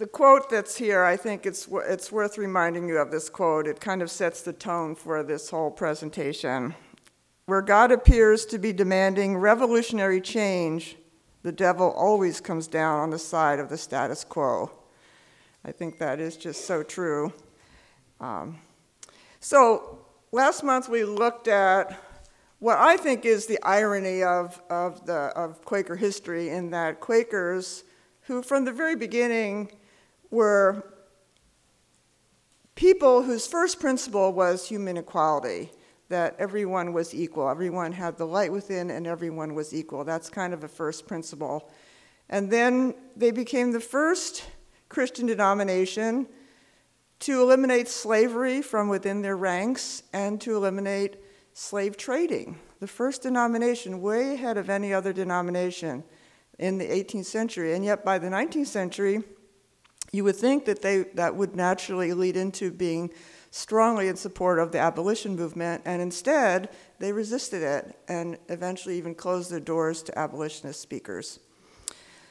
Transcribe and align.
The 0.00 0.06
quote 0.06 0.48
that's 0.48 0.78
here, 0.78 1.04
I 1.04 1.18
think 1.18 1.44
it's, 1.44 1.68
it's 1.70 2.10
worth 2.10 2.38
reminding 2.38 2.88
you 2.88 2.96
of 2.96 3.10
this 3.10 3.28
quote. 3.28 3.66
It 3.66 3.82
kind 3.82 4.00
of 4.00 4.10
sets 4.10 4.40
the 4.40 4.54
tone 4.54 4.94
for 4.94 5.22
this 5.22 5.50
whole 5.50 5.70
presentation. 5.70 6.74
Where 7.44 7.60
God 7.60 7.92
appears 7.92 8.46
to 8.46 8.58
be 8.58 8.72
demanding 8.72 9.36
revolutionary 9.36 10.22
change, 10.22 10.96
the 11.42 11.52
devil 11.52 11.90
always 11.90 12.40
comes 12.40 12.66
down 12.66 13.00
on 13.00 13.10
the 13.10 13.18
side 13.18 13.58
of 13.58 13.68
the 13.68 13.76
status 13.76 14.24
quo. 14.24 14.72
I 15.66 15.72
think 15.72 15.98
that 15.98 16.18
is 16.18 16.38
just 16.38 16.64
so 16.64 16.82
true. 16.82 17.34
Um, 18.22 18.56
so, 19.38 19.98
last 20.32 20.64
month 20.64 20.88
we 20.88 21.04
looked 21.04 21.46
at 21.46 22.02
what 22.58 22.78
I 22.78 22.96
think 22.96 23.26
is 23.26 23.44
the 23.44 23.62
irony 23.62 24.22
of, 24.22 24.62
of, 24.70 25.04
the, 25.04 25.30
of 25.36 25.62
Quaker 25.66 25.96
history, 25.96 26.48
in 26.48 26.70
that 26.70 27.00
Quakers, 27.00 27.84
who 28.22 28.40
from 28.42 28.64
the 28.64 28.72
very 28.72 28.96
beginning 28.96 29.72
were 30.30 30.84
people 32.74 33.22
whose 33.22 33.46
first 33.46 33.80
principle 33.80 34.32
was 34.32 34.68
human 34.68 34.96
equality 34.96 35.70
that 36.08 36.34
everyone 36.38 36.92
was 36.92 37.14
equal. 37.14 37.48
Everyone 37.48 37.92
had 37.92 38.18
the 38.18 38.26
light 38.26 38.52
within, 38.52 38.90
and 38.90 39.06
everyone 39.06 39.54
was 39.54 39.72
equal. 39.72 40.04
That's 40.04 40.28
kind 40.28 40.52
of 40.52 40.64
a 40.64 40.68
first 40.68 41.06
principle. 41.06 41.70
And 42.28 42.50
then 42.50 42.94
they 43.16 43.30
became 43.30 43.72
the 43.72 43.80
first 43.80 44.44
Christian 44.88 45.26
denomination 45.26 46.26
to 47.20 47.42
eliminate 47.42 47.86
slavery 47.86 48.62
from 48.62 48.88
within 48.88 49.22
their 49.22 49.36
ranks 49.36 50.02
and 50.12 50.40
to 50.40 50.56
eliminate 50.56 51.16
slave 51.52 51.96
trading. 51.96 52.58
The 52.80 52.86
first 52.86 53.22
denomination, 53.22 54.00
way 54.00 54.34
ahead 54.34 54.56
of 54.56 54.70
any 54.70 54.92
other 54.92 55.12
denomination 55.12 56.02
in 56.58 56.78
the 56.78 56.86
18th 56.86 57.26
century. 57.26 57.74
And 57.74 57.84
yet, 57.84 58.04
by 58.04 58.18
the 58.18 58.28
19th 58.28 58.66
century, 58.66 59.22
you 60.12 60.24
would 60.24 60.36
think 60.36 60.64
that 60.64 60.82
they, 60.82 61.04
that 61.14 61.36
would 61.36 61.54
naturally 61.54 62.12
lead 62.12 62.36
into 62.36 62.70
being 62.70 63.10
strongly 63.50 64.08
in 64.08 64.16
support 64.16 64.58
of 64.58 64.72
the 64.72 64.78
abolition 64.78 65.36
movement, 65.36 65.82
and 65.84 66.00
instead 66.00 66.68
they 66.98 67.12
resisted 67.12 67.62
it 67.62 67.98
and 68.08 68.38
eventually 68.48 68.96
even 68.96 69.14
closed 69.14 69.50
their 69.50 69.60
doors 69.60 70.02
to 70.02 70.18
abolitionist 70.18 70.80
speakers. 70.80 71.40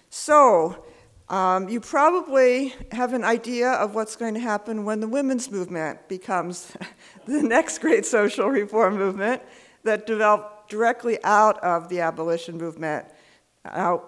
So, 0.09 0.85
um, 1.29 1.69
you 1.69 1.79
probably 1.79 2.73
have 2.91 3.13
an 3.13 3.23
idea 3.23 3.69
of 3.71 3.93
what's 3.93 4.15
going 4.15 4.33
to 4.33 4.39
happen 4.39 4.83
when 4.83 4.99
the 4.99 5.07
women's 5.07 5.51
movement 5.51 6.07
becomes 6.07 6.75
the 7.25 7.43
next 7.43 7.79
great 7.79 8.05
social 8.05 8.47
reform 8.47 8.97
movement 8.97 9.43
that 9.83 10.07
developed 10.07 10.69
directly 10.69 11.23
out 11.23 11.61
of 11.63 11.89
the 11.89 11.99
abolition 11.99 12.57
movement. 12.57 13.05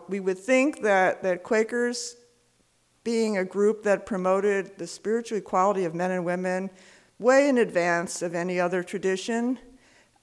We 0.09 0.19
would 0.19 0.39
think 0.39 0.81
that, 0.81 1.21
that 1.23 1.43
Quakers, 1.43 2.15
being 3.03 3.37
a 3.37 3.45
group 3.45 3.83
that 3.83 4.05
promoted 4.05 4.77
the 4.77 4.87
spiritual 4.87 5.37
equality 5.37 5.85
of 5.85 5.95
men 5.95 6.11
and 6.11 6.25
women, 6.25 6.69
way 7.19 7.49
in 7.49 7.57
advance 7.57 8.21
of 8.21 8.35
any 8.35 8.59
other 8.59 8.83
tradition, 8.83 9.57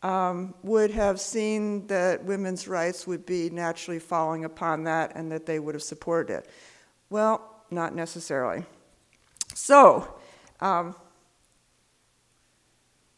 um, 0.03 0.55
would 0.62 0.93
have 0.93 1.21
seen 1.21 1.87
that 1.89 2.25
women's 2.25 2.69
rights 2.69 3.06
would 3.06 3.27
be 3.27 3.50
naturally 3.50 3.99
falling 3.99 4.44
upon 4.44 4.84
that 4.84 5.12
and 5.15 5.31
that 5.33 5.47
they 5.47 5.59
would 5.59 5.75
have 5.75 5.83
supported 5.83 6.33
it. 6.33 6.50
Well, 7.11 7.62
not 7.71 7.94
necessarily. 7.94 8.65
So, 9.55 10.15
um, 10.60 10.95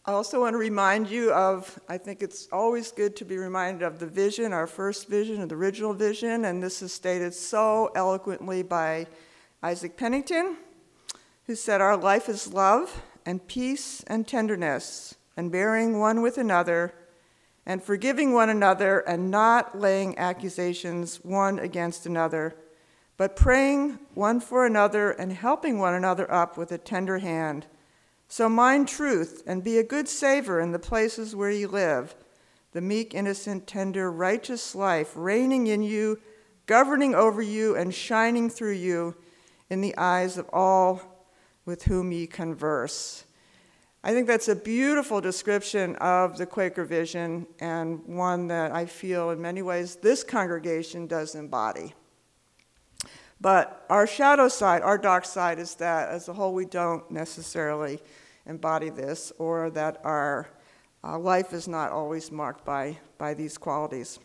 I 0.07 0.13
also 0.13 0.41
want 0.41 0.55
to 0.55 0.59
remind 0.59 1.11
you 1.11 1.33
of, 1.33 1.79
I 1.89 1.99
think 1.99 2.23
it's 2.23 2.49
always 2.51 2.91
good 2.91 3.15
to 3.17 3.25
be 3.27 3.37
reminded 3.37 3.83
of 3.83 3.99
the 3.99 4.07
vision, 4.07 4.53
our 4.55 4.67
first 4.67 5.09
vision, 5.09 5.47
the 5.47 5.55
original 5.55 5.93
vision, 5.93 6.47
and 6.47 6.63
this 6.63 6.81
is 6.81 6.93
stated 6.93 7.35
so 7.35 7.91
eloquently 7.95 8.63
by 8.63 9.07
Isaac 9.63 9.99
Penington, 9.99 10.57
who 11.45 11.55
said, 11.55 11.83
Our 11.83 11.97
life 11.97 12.31
is 12.31 12.55
love 12.55 13.03
and 13.27 13.47
peace 13.47 14.03
and 14.07 14.27
tenderness, 14.27 15.17
and 15.37 15.53
bearing 15.53 15.99
one 15.99 16.23
with 16.23 16.39
another, 16.39 16.95
and 17.67 17.83
forgiving 17.83 18.33
one 18.33 18.49
another, 18.49 19.01
and 19.01 19.31
not 19.31 19.79
laying 19.79 20.19
accusations 20.19 21.17
one 21.23 21.59
against 21.59 22.07
another, 22.07 22.57
but 23.19 23.37
praying 23.37 23.99
one 24.15 24.41
for 24.41 24.65
another 24.65 25.11
and 25.11 25.31
helping 25.31 25.79
one 25.79 25.93
another 25.93 26.31
up 26.33 26.57
with 26.57 26.73
a 26.73 26.79
tender 26.79 27.19
hand. 27.19 27.67
So 28.29 28.49
mind 28.49 28.89
truth 28.89 29.43
and 29.47 29.63
be 29.63 29.77
a 29.77 29.85
good 29.85 30.09
savor 30.09 30.59
in 30.59 30.73
the 30.73 30.79
places 30.79 31.37
where 31.37 31.51
you 31.51 31.69
live, 31.69 32.15
the 32.73 32.81
meek, 32.81 33.13
innocent, 33.13 33.67
tender, 33.67 34.11
righteous 34.11 34.75
life 34.75 35.13
reigning 35.15 35.67
in 35.67 35.83
you, 35.83 36.19
governing 36.65 37.15
over 37.15 37.43
you, 37.43 37.77
and 37.77 37.93
shining 37.93 38.49
through 38.49 38.73
you 38.73 39.15
in 39.71 39.81
the 39.81 39.97
eyes 39.97 40.37
of 40.37 40.49
all 40.53 41.01
with 41.65 41.85
whom 41.85 42.13
ye 42.13 42.27
converse. 42.27 43.25
I 44.03 44.13
think 44.13 44.27
that's 44.27 44.49
a 44.49 44.57
beautiful 44.57 45.21
description 45.21 45.95
of 45.97 46.39
the 46.39 46.47
Quaker 46.47 46.85
vision 46.85 47.47
and 47.61 48.03
one 48.07 48.49
that 48.49 48.73
I 48.73 48.87
feel 48.87 49.31
in 49.31 49.41
many 49.41 49.63
ways 49.63 49.97
this 49.97 50.25
congregation 50.25 51.07
does 51.07 51.35
embody. 51.35 51.95
But 53.41 53.87
our 53.89 54.07
shadow 54.07 54.49
side, 54.49 54.83
our 54.83 54.99
dark 54.99 55.25
side, 55.25 55.59
is 55.59 55.75
that 55.77 56.09
as 56.09 56.29
a 56.29 56.33
whole 56.33 56.53
we 56.53 56.67
don't 56.67 57.11
necessarily 57.11 58.01
embody 58.47 58.91
this, 58.91 59.33
or 59.39 59.71
that 59.71 60.01
our 60.03 60.49
uh, 61.05 61.19
life 61.19 61.53
is 61.53 61.69
not 61.69 61.93
always 61.93 62.33
marked 62.33 62.65
by, 62.65 62.99
by 63.17 63.33
these 63.35 63.57
qualities. 63.57 64.19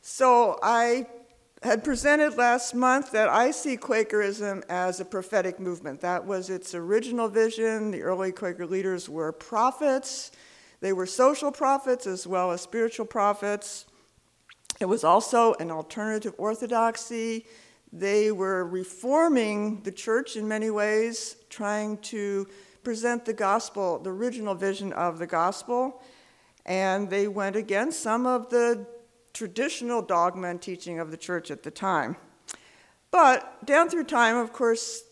So 0.00 0.58
I 0.62 1.06
had 1.62 1.84
presented 1.84 2.38
last 2.38 2.74
month 2.74 3.12
that 3.12 3.28
I 3.28 3.50
see 3.50 3.76
Quakerism 3.76 4.62
as 4.70 4.98
a 4.98 5.04
prophetic 5.04 5.60
movement. 5.60 6.00
That 6.00 6.24
was 6.24 6.48
its 6.48 6.74
original 6.74 7.28
vision. 7.28 7.90
The 7.90 8.02
early 8.02 8.32
Quaker 8.32 8.66
leaders 8.66 9.08
were 9.08 9.30
prophets, 9.30 10.32
they 10.80 10.94
were 10.94 11.06
social 11.06 11.52
prophets 11.52 12.06
as 12.06 12.26
well 12.26 12.50
as 12.50 12.62
spiritual 12.62 13.04
prophets. 13.04 13.84
It 14.80 14.86
was 14.86 15.04
also 15.04 15.52
an 15.54 15.70
alternative 15.70 16.34
orthodoxy. 16.38 17.44
They 17.92 18.32
were 18.32 18.64
reforming 18.64 19.82
the 19.82 19.92
church 19.92 20.36
in 20.36 20.48
many 20.48 20.70
ways, 20.70 21.36
trying 21.50 21.98
to 21.98 22.48
present 22.82 23.26
the 23.26 23.34
gospel, 23.34 23.98
the 23.98 24.10
original 24.10 24.54
vision 24.54 24.94
of 24.94 25.18
the 25.18 25.26
gospel. 25.26 26.02
And 26.64 27.10
they 27.10 27.28
went 27.28 27.56
against 27.56 28.00
some 28.00 28.24
of 28.24 28.48
the 28.48 28.86
traditional 29.32 30.02
dogma 30.02 30.48
and 30.48 30.60
teaching 30.60 30.98
of 30.98 31.10
the 31.10 31.16
church 31.16 31.50
at 31.50 31.62
the 31.62 31.70
time. 31.70 32.16
But 33.10 33.64
down 33.66 33.88
through 33.88 34.04
time, 34.04 34.36
of 34.36 34.52
course, 34.52 35.02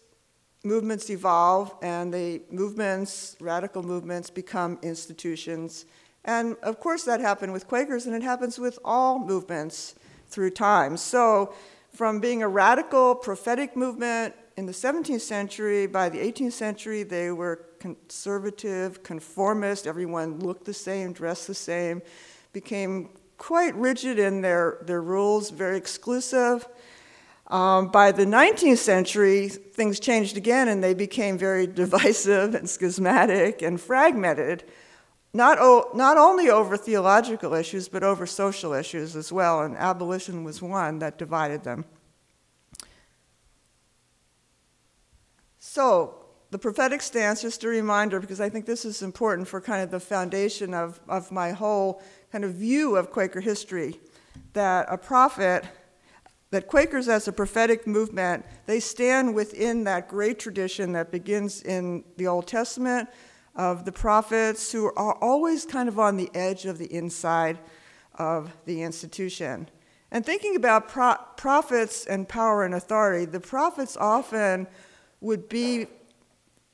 movements 0.65 1.11
evolve 1.11 1.75
and 1.83 2.13
the 2.13 2.43
movements, 2.51 3.37
radical 3.41 3.83
movements, 3.83 4.31
become 4.31 4.79
institutions. 4.83 5.87
And 6.25 6.57
of 6.63 6.81
course, 6.81 7.05
that 7.05 7.21
happened 7.21 7.53
with 7.53 7.67
Quakers, 7.67 8.07
and 8.07 8.15
it 8.15 8.23
happens 8.23 8.59
with 8.59 8.79
all 8.85 9.19
movements 9.19 9.95
through 10.27 10.51
time. 10.51 10.97
So, 10.97 11.55
from 11.93 12.21
being 12.21 12.43
a 12.43 12.49
radical 12.49 13.15
prophetic 13.15 13.75
movement 13.77 14.35
in 14.57 14.67
the 14.67 14.73
17th 14.73 15.21
century, 15.21 15.87
by 15.87 16.09
the 16.09 16.19
18th 16.19 16.53
century, 16.53 17.03
they 17.03 17.31
were 17.31 17.65
conservative, 17.81 19.03
conformist, 19.03 19.87
everyone 19.87 20.41
looked 20.41 20.65
the 20.65 20.75
same, 20.75 21.13
dressed 21.13 21.47
the 21.47 21.55
same, 21.55 22.03
became 22.53 23.09
quite 23.39 23.75
rigid 23.77 24.19
in 24.19 24.43
their, 24.43 24.79
their 24.83 25.01
rules, 25.01 25.51
very 25.51 25.79
exclusive. 25.79 26.69
Um, 27.47 27.89
by 27.89 28.13
the 28.13 28.27
19th 28.27 28.79
century, 28.79 29.49
things 29.49 29.99
changed 29.99 30.37
again 30.37 30.69
and 30.69 30.85
they 30.85 30.93
became 30.93 31.39
very 31.39 31.67
divisive 31.83 32.55
and 32.55 32.69
schismatic 32.69 33.63
and 33.63 33.81
fragmented. 33.81 34.65
not, 35.33 35.59
o- 35.59 35.91
not 35.95 36.19
only 36.19 36.51
over 36.51 36.77
theological 36.77 37.55
issues, 37.55 37.89
but 37.89 38.03
over 38.03 38.27
social 38.27 38.75
issues 38.75 39.17
as 39.17 39.33
well, 39.33 39.63
and 39.63 39.77
abolition 39.77 40.45
was 40.45 40.61
one 40.61 40.99
that 40.99 41.17
divided 41.17 41.65
them. 41.65 41.85
So, 45.59 46.15
the 46.51 46.59
prophetic 46.59 47.03
stance, 47.03 47.43
just 47.43 47.63
a 47.65 47.69
reminder, 47.69 48.21
because 48.21 48.41
I 48.41 48.49
think 48.49 48.65
this 48.65 48.87
is 48.87 49.03
important 49.03 49.49
for 49.49 49.61
kind 49.61 49.83
of 49.83 49.91
the 49.91 50.01
foundation 50.01 50.73
of, 50.73 50.99
of 51.09 51.31
my 51.31 51.53
whole 51.53 52.03
kind 52.33 52.45
of 52.45 52.55
view 52.55 52.97
of 52.97 53.11
Quaker 53.11 53.41
history, 53.41 54.01
that 54.53 54.87
a 54.89 54.99
prophet, 54.99 55.65
that 56.51 56.67
Quakers 56.69 57.09
as 57.09 57.29
a 57.29 57.33
prophetic 57.33 57.87
movement, 57.87 58.45
they 58.67 58.81
stand 58.81 59.35
within 59.35 59.85
that 59.85 60.09
great 60.09 60.39
tradition 60.39 60.93
that 60.93 61.11
begins 61.11 61.63
in 61.63 62.05
the 62.17 62.27
Old 62.27 62.47
Testament 62.47 63.09
of 63.55 63.85
the 63.85 63.93
prophets 63.93 64.71
who 64.73 64.87
are 64.95 65.15
always 65.23 65.65
kind 65.65 65.89
of 65.89 65.99
on 65.99 66.17
the 66.17 66.31
edge 66.35 66.65
of 66.65 66.79
the 66.79 66.93
inside 66.93 67.59
of 68.15 68.53
the 68.67 68.83
institution. 68.83 69.69
And 70.11 70.25
thinking 70.25 70.57
about 70.57 70.89
pro- 70.89 71.17
prophets 71.37 72.07
and 72.07 72.29
power 72.29 72.65
and 72.65 72.75
authority, 72.75 73.25
the 73.25 73.41
prophets 73.41 73.97
often 73.97 74.67
would 75.21 75.49
be 75.49 75.87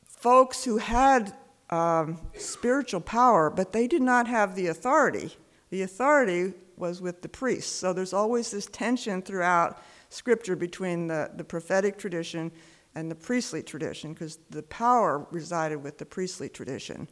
folks 0.06 0.64
who 0.64 0.78
had 0.78 1.34
um, 1.70 2.20
spiritual 2.36 3.00
power, 3.00 3.50
but 3.50 3.72
they 3.72 3.86
did 3.86 4.02
not 4.02 4.28
have 4.28 4.54
the 4.54 4.68
authority. 4.68 5.36
The 5.74 5.82
authority 5.82 6.54
was 6.76 7.02
with 7.02 7.20
the 7.20 7.28
priests. 7.28 7.74
So 7.74 7.92
there's 7.92 8.12
always 8.12 8.52
this 8.52 8.66
tension 8.66 9.20
throughout 9.22 9.82
Scripture 10.08 10.54
between 10.54 11.08
the, 11.08 11.32
the 11.34 11.42
prophetic 11.42 11.98
tradition 11.98 12.52
and 12.94 13.10
the 13.10 13.16
priestly 13.16 13.60
tradition, 13.60 14.12
because 14.12 14.38
the 14.50 14.62
power 14.62 15.26
resided 15.32 15.82
with 15.82 15.98
the 15.98 16.06
priestly 16.06 16.48
tradition. 16.48 17.08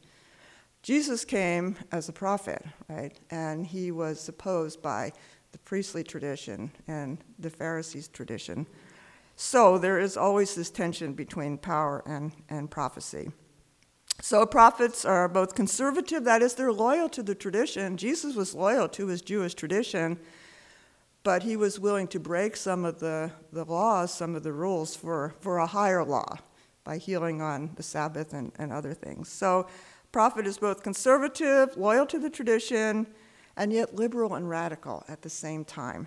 Jesus 0.80 1.24
came 1.24 1.76
as 1.90 2.08
a 2.08 2.12
prophet, 2.12 2.64
right? 2.88 3.18
And 3.32 3.66
he 3.66 3.90
was 3.90 4.28
opposed 4.28 4.80
by 4.80 5.10
the 5.50 5.58
priestly 5.58 6.04
tradition 6.04 6.70
and 6.86 7.18
the 7.40 7.50
Pharisees' 7.50 8.06
tradition. 8.06 8.68
So 9.34 9.76
there 9.76 9.98
is 9.98 10.16
always 10.16 10.54
this 10.54 10.70
tension 10.70 11.14
between 11.14 11.58
power 11.58 12.04
and, 12.06 12.30
and 12.48 12.70
prophecy. 12.70 13.32
So 14.24 14.46
prophets 14.46 15.04
are 15.04 15.28
both 15.28 15.56
conservative, 15.56 16.22
that 16.22 16.42
is, 16.42 16.54
they're 16.54 16.72
loyal 16.72 17.08
to 17.08 17.24
the 17.24 17.34
tradition. 17.34 17.96
Jesus 17.96 18.36
was 18.36 18.54
loyal 18.54 18.88
to 18.90 19.08
his 19.08 19.20
Jewish 19.20 19.52
tradition, 19.52 20.16
but 21.24 21.42
he 21.42 21.56
was 21.56 21.80
willing 21.80 22.06
to 22.06 22.20
break 22.20 22.54
some 22.54 22.84
of 22.84 23.00
the, 23.00 23.32
the 23.52 23.64
laws, 23.64 24.14
some 24.14 24.36
of 24.36 24.44
the 24.44 24.52
rules 24.52 24.94
for, 24.94 25.34
for 25.40 25.58
a 25.58 25.66
higher 25.66 26.04
law 26.04 26.38
by 26.84 26.98
healing 26.98 27.42
on 27.42 27.72
the 27.74 27.82
Sabbath 27.82 28.32
and, 28.32 28.52
and 28.60 28.72
other 28.72 28.94
things. 28.94 29.28
So 29.28 29.66
prophet 30.12 30.46
is 30.46 30.56
both 30.56 30.84
conservative, 30.84 31.76
loyal 31.76 32.06
to 32.06 32.20
the 32.20 32.30
tradition, 32.30 33.08
and 33.56 33.72
yet 33.72 33.96
liberal 33.96 34.36
and 34.36 34.48
radical 34.48 35.02
at 35.08 35.22
the 35.22 35.30
same 35.30 35.64
time. 35.64 36.06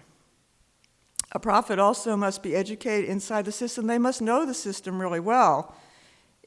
A 1.33 1.39
prophet 1.39 1.79
also 1.79 2.15
must 2.15 2.41
be 2.41 2.56
educated 2.56 3.09
inside 3.09 3.44
the 3.44 3.51
system. 3.51 3.88
They 3.88 3.97
must 3.97 4.21
know 4.21 4.45
the 4.45 4.53
system 4.53 5.01
really 5.01 5.19
well 5.19 5.75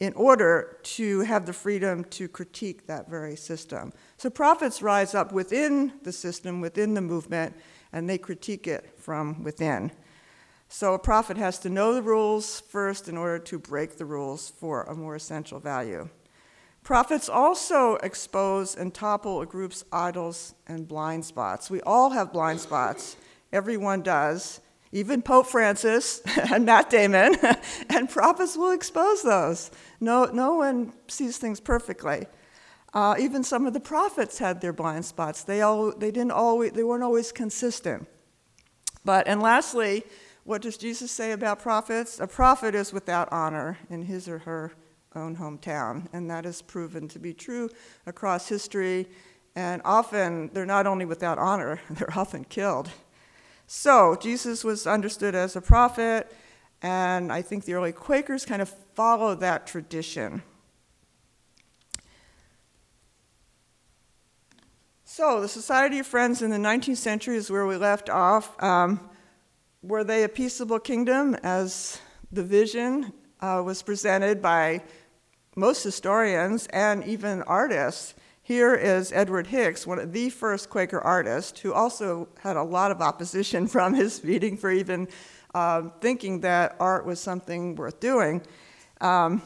in 0.01 0.13
order 0.15 0.79
to 0.83 1.21
have 1.21 1.45
the 1.47 1.53
freedom 1.53 2.05
to 2.05 2.29
critique 2.29 2.87
that 2.87 3.11
very 3.11 3.37
system. 3.37 3.93
So 4.17 4.31
prophets 4.31 4.81
rise 4.81 5.15
up 5.15 5.33
within 5.33 5.93
the 6.03 6.13
system, 6.13 6.61
within 6.61 6.95
the 6.95 7.01
movement, 7.01 7.57
and 7.93 8.09
they 8.09 8.19
critique 8.19 8.67
it 8.67 8.99
from 8.99 9.43
within. 9.43 9.91
So 10.69 10.95
a 10.95 10.99
prophet 10.99 11.37
has 11.37 11.59
to 11.61 11.71
know 11.71 11.95
the 11.95 12.03
rules 12.03 12.61
first 12.61 13.09
in 13.09 13.17
order 13.17 13.39
to 13.39 13.59
break 13.59 13.97
the 13.97 14.05
rules 14.05 14.51
for 14.51 14.83
a 14.85 14.95
more 14.95 15.17
essential 15.17 15.59
value. 15.59 16.09
Prophets 16.85 17.29
also 17.29 17.97
expose 17.97 18.77
and 18.77 18.95
topple 18.95 19.41
a 19.41 19.47
group's 19.47 19.85
idols 19.93 20.55
and 20.67 20.87
blind 20.87 21.25
spots. 21.25 21.71
We 21.71 21.81
all 21.83 22.11
have 22.11 22.33
blind 22.33 22.61
spots, 22.61 23.17
everyone 23.53 24.03
does 24.03 24.61
even 24.93 25.23
Pope 25.23 25.47
Francis 25.47 26.21
and 26.53 26.65
Matt 26.65 26.91
Damon, 26.91 27.37
and 27.91 28.09
prophets 28.09 28.57
will 28.57 28.73
expose 28.73 29.23
those. 29.23 29.71
No, 30.01 30.25
no 30.27 30.55
one 30.55 30.93
sees 31.09 31.39
things 31.39 31.61
perfectly. 31.61 32.27
Uh, 32.95 33.15
even 33.19 33.45
some 33.45 33.67
of 33.67 33.75
the 33.75 33.81
prophets 33.81 34.39
had 34.39 34.61
their 34.61 34.73
blind 34.73 35.05
spots. 35.05 35.45
They, 35.45 35.61
all, 35.61 35.93
they, 35.93 36.11
didn't 36.11 36.33
always, 36.33 36.73
they 36.73 36.83
weren't 36.83 37.03
always 37.03 37.33
consistent. 37.33 38.09
But, 39.05 39.29
and 39.29 39.43
lastly, 39.43 40.05
what 40.45 40.63
does 40.63 40.79
Jesus 40.79 41.13
say 41.13 41.33
about 41.33 41.59
prophets? 41.59 42.19
A 42.21 42.27
prophet 42.27 42.75
is 42.75 42.93
without 42.93 43.31
honor 43.31 43.79
in 43.91 44.03
his 44.03 44.29
or 44.29 44.39
her 44.39 44.73
own 45.15 45.37
hometown, 45.37 46.07
and 46.13 46.31
that 46.31 46.47
is 46.47 46.63
proven 46.63 47.09
to 47.09 47.19
be 47.19 47.35
true 47.35 47.69
across 48.07 48.49
history. 48.49 49.07
And 49.55 49.83
often, 49.85 50.51
they're 50.55 50.65
not 50.65 50.87
only 50.87 51.05
without 51.05 51.39
honor, 51.39 51.81
they're 51.91 52.17
often 52.17 52.45
killed. 52.45 52.91
So, 53.71 54.17
Jesus 54.17 54.65
was 54.65 54.87
understood 54.87 55.35
as 55.35 55.55
a 55.55 55.61
prophet, 55.61 56.35
and 56.81 57.31
I 57.31 57.43
think 57.43 57.67
the 57.67 57.75
early 57.75 57.93
Quakers 57.93 58.47
kind 58.47 58.63
of 58.63 58.71
followed 58.95 59.41
that 59.41 59.67
tradition. 59.67 60.43
So, 65.05 65.43
the 65.43 65.49
Society 65.49 65.99
of 65.99 66.07
Friends 66.07 66.41
in 66.41 66.51
the 66.51 66.57
19th 66.57 66.97
century 66.97 67.37
is 67.37 67.51
where 67.51 67.67
we 67.67 67.77
left 67.77 68.09
off. 68.09 68.61
Um, 68.63 69.07
were 69.83 70.03
they 70.03 70.25
a 70.25 70.31
peaceable 70.31 70.81
kingdom 70.81 71.35
as 71.43 72.01
the 72.33 72.43
vision 72.43 73.13
uh, 73.43 73.61
was 73.63 73.83
presented 73.83 74.41
by 74.41 74.83
most 75.57 75.83
historians 75.83 76.69
and 76.69 77.05
even 77.05 77.43
artists? 77.43 78.15
Here 78.49 78.75
is 78.75 79.13
Edward 79.13 79.49
Hicks, 79.49 79.87
one 79.87 79.99
of 79.99 80.15
the 80.15 80.31
first 80.31 80.71
Quaker 80.71 80.99
artists, 80.99 81.61
who 81.61 81.75
also 81.75 82.31
had 82.41 82.57
a 82.57 82.63
lot 82.63 82.91
of 82.91 83.03
opposition 83.03 83.67
from 83.75 83.93
his 83.93 84.25
meeting 84.25 84.57
for 84.57 84.71
even 84.71 85.07
um, 85.55 85.93
thinking 86.01 86.41
that 86.41 86.75
art 86.81 87.05
was 87.05 87.21
something 87.21 87.77
worth 87.77 88.01
doing. 88.01 88.41
Um, 89.03 89.43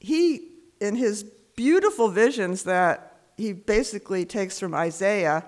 he, 0.00 0.48
in 0.80 0.96
his 0.96 1.24
beautiful 1.56 2.08
visions 2.08 2.62
that 2.62 3.18
he 3.36 3.52
basically 3.52 4.24
takes 4.24 4.58
from 4.58 4.74
Isaiah, 4.74 5.44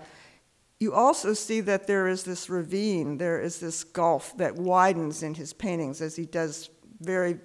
you 0.78 0.92
also 0.92 1.32
see 1.32 1.62
that 1.62 1.86
there 1.86 2.06
is 2.06 2.24
this 2.24 2.50
ravine, 2.50 3.16
there 3.16 3.40
is 3.40 3.60
this 3.60 3.82
gulf 3.82 4.36
that 4.36 4.56
widens 4.56 5.22
in 5.22 5.32
his 5.32 5.54
paintings 5.54 6.02
as 6.02 6.16
he 6.16 6.26
does 6.26 6.68
very 7.00 7.38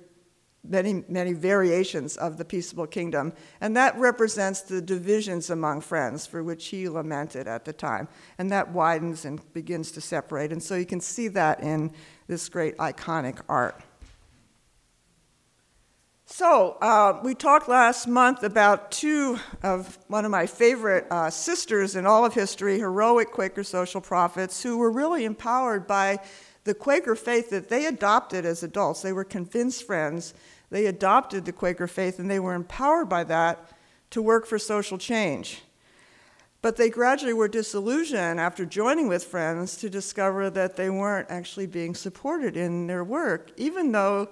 many, 0.64 1.04
many 1.08 1.34
variations 1.34 2.18
of 2.18 2.38
the 2.38 2.46
peaceable 2.46 2.88
kingdom. 2.88 3.34
And 3.62 3.76
that 3.78 3.98
represents 3.98 4.62
the 4.62 4.82
divisions 4.82 5.50
among 5.50 5.82
friends 5.82 6.26
for 6.26 6.44
which 6.44 6.68
he 6.68 6.90
lamented 6.90 7.48
at 7.48 7.66
the 7.66 7.74
time. 7.74 8.08
And 8.38 8.52
that 8.52 8.72
widens 8.72 9.26
and 9.26 9.42
begins 9.54 9.92
to 9.94 10.02
separate. 10.02 10.52
And 10.52 10.62
so 10.62 10.76
you 10.76 10.86
can 10.86 11.02
see 11.02 11.28
that 11.30 11.62
in 11.62 11.92
this 12.28 12.50
great 12.50 12.78
iconic 12.78 13.40
art. 13.48 13.82
So, 16.32 16.78
uh, 16.80 17.20
we 17.24 17.34
talked 17.34 17.68
last 17.68 18.08
month 18.08 18.44
about 18.44 18.92
two 18.92 19.40
of 19.64 19.98
one 20.10 20.26
of 20.26 20.32
my 20.32 20.46
favorite 20.46 21.08
uh, 21.10 21.32
sisters 21.32 21.96
in 21.96 22.06
all 22.06 22.24
of 22.24 22.36
history, 22.36 22.78
heroic 22.78 23.32
Quaker 23.32 23.64
social 23.64 24.00
prophets, 24.00 24.62
who 24.62 24.78
were 24.78 24.92
really 24.92 25.26
empowered 25.26 25.88
by 25.88 26.20
the 26.64 26.74
Quaker 26.74 27.16
faith 27.16 27.50
that 27.50 27.70
they 27.70 27.86
adopted 27.86 28.46
as 28.46 28.64
adults. 28.64 29.02
They 29.02 29.14
were 29.14 29.24
convinced 29.24 29.86
friends. 29.86 30.34
They 30.70 30.86
adopted 30.86 31.46
the 31.46 31.52
Quaker 31.52 31.88
faith 31.88 32.20
and 32.20 32.30
they 32.30 32.40
were 32.40 32.54
empowered 32.54 33.10
by 33.10 33.24
that 33.26 33.72
to 34.12 34.22
work 34.22 34.46
for 34.46 34.60
social 34.60 34.98
change. 34.98 35.62
But 36.62 36.76
they 36.76 36.90
gradually 36.90 37.34
were 37.34 37.48
disillusioned 37.48 38.40
after 38.40 38.66
joining 38.66 39.08
with 39.08 39.24
friends 39.24 39.78
to 39.78 39.90
discover 39.90 40.50
that 40.50 40.76
they 40.76 40.90
weren't 40.90 41.32
actually 41.32 41.68
being 41.68 41.96
supported 41.96 42.58
in 42.58 42.88
their 42.88 43.04
work, 43.04 43.52
even 43.56 43.94
though 43.94 44.30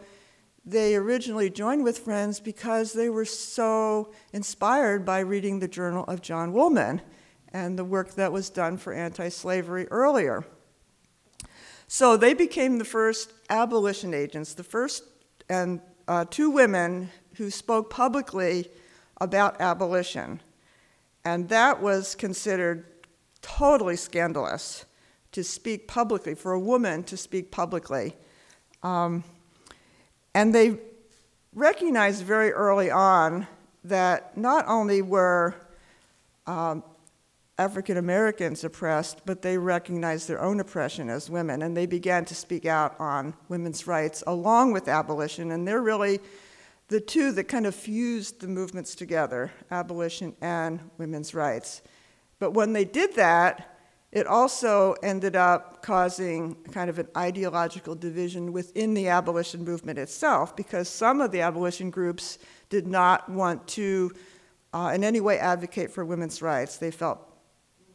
they 0.65 0.95
originally 0.95 1.49
joined 1.49 1.85
with 1.85 1.99
friends 1.99 2.41
because 2.41 2.91
they 2.91 3.09
were 3.09 3.23
so 3.23 4.11
inspired 4.33 5.05
by 5.05 5.19
reading 5.19 5.59
the 5.59 5.67
journal 5.69 6.03
of 6.05 6.21
John 6.21 6.51
Woolman 6.51 7.01
and 7.53 7.79
the 7.79 7.85
work 7.85 8.15
that 8.15 8.33
was 8.33 8.49
done 8.49 8.75
for 8.75 8.91
anti 8.91 9.29
slavery 9.29 9.87
earlier. 9.89 10.45
So 11.87 12.17
they 12.17 12.33
became 12.33 12.77
the 12.77 12.85
first 12.85 13.31
abolition 13.49 14.13
agents, 14.13 14.53
the 14.53 14.63
first 14.63 15.03
and 15.49 15.79
uh, 16.07 16.25
two 16.29 16.49
women 16.49 17.09
who 17.35 17.49
spoke 17.49 17.89
publicly 17.89 18.69
about 19.21 19.61
abolition. 19.61 20.41
And 21.23 21.49
that 21.49 21.81
was 21.81 22.15
considered 22.15 22.85
totally 23.41 23.95
scandalous 23.95 24.85
to 25.31 25.43
speak 25.43 25.87
publicly, 25.87 26.35
for 26.35 26.53
a 26.53 26.59
woman 26.59 27.03
to 27.03 27.17
speak 27.17 27.51
publicly. 27.51 28.15
Um, 28.83 29.23
and 30.33 30.53
they 30.53 30.77
recognized 31.53 32.23
very 32.23 32.51
early 32.51 32.91
on 32.91 33.47
that 33.83 34.37
not 34.37 34.65
only 34.67 35.01
were 35.01 35.55
um, 36.45 36.83
African 37.59 37.97
Americans 37.97 38.63
oppressed, 38.63 39.25
but 39.25 39.41
they 39.41 39.57
recognized 39.57 40.27
their 40.27 40.41
own 40.41 40.59
oppression 40.59 41.09
as 41.09 41.29
women, 41.29 41.63
and 41.63 41.75
they 41.75 41.87
began 41.87 42.23
to 42.25 42.35
speak 42.35 42.67
out 42.67 42.95
on 42.99 43.33
women's 43.49 43.87
rights 43.87 44.23
along 44.27 44.73
with 44.73 44.87
abolition. 44.87 45.51
And 45.51 45.67
they're 45.67 45.81
really 45.81 46.19
the 46.89 47.01
two 47.01 47.31
that 47.31 47.45
kind 47.45 47.65
of 47.65 47.73
fused 47.73 48.41
the 48.41 48.47
movements 48.47 48.93
together 48.93 49.51
abolition 49.71 50.35
and 50.39 50.79
women's 50.99 51.33
rights. 51.33 51.81
But 52.39 52.51
when 52.51 52.73
they 52.73 52.85
did 52.85 53.15
that, 53.15 53.77
it 54.11 54.25
also 54.25 54.93
ended 55.03 55.35
up 55.35 55.81
causing 55.81 56.55
kind 56.71 56.89
of 56.89 56.99
an 56.99 57.07
ideological 57.17 57.95
division 57.95 58.53
within 58.53 58.93
the 58.93 59.09
abolition 59.09 59.65
movement 59.65 59.99
itself 59.99 60.55
because 60.55 60.87
some 60.87 61.19
of 61.19 61.31
the 61.31 61.41
abolition 61.41 61.89
groups 61.89 62.37
did 62.69 62.87
not 62.87 63.27
want 63.27 63.67
to 63.67 64.11
uh, 64.73 64.91
in 64.93 65.03
any 65.03 65.19
way 65.19 65.39
advocate 65.39 65.91
for 65.91 66.05
women's 66.05 66.41
rights. 66.41 66.77
They 66.77 66.91
felt 66.91 67.19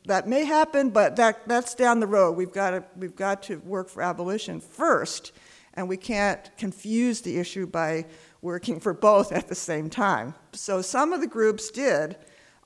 that 0.07 0.29
may 0.29 0.45
happen, 0.45 0.91
but 0.91 1.17
that, 1.17 1.47
that's 1.49 1.75
down 1.75 2.01
the 2.01 2.07
road. 2.07 2.33
We've 2.33 2.53
got, 2.53 2.71
to, 2.71 2.85
we've 2.97 3.17
got 3.17 3.43
to 3.45 3.59
work 3.59 3.89
for 3.89 4.03
abolition 4.03 4.61
first, 4.61 5.33
and 5.75 5.89
we 5.89 5.97
can't 5.97 6.51
confuse 6.57 7.21
the 7.21 7.39
issue 7.39 7.67
by 7.67 8.07
working 8.41 8.81
for 8.81 8.93
both 8.93 9.31
at 9.33 9.49
the 9.49 9.55
same 9.55 9.89
time. 9.89 10.35
So 10.53 10.83
some 10.83 11.13
of 11.13 11.21
the 11.21 11.29
groups 11.29 11.71
did 11.71 12.17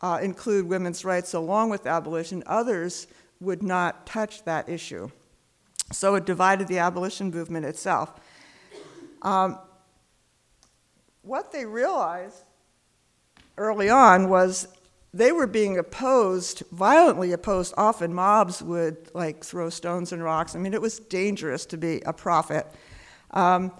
uh, 0.00 0.18
include 0.22 0.66
women's 0.66 1.04
rights 1.04 1.34
along 1.34 1.70
with 1.70 1.86
abolition, 1.86 2.42
others 2.46 3.06
would 3.40 3.62
not 3.62 4.06
touch 4.06 4.44
that 4.44 4.68
issue. 4.68 5.10
So 5.92 6.14
it 6.14 6.24
divided 6.24 6.68
the 6.68 6.78
abolition 6.78 7.30
movement 7.30 7.66
itself. 7.66 8.12
Um, 9.22 9.58
what 11.22 11.52
they 11.52 11.66
realized 11.66 12.44
early 13.58 13.88
on 13.88 14.28
was 14.28 14.68
they 15.16 15.32
were 15.32 15.46
being 15.46 15.78
opposed, 15.78 16.62
violently 16.72 17.32
opposed. 17.32 17.72
Often 17.76 18.12
mobs 18.12 18.62
would 18.62 19.10
like 19.14 19.44
throw 19.44 19.70
stones 19.70 20.12
and 20.12 20.22
rocks. 20.22 20.54
I 20.54 20.58
mean, 20.58 20.74
it 20.74 20.82
was 20.82 20.98
dangerous 20.98 21.64
to 21.66 21.78
be 21.78 22.02
a 22.04 22.12
prophet. 22.12 22.66
Um, 23.30 23.72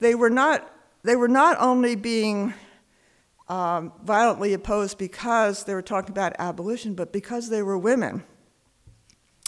they 0.00 0.14
were 0.14 0.30
not. 0.30 0.68
They 1.02 1.16
were 1.16 1.28
not 1.28 1.56
only 1.58 1.96
being 1.96 2.54
um, 3.48 3.92
violently 4.04 4.52
opposed 4.52 4.98
because 4.98 5.64
they 5.64 5.74
were 5.74 5.82
talking 5.82 6.10
about 6.10 6.34
abolition, 6.38 6.94
but 6.94 7.12
because 7.12 7.48
they 7.48 7.62
were 7.62 7.78
women. 7.78 8.22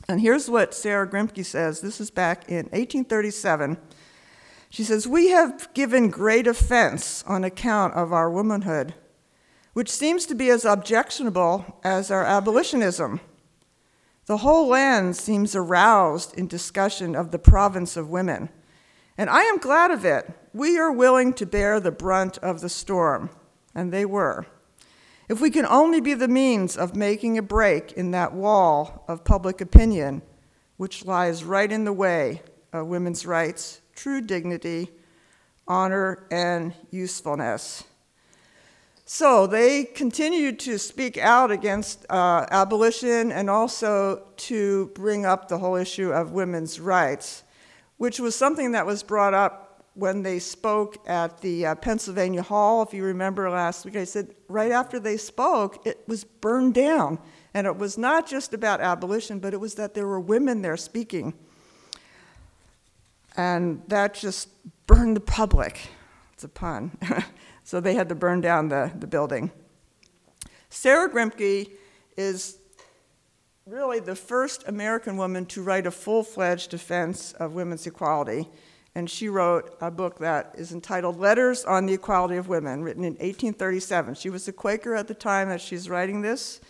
And 0.09 0.21
here's 0.21 0.51
what 0.51 0.75
Sarah 0.75 1.09
Grimke 1.09 1.45
says. 1.45 1.81
This 1.81 2.01
is 2.01 2.11
back 2.11 2.49
in 2.49 2.67
1837. 2.67 3.79
She 4.69 4.83
says, 4.83 5.07
We 5.07 5.29
have 5.29 5.73
given 5.75 6.11
great 6.11 6.47
offense 6.47 7.23
on 7.27 7.45
account 7.45 7.95
of 7.95 8.13
our 8.13 8.31
womanhood 8.31 8.95
which 9.75 9.91
seems 9.91 10.25
to 10.27 10.35
be 10.35 10.49
as 10.51 10.65
objectionable 10.65 11.79
as 11.85 12.11
our 12.11 12.25
abolitionism. 12.25 13.21
The 14.27 14.39
whole 14.39 14.69
land 14.69 15.17
seems 15.17 15.55
aroused 15.55 16.33
in 16.39 16.49
discussion 16.49 17.15
of 17.15 17.31
the 17.31 17.39
province 17.39 17.97
of 17.97 18.09
women. 18.09 18.49
And 19.19 19.29
I 19.29 19.43
am 19.43 19.59
glad 19.59 19.91
of 19.91 20.05
it. 20.05 20.33
We 20.55 20.79
are 20.79 20.91
willing 20.91 21.35
to 21.35 21.47
bear 21.47 21.79
the 21.79 21.93
brunt 21.93 22.39
of 22.39 22.61
the 22.61 22.69
storm. 22.69 23.31
And 23.75 23.93
they 23.93 24.07
were. 24.07 24.47
If 25.29 25.41
we 25.41 25.51
can 25.51 25.67
only 25.67 26.01
be 26.01 26.15
the 26.15 26.29
means 26.29 26.77
of 26.77 26.97
making 26.97 27.37
a 27.37 27.43
break 27.43 27.93
in 27.93 28.13
that 28.13 28.33
wall 28.33 29.05
of 29.09 29.25
public 29.25 29.61
opinion, 29.61 30.23
which 30.77 31.05
lies 31.05 31.45
right 31.45 31.71
in 31.71 31.85
the 31.85 31.93
way 31.93 32.43
of 32.73 32.87
women's 32.87 33.27
rights, 33.27 33.81
true 33.95 34.21
dignity, 34.21 34.91
honor, 35.67 36.27
and 36.31 36.75
usefulness. 36.91 37.85
So 39.07 39.47
they 39.47 39.85
continued 39.85 40.59
to 40.61 40.79
speak 40.79 41.19
out 41.19 41.51
against 41.51 42.07
uh, 42.09 42.47
abolition 42.51 43.33
and 43.33 43.51
also 43.51 44.23
to 44.37 44.87
bring 44.95 45.27
up 45.27 45.49
the 45.49 45.59
whole 45.59 45.77
issue 45.77 46.11
of 46.11 46.33
women's 46.33 46.81
rights, 46.81 47.43
which 47.99 48.19
was 48.19 48.35
something 48.35 48.73
that 48.73 48.87
was 48.87 49.03
brought 49.03 49.35
up 49.35 49.85
when 49.93 50.23
they 50.23 50.39
spoke 50.39 51.07
at 51.07 51.39
the 51.43 51.67
uh, 51.67 51.75
Pennsylvania 51.75 52.43
Hall. 52.43 52.83
If 52.83 52.95
you 52.95 53.05
remember 53.05 53.51
last 53.51 53.85
week, 53.85 53.97
I 53.97 54.05
said 54.05 54.35
right 54.49 54.73
after 54.73 54.99
they 54.99 55.19
spoke, 55.19 55.87
it 55.87 56.01
was 56.07 56.25
burned 56.25 56.73
down. 56.73 57.19
And 57.53 57.67
it 57.67 57.77
was 57.77 57.99
not 57.99 58.27
just 58.27 58.55
about 58.55 58.81
abolition, 58.81 59.39
but 59.39 59.53
it 59.53 59.61
was 59.61 59.75
that 59.75 59.93
there 59.93 60.07
were 60.07 60.19
women 60.19 60.63
there 60.63 60.79
speaking. 60.79 61.35
And 63.37 63.83
that 63.89 64.15
just 64.15 64.49
burned 64.87 65.15
the 65.15 65.21
public. 65.21 65.89
It's 66.33 66.43
a 66.43 66.49
pun. 66.49 66.97
so 67.65 67.81
they 67.81 67.95
had 67.95 68.09
to 68.11 68.15
burn 68.15 68.41
down 68.41 68.69
the, 68.69 68.93
the 68.97 69.07
building. 69.07 69.51
Sarah 70.69 71.11
Grimke 71.11 71.71
is 72.17 72.59
really 73.67 73.99
the 73.99 74.15
first 74.15 74.65
American 74.69 75.17
woman 75.17 75.47
to 75.47 75.63
write 75.63 75.87
a 75.87 75.91
full 75.91 76.23
fledged 76.23 76.71
defense 76.71 77.33
of 77.33 77.55
women's 77.55 77.87
equality. 77.87 78.49
And 78.95 79.11
she 79.11 79.29
wrote 79.29 79.77
a 79.81 79.91
book 79.91 80.19
that 80.19 80.55
is 80.57 80.73
entitled 80.73 81.19
Letters 81.19 81.65
on 81.65 81.87
the 81.87 81.95
Equality 81.95 82.37
of 82.37 82.47
Women, 82.47 82.83
written 82.83 83.03
in 83.03 83.15
1837. 83.15 84.15
She 84.15 84.31
was 84.31 84.47
a 84.47 84.53
Quaker 84.53 84.95
at 84.95 85.09
the 85.09 85.15
time 85.15 85.49
that 85.49 85.61
she's 85.61 85.89
writing 85.89 86.21
this. 86.23 86.61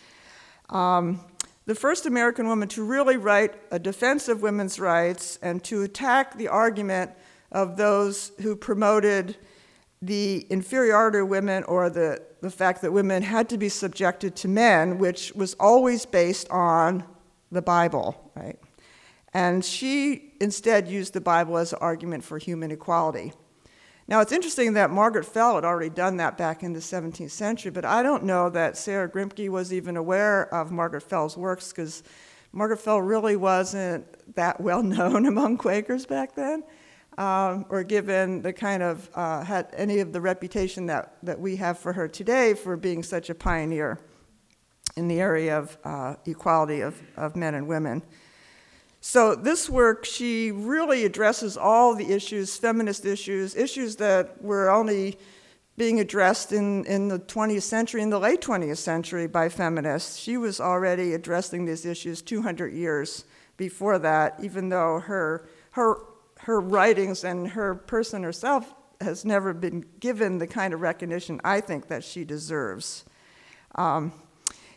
Um, 0.69 1.19
the 1.65 1.75
first 1.75 2.05
American 2.05 2.47
woman 2.47 2.67
to 2.69 2.83
really 2.83 3.17
write 3.17 3.53
a 3.71 3.77
defense 3.77 4.27
of 4.27 4.41
women's 4.41 4.79
rights 4.79 5.37
and 5.41 5.63
to 5.65 5.83
attack 5.83 6.37
the 6.37 6.47
argument 6.47 7.11
of 7.51 7.75
those 7.75 8.31
who 8.41 8.55
promoted 8.55 9.35
the 10.01 10.45
inferiority 10.49 11.19
of 11.19 11.27
women 11.27 11.63
or 11.63 11.89
the, 11.89 12.21
the 12.41 12.49
fact 12.49 12.81
that 12.81 12.91
women 12.91 13.23
had 13.23 13.49
to 13.49 13.57
be 13.57 13.69
subjected 13.69 14.35
to 14.37 14.47
men, 14.47 14.97
which 14.97 15.33
was 15.33 15.55
always 15.55 16.05
based 16.05 16.49
on 16.49 17.03
the 17.51 17.61
Bible, 17.61 18.31
right? 18.35 18.59
And 19.33 19.63
she 19.65 20.33
instead 20.39 20.87
used 20.87 21.13
the 21.13 21.21
Bible 21.21 21.57
as 21.57 21.73
an 21.73 21.79
argument 21.81 22.23
for 22.23 22.37
human 22.37 22.71
equality. 22.71 23.33
Now, 24.07 24.21
it's 24.21 24.31
interesting 24.31 24.73
that 24.73 24.91
Margaret 24.91 25.25
Fell 25.25 25.55
had 25.55 25.65
already 25.65 25.89
done 25.89 26.17
that 26.17 26.37
back 26.37 26.61
in 26.61 26.73
the 26.73 26.79
17th 26.79 27.31
century, 27.31 27.71
but 27.71 27.85
I 27.85 28.03
don't 28.03 28.23
know 28.23 28.49
that 28.51 28.77
Sarah 28.77 29.09
Grimke 29.09 29.49
was 29.49 29.73
even 29.73 29.97
aware 29.97 30.53
of 30.53 30.71
Margaret 30.71 31.01
Fell's 31.01 31.35
works 31.35 31.71
because 31.71 32.03
Margaret 32.51 32.77
Fell 32.77 33.01
really 33.01 33.35
wasn't 33.35 34.05
that 34.35 34.61
well 34.61 34.83
known 34.83 35.25
among 35.25 35.57
Quakers 35.57 36.05
back 36.05 36.35
then 36.35 36.63
um, 37.17 37.65
or 37.69 37.83
given 37.83 38.41
the 38.41 38.51
kind 38.51 38.83
of 38.83 39.09
uh, 39.15 39.43
had 39.43 39.69
any 39.73 39.99
of 39.99 40.11
the 40.11 40.21
reputation 40.21 40.85
that, 40.87 41.17
that 41.23 41.39
we 41.39 41.55
have 41.55 41.79
for 41.79 41.93
her 41.93 42.07
today 42.07 42.53
for 42.53 42.75
being 42.75 43.03
such 43.03 43.29
a 43.29 43.35
pioneer 43.35 43.99
in 44.97 45.07
the 45.07 45.19
area 45.19 45.57
of 45.57 45.77
uh, 45.83 46.15
equality 46.25 46.81
of, 46.81 47.01
of 47.15 47.35
men 47.35 47.55
and 47.55 47.67
women. 47.67 48.01
So, 49.01 49.35
this 49.35 49.69
work, 49.69 50.03
she 50.03 50.51
really 50.51 51.05
addresses 51.05 51.57
all 51.57 51.93
the 51.93 52.11
issues, 52.11 52.57
feminist 52.57 53.05
issues, 53.05 53.55
issues 53.55 53.97
that 53.97 54.41
were 54.41 54.69
only 54.69 55.19
being 55.77 55.99
addressed 55.99 56.51
in, 56.51 56.85
in 56.85 57.09
the 57.09 57.19
20th 57.19 57.61
century, 57.61 58.01
in 58.01 58.09
the 58.09 58.19
late 58.19 58.41
20th 58.41 58.77
century, 58.77 59.27
by 59.27 59.47
feminists. 59.47 60.17
She 60.17 60.37
was 60.37 60.59
already 60.59 61.13
addressing 61.13 61.65
these 61.65 61.85
issues 61.85 62.21
200 62.21 62.73
years 62.73 63.25
before 63.57 63.99
that, 63.99 64.39
even 64.41 64.69
though 64.69 64.99
her, 65.01 65.47
her 65.71 65.97
her 66.45 66.61
writings 66.61 67.23
and 67.23 67.49
her 67.49 67.73
person 67.73 68.21
herself 68.21 68.71
has 69.01 69.25
never 69.25 69.51
been 69.51 69.83
given 69.99 70.37
the 70.37 70.45
kind 70.45 70.75
of 70.75 70.81
recognition 70.81 71.41
I 71.43 71.59
think 71.59 71.87
that 71.87 72.03
she 72.03 72.23
deserves. 72.23 73.03
Um, 73.73 74.13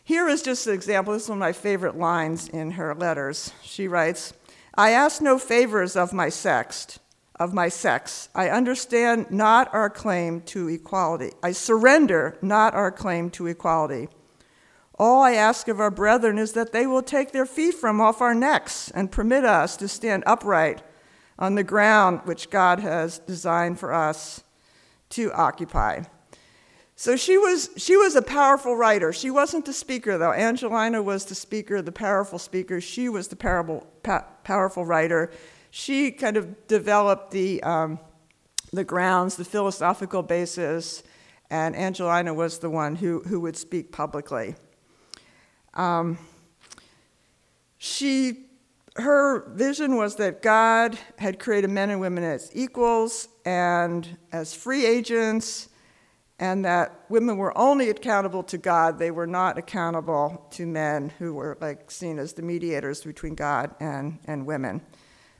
here 0.03 0.27
is 0.27 0.41
just 0.41 0.65
an 0.65 0.73
example. 0.73 1.13
This 1.13 1.25
is 1.25 1.29
one 1.29 1.37
of 1.37 1.41
my 1.41 1.53
favorite 1.53 1.95
lines 1.95 2.47
in 2.47 2.71
her 2.71 2.95
letters. 2.95 3.53
She 3.61 3.87
writes, 3.87 4.33
I 4.73 4.89
ask 4.91 5.21
no 5.21 5.37
favors 5.37 5.95
of 5.95 6.11
my 6.11 6.29
sex, 6.29 6.97
of 7.39 7.53
my 7.53 7.69
sex. 7.69 8.29
I 8.33 8.49
understand 8.49 9.29
not 9.29 9.71
our 9.71 9.91
claim 9.91 10.41
to 10.41 10.69
equality. 10.69 11.33
I 11.43 11.51
surrender 11.51 12.35
not 12.41 12.73
our 12.73 12.91
claim 12.91 13.29
to 13.31 13.45
equality. 13.45 14.09
All 14.97 15.21
I 15.21 15.33
ask 15.33 15.67
of 15.67 15.79
our 15.79 15.91
brethren 15.91 16.39
is 16.39 16.53
that 16.53 16.71
they 16.71 16.87
will 16.87 17.03
take 17.03 17.31
their 17.31 17.45
feet 17.45 17.75
from 17.75 18.01
off 18.01 18.21
our 18.21 18.33
necks 18.33 18.89
and 18.89 19.11
permit 19.11 19.45
us 19.45 19.77
to 19.77 19.87
stand 19.87 20.23
upright 20.25 20.81
on 21.39 21.55
the 21.55 21.63
ground 21.63 22.21
which 22.25 22.49
God 22.49 22.81
has 22.81 23.17
designed 23.19 23.79
for 23.79 23.93
us 23.93 24.43
to 25.09 25.31
occupy. 25.31 26.03
So 26.95 27.15
she 27.15 27.37
was, 27.37 27.69
she 27.77 27.95
was 27.95 28.17
a 28.17 28.21
powerful 28.21 28.75
writer. 28.75 29.13
She 29.13 29.31
wasn't 29.31 29.65
the 29.65 29.71
speaker, 29.71 30.17
though. 30.17 30.33
Angelina 30.33 31.01
was 31.01 31.23
the 31.23 31.33
speaker, 31.33 31.81
the 31.81 31.93
powerful 31.93 32.37
speaker. 32.37 32.81
She 32.81 33.07
was 33.07 33.29
the 33.29 33.37
parable, 33.37 33.87
pa- 34.03 34.25
powerful 34.43 34.85
writer. 34.85 35.31
She 35.71 36.11
kind 36.11 36.35
of 36.35 36.67
developed 36.67 37.31
the, 37.31 37.63
um, 37.63 37.99
the 38.73 38.83
grounds, 38.83 39.37
the 39.37 39.45
philosophical 39.45 40.23
basis, 40.23 41.01
and 41.49 41.73
Angelina 41.73 42.33
was 42.33 42.59
the 42.59 42.69
one 42.69 42.97
who, 42.97 43.21
who 43.21 43.39
would 43.39 43.55
speak 43.55 43.93
publicly. 43.93 44.55
Um, 45.75 46.17
she 47.77 48.48
her 48.95 49.49
vision 49.51 49.95
was 49.95 50.15
that 50.15 50.41
God 50.41 50.97
had 51.17 51.39
created 51.39 51.69
men 51.69 51.89
and 51.89 52.01
women 52.01 52.23
as 52.23 52.51
equals 52.53 53.27
and 53.45 54.17
as 54.31 54.53
free 54.53 54.85
agents, 54.85 55.69
and 56.39 56.63
that 56.65 57.05
women 57.09 57.37
were 57.37 57.55
only 57.57 57.89
accountable 57.89 58.43
to 58.43 58.57
God. 58.57 58.97
They 58.97 59.11
were 59.11 59.27
not 59.27 59.57
accountable 59.57 60.47
to 60.51 60.65
men 60.65 61.11
who 61.19 61.33
were 61.33 61.57
like 61.59 61.91
seen 61.91 62.17
as 62.17 62.33
the 62.33 62.41
mediators 62.41 63.03
between 63.03 63.35
God 63.35 63.75
and, 63.79 64.19
and 64.25 64.45
women. 64.45 64.81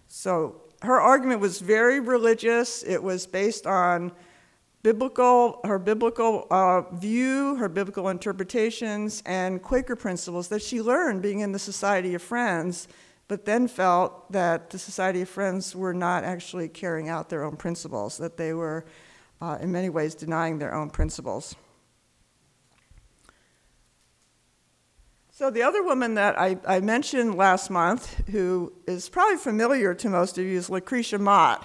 So 0.08 0.62
her 0.82 1.00
argument 1.00 1.40
was 1.40 1.60
very 1.60 2.00
religious. 2.00 2.84
It 2.84 3.02
was 3.02 3.28
based 3.28 3.66
on 3.66 4.12
biblical, 4.84 5.60
her 5.64 5.80
biblical 5.80 6.48
uh, 6.50 6.82
view, 6.96 7.56
her 7.56 7.70
biblical 7.70 8.10
interpretations, 8.10 9.22
and 9.26 9.62
Quaker 9.62 9.96
principles 9.96 10.48
that 10.50 10.62
she 10.62 10.82
learned 10.82 11.22
being 11.22 11.42
in 11.42 11.52
the 11.52 11.60
Society 11.60 12.14
of 12.14 12.22
Friends, 12.22 12.88
but 13.30 13.46
then 13.46 13.68
felt 13.68 14.32
that 14.32 14.72
the 14.72 14.80
Society 14.80 15.22
of 15.22 15.30
Friends 15.30 15.76
were 15.76 15.94
not 15.94 16.24
actually 16.24 16.68
carrying 16.68 17.10
out 17.10 17.30
their 17.30 17.44
own 17.44 17.56
principles, 17.56 18.18
that 18.18 18.38
they 18.38 18.54
were, 18.54 18.86
uh, 19.40 19.60
in 19.62 19.72
many 19.72 19.88
ways, 19.88 20.16
denying 20.16 20.58
their 20.58 20.74
own 20.74 20.90
principles. 20.90 21.56
So, 25.30 25.52
the 25.52 25.62
other 25.62 25.84
woman 25.84 26.16
that 26.16 26.38
I, 26.40 26.58
I 26.68 26.80
mentioned 26.80 27.36
last 27.36 27.70
month, 27.70 28.28
who 28.32 28.74
is 28.88 29.08
probably 29.08 29.38
familiar 29.38 29.94
to 29.94 30.10
most 30.10 30.40
of 30.40 30.44
you, 30.44 30.58
is 30.58 30.70
Lucretia 30.70 31.20
Mott. 31.20 31.64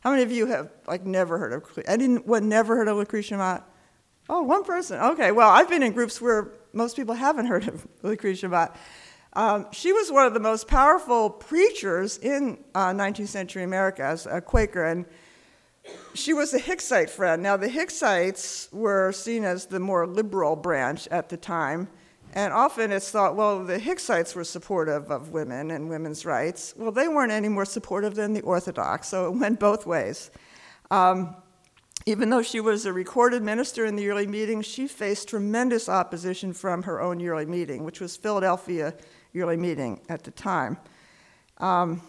How 0.00 0.10
many 0.10 0.24
of 0.24 0.32
you 0.32 0.46
have 0.46 0.70
like 0.86 1.06
never 1.06 1.38
heard 1.38 1.52
of 1.52 1.78
anyone 1.86 2.48
never 2.48 2.76
heard 2.76 2.88
of 2.88 2.96
Lucretia 2.96 3.36
Mott? 3.36 3.66
Oh, 4.28 4.42
one 4.42 4.64
person. 4.64 4.98
Okay, 5.00 5.30
well, 5.30 5.48
I've 5.48 5.68
been 5.70 5.82
in 5.82 5.92
groups 5.92 6.20
where 6.20 6.52
most 6.72 6.96
people 6.96 7.14
haven't 7.14 7.46
heard 7.46 7.68
of 7.68 7.86
Lucretia 8.02 8.48
Mott. 8.48 8.76
Um, 9.36 9.66
she 9.72 9.92
was 9.92 10.12
one 10.12 10.26
of 10.26 10.34
the 10.34 10.40
most 10.40 10.68
powerful 10.68 11.28
preachers 11.28 12.18
in 12.18 12.62
uh, 12.74 12.90
19th 12.90 13.28
century 13.28 13.64
America 13.64 14.04
as 14.04 14.26
a 14.26 14.40
Quaker, 14.40 14.84
and 14.84 15.06
she 16.14 16.32
was 16.32 16.54
a 16.54 16.60
Hicksite 16.60 17.10
friend. 17.10 17.42
Now, 17.42 17.56
the 17.56 17.68
Hicksites 17.68 18.72
were 18.72 19.10
seen 19.12 19.44
as 19.44 19.66
the 19.66 19.80
more 19.80 20.06
liberal 20.06 20.54
branch 20.54 21.08
at 21.08 21.28
the 21.28 21.36
time. 21.36 21.88
And 22.32 22.52
often 22.52 22.90
it's 22.90 23.10
thought, 23.10 23.36
well, 23.36 23.64
the 23.64 23.78
Hicksites 23.78 24.34
were 24.34 24.44
supportive 24.44 25.10
of 25.10 25.30
women 25.30 25.70
and 25.70 25.88
women's 25.88 26.24
rights. 26.24 26.74
Well, 26.76 26.90
they 26.90 27.06
weren't 27.06 27.32
any 27.32 27.48
more 27.48 27.64
supportive 27.64 28.14
than 28.14 28.32
the 28.32 28.40
Orthodox, 28.40 29.08
so 29.08 29.26
it 29.26 29.38
went 29.38 29.60
both 29.60 29.86
ways. 29.86 30.30
Um, 30.90 31.36
even 32.06 32.30
though 32.30 32.42
she 32.42 32.60
was 32.60 32.86
a 32.86 32.92
recorded 32.92 33.42
minister 33.42 33.84
in 33.84 33.96
the 33.96 34.02
yearly 34.02 34.26
meeting, 34.26 34.62
she 34.62 34.86
faced 34.86 35.28
tremendous 35.28 35.88
opposition 35.88 36.52
from 36.52 36.82
her 36.82 37.00
own 37.00 37.20
yearly 37.20 37.46
meeting, 37.46 37.84
which 37.84 38.00
was 38.00 38.16
Philadelphia 38.16 38.94
yearly 39.34 39.58
meeting 39.58 40.00
at 40.08 40.24
the 40.24 40.30
time. 40.30 40.78
Um, 41.58 42.00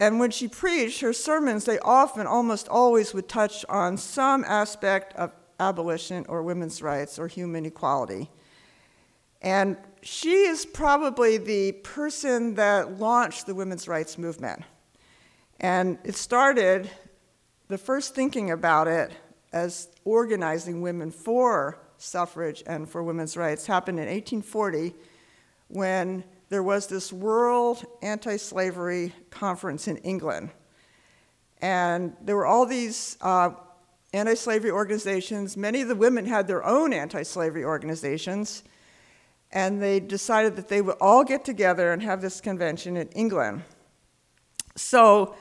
and 0.00 0.20
when 0.20 0.30
she 0.30 0.46
preached, 0.46 1.00
her 1.00 1.12
sermons, 1.12 1.64
they 1.64 1.78
often, 1.78 2.26
almost 2.26 2.68
always, 2.68 3.14
would 3.14 3.28
touch 3.28 3.64
on 3.68 3.96
some 3.96 4.44
aspect 4.44 5.14
of 5.14 5.32
abolition 5.58 6.24
or 6.28 6.42
women's 6.42 6.82
rights 6.82 7.18
or 7.18 7.26
human 7.26 7.64
equality. 7.64 8.30
And 9.40 9.76
she 10.02 10.46
is 10.46 10.66
probably 10.66 11.36
the 11.38 11.72
person 11.72 12.54
that 12.54 12.98
launched 12.98 13.46
the 13.46 13.54
women's 13.54 13.88
rights 13.88 14.18
movement. 14.18 14.62
And 15.60 15.98
it 16.04 16.14
started, 16.14 16.90
the 17.68 17.78
first 17.78 18.14
thinking 18.14 18.50
about 18.50 18.86
it 18.86 19.12
as 19.52 19.88
organizing 20.04 20.80
women 20.80 21.10
for 21.10 21.80
suffrage 21.96 22.62
and 22.66 22.88
for 22.88 23.02
women's 23.02 23.36
rights 23.36 23.66
happened 23.66 23.98
in 23.98 24.06
1840 24.06 24.94
when 25.68 26.24
there 26.48 26.62
was 26.62 26.86
this 26.86 27.12
World 27.12 27.84
Anti 28.02 28.36
Slavery 28.36 29.14
Conference 29.30 29.88
in 29.88 29.98
England. 29.98 30.50
And 31.60 32.16
there 32.20 32.36
were 32.36 32.46
all 32.46 32.66
these 32.66 33.16
uh, 33.20 33.50
anti 34.12 34.34
slavery 34.34 34.70
organizations. 34.70 35.56
Many 35.56 35.82
of 35.82 35.88
the 35.88 35.96
women 35.96 36.26
had 36.26 36.46
their 36.46 36.64
own 36.64 36.92
anti 36.92 37.22
slavery 37.22 37.64
organizations 37.64 38.62
and 39.50 39.82
they 39.82 39.98
decided 39.98 40.56
that 40.56 40.68
they 40.68 40.82
would 40.82 40.96
all 41.00 41.24
get 41.24 41.44
together 41.44 41.92
and 41.92 42.02
have 42.02 42.20
this 42.20 42.40
convention 42.40 42.96
in 42.96 43.08
England. 43.08 43.62
So 44.76 45.34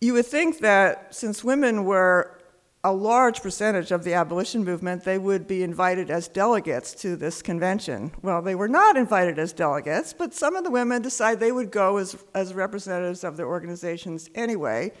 you 0.00 0.14
would 0.14 0.26
think 0.26 0.60
that 0.60 1.14
since 1.14 1.42
women 1.42 1.84
were 1.84 2.39
a 2.82 2.92
large 2.92 3.42
percentage 3.42 3.90
of 3.90 4.04
the 4.04 4.14
abolition 4.14 4.64
movement, 4.64 5.04
they 5.04 5.18
would 5.18 5.46
be 5.46 5.62
invited 5.62 6.10
as 6.10 6.28
delegates 6.28 6.94
to 6.94 7.14
this 7.14 7.42
convention. 7.42 8.10
Well, 8.22 8.40
they 8.40 8.54
were 8.54 8.68
not 8.68 8.96
invited 8.96 9.38
as 9.38 9.52
delegates, 9.52 10.14
but 10.14 10.32
some 10.32 10.56
of 10.56 10.64
the 10.64 10.70
women 10.70 11.02
decided 11.02 11.40
they 11.40 11.52
would 11.52 11.70
go 11.70 11.98
as, 11.98 12.16
as 12.34 12.54
representatives 12.54 13.22
of 13.22 13.36
their 13.36 13.46
organizations 13.46 14.30
anyway. 14.34 14.92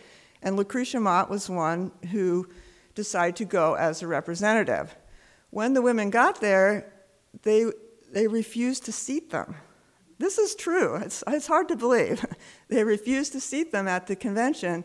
And 0.42 0.56
Lucretia 0.56 1.00
Mott 1.00 1.30
was 1.30 1.48
one 1.48 1.92
who 2.10 2.48
decided 2.94 3.36
to 3.36 3.44
go 3.46 3.74
as 3.74 4.02
a 4.02 4.06
representative. 4.06 4.94
When 5.48 5.72
the 5.72 5.82
women 5.82 6.10
got 6.10 6.40
there, 6.40 6.92
they 7.42 7.66
they 8.12 8.26
refused 8.26 8.84
to 8.86 8.92
seat 8.92 9.30
them. 9.30 9.54
This 10.18 10.36
is 10.36 10.54
true. 10.54 10.96
It's, 10.96 11.24
it's 11.26 11.46
hard 11.46 11.68
to 11.68 11.76
believe. 11.76 12.24
they 12.68 12.84
refused 12.84 13.32
to 13.32 13.40
seat 13.40 13.72
them 13.72 13.88
at 13.88 14.06
the 14.06 14.16
convention, 14.16 14.84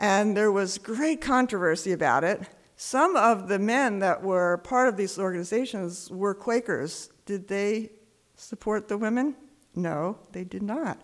and 0.00 0.36
there 0.36 0.52
was 0.52 0.78
great 0.78 1.20
controversy 1.20 1.92
about 1.92 2.24
it. 2.24 2.42
Some 2.76 3.16
of 3.16 3.48
the 3.48 3.58
men 3.58 4.00
that 4.00 4.22
were 4.22 4.58
part 4.58 4.88
of 4.88 4.96
these 4.96 5.18
organizations 5.18 6.10
were 6.10 6.34
Quakers. 6.34 7.10
Did 7.24 7.48
they 7.48 7.90
support 8.34 8.88
the 8.88 8.98
women? 8.98 9.34
No, 9.74 10.18
they 10.32 10.44
did 10.44 10.62
not. 10.62 11.00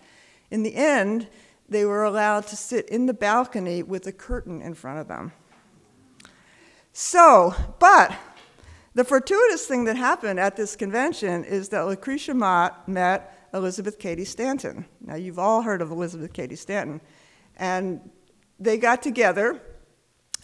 In 0.50 0.62
the 0.62 0.74
end, 0.74 1.28
they 1.68 1.85
were 1.85 2.05
allowed 2.05 2.46
to 2.48 2.57
sit 2.57 2.88
in 2.90 3.07
the 3.07 3.14
balcony 3.14 3.83
with 3.83 4.07
a 4.07 4.12
curtain 4.12 4.61
in 4.61 4.74
front 4.74 4.98
of 4.98 5.09
them. 5.09 5.33
So, 6.92 7.55
but 7.78 8.14
the 8.94 9.05
fortuitous 9.05 9.66
thing 9.66 9.85
that 9.85 9.96
happened 9.96 10.38
at 10.38 10.57
this 10.57 10.76
convention 10.76 11.44
is 11.44 11.70
that 11.70 11.87
Lucretia 11.87 12.35
Mott 12.35 12.87
met 12.87 13.48
Elizabeth 13.55 13.98
Cady 13.98 14.26
Stanton. 14.26 14.85
Now, 15.00 15.14
you've 15.14 15.38
all 15.38 15.62
heard 15.62 15.81
of 15.81 15.90
Elizabeth 15.90 16.35
Cady 16.35 16.57
Stanton. 16.57 17.00
And 17.57 18.11
they 18.62 18.79
got 18.79 19.03
together 19.03 19.61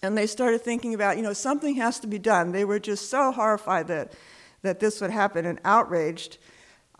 and 0.02 0.16
they 0.16 0.26
started 0.26 0.60
thinking 0.62 0.94
about, 0.94 1.16
you 1.16 1.22
know, 1.22 1.32
something 1.32 1.76
has 1.76 1.98
to 2.00 2.06
be 2.06 2.18
done. 2.18 2.52
They 2.52 2.64
were 2.64 2.78
just 2.78 3.10
so 3.10 3.32
horrified 3.32 3.88
that, 3.88 4.12
that 4.62 4.80
this 4.80 5.00
would 5.00 5.10
happen 5.10 5.44
and 5.46 5.60
outraged 5.64 6.38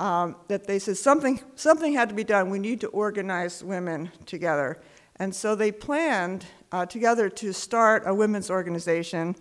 um, 0.00 0.37
that 0.48 0.66
they 0.66 0.78
said 0.78 0.96
something, 0.96 1.40
something 1.57 1.92
had 1.92 2.09
to 2.09 2.14
be 2.14 2.24
done. 2.24 2.50
We 2.50 2.59
need 2.59 2.81
to 2.83 2.88
organize 2.88 3.64
women 3.64 4.11
together. 4.26 4.81
And 5.16 5.35
so 5.35 5.54
they 5.54 5.72
planned 5.72 6.46
uh, 6.70 6.87
together 6.87 7.28
to 7.28 7.52
start 7.52 8.04
a 8.07 8.14
women's 8.14 8.50
organization 8.50 9.35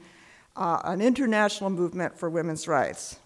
uh, 0.57 0.81
an 0.85 1.01
international 1.01 1.69
movement 1.69 2.17
for 2.17 2.29
women's 2.29 2.67
rights. 2.67 3.19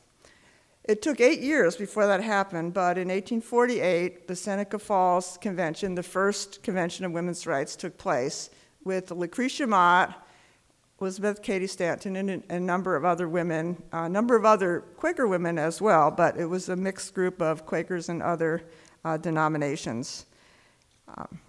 It 0.84 1.04
took 1.04 1.22
eight 1.22 1.42
years 1.42 1.76
before 1.76 2.08
that 2.08 2.24
happened, 2.24 2.74
but 2.74 2.98
in 2.98 3.10
1848, 3.10 4.28
the 4.28 4.36
Seneca 4.36 4.80
Falls 4.80 5.38
Convention, 5.40 5.94
the 5.94 6.02
first 6.02 6.64
convention 6.64 7.06
of 7.06 7.12
women's 7.12 7.46
rights, 7.46 7.76
took 7.76 7.98
place 8.00 8.50
with 8.84 9.12
Lucretia 9.12 9.68
Mott, 9.68 10.28
Elizabeth 11.00 11.44
Cady 11.44 11.68
Stanton, 11.68 12.16
and 12.16 12.44
a 12.50 12.60
number 12.60 12.96
of 12.96 13.06
other 13.06 13.30
women, 13.30 13.82
a 13.92 14.10
number 14.10 14.36
of 14.36 14.44
other 14.44 14.82
Quaker 14.98 15.28
women 15.28 15.60
as 15.60 15.82
well, 15.82 16.10
but 16.10 16.36
it 16.38 16.46
was 16.46 16.68
a 16.68 16.76
mixed 16.76 17.14
group 17.14 17.42
of 17.42 17.66
Quakers 17.66 18.10
and 18.10 18.24
other 18.24 18.64
uh, 19.06 19.18
denominations. 19.18 20.26
Um, 21.16 21.40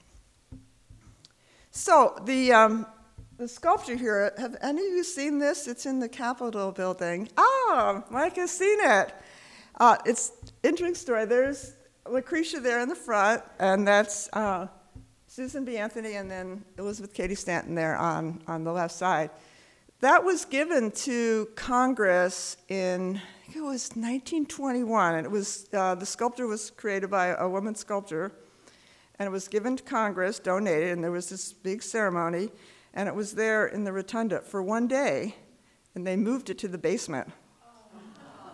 so 1.70 2.20
the 2.24 2.52
um, 2.52 2.86
the 3.42 3.48
sculpture 3.48 3.96
here, 3.96 4.32
have 4.38 4.56
any 4.62 4.86
of 4.86 4.92
you 4.92 5.02
seen 5.02 5.40
this? 5.40 5.66
It's 5.66 5.84
in 5.84 5.98
the 5.98 6.08
Capitol 6.08 6.70
building. 6.70 7.28
Ah, 7.36 8.04
Mike 8.08 8.36
has 8.36 8.52
seen 8.52 8.78
it. 8.80 9.12
Uh, 9.80 9.96
it's 10.06 10.30
interesting 10.62 10.94
story. 10.94 11.24
There's 11.24 11.72
Lucretia 12.08 12.60
there 12.60 12.78
in 12.78 12.88
the 12.88 12.94
front, 12.94 13.42
and 13.58 13.84
that's 13.84 14.28
uh, 14.32 14.68
Susan 15.26 15.64
B. 15.64 15.76
Anthony, 15.76 16.14
and 16.14 16.30
then 16.30 16.64
Elizabeth 16.78 17.12
Cady 17.12 17.34
Stanton 17.34 17.74
there 17.74 17.96
on, 17.96 18.40
on 18.46 18.62
the 18.62 18.72
left 18.72 18.94
side. 18.94 19.30
That 20.02 20.22
was 20.22 20.44
given 20.44 20.92
to 20.92 21.48
Congress 21.56 22.58
in, 22.68 23.16
I 23.16 23.42
think 23.42 23.56
it 23.56 23.62
was 23.62 23.88
1921, 23.96 25.16
and 25.16 25.26
it 25.26 25.30
was, 25.32 25.66
uh, 25.72 25.96
the 25.96 26.06
sculpture 26.06 26.46
was 26.46 26.70
created 26.70 27.10
by 27.10 27.34
a 27.36 27.48
woman 27.48 27.74
sculptor, 27.74 28.30
and 29.18 29.26
it 29.26 29.32
was 29.32 29.48
given 29.48 29.76
to 29.76 29.82
Congress, 29.82 30.38
donated, 30.38 30.92
and 30.92 31.02
there 31.02 31.10
was 31.10 31.28
this 31.28 31.52
big 31.52 31.82
ceremony 31.82 32.48
and 32.94 33.08
it 33.08 33.14
was 33.14 33.32
there 33.32 33.66
in 33.66 33.84
the 33.84 33.92
rotunda 33.92 34.40
for 34.40 34.62
one 34.62 34.86
day, 34.86 35.36
and 35.94 36.06
they 36.06 36.16
moved 36.16 36.50
it 36.50 36.58
to 36.58 36.68
the 36.68 36.78
basement. 36.78 37.28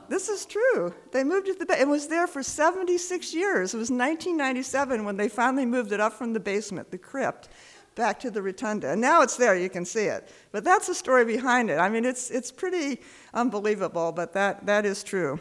This 0.09 0.31
is 0.31 0.46
true. 0.46 0.94
They 1.12 1.22
moved 1.22 1.48
it 1.48 1.55
to 1.55 1.59
the 1.59 1.66
basement. 1.66 1.88
It 1.88 1.90
was 1.90 2.09
there 2.09 2.27
for 2.27 2.42
76 2.42 3.35
years. 3.35 3.74
It 3.74 3.77
was 3.77 3.90
1997 3.90 5.05
when 5.05 5.16
they 5.16 5.29
finally 5.29 5.66
moved 5.66 5.92
it 5.92 6.01
up 6.01 6.14
from 6.14 6.33
the 6.33 6.40
basement, 6.40 6.90
the 6.90 6.98
crypt, 6.98 7.51
back 7.94 8.18
to 8.20 8.31
the 8.31 8.40
rotunda. 8.40 8.92
And 8.92 9.01
now 9.01 9.20
it's 9.20 9.37
there, 9.37 9.55
you 9.57 9.68
can 9.68 9.85
see 9.85 10.05
it. 10.05 10.29
But 10.51 10.64
that's 10.64 10.87
the 10.87 10.94
story 10.94 11.27
behind 11.27 11.68
it. 11.68 11.79
I 11.79 11.90
mean, 11.90 12.07
it's, 12.07 12.31
it's 12.31 12.51
pretty 12.51 13.03
unbelievable, 13.35 14.12
but 14.12 14.33
that, 14.33 14.64
that 14.64 14.87
is 14.87 15.05
true. 15.05 15.38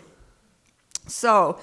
So, 1.07 1.59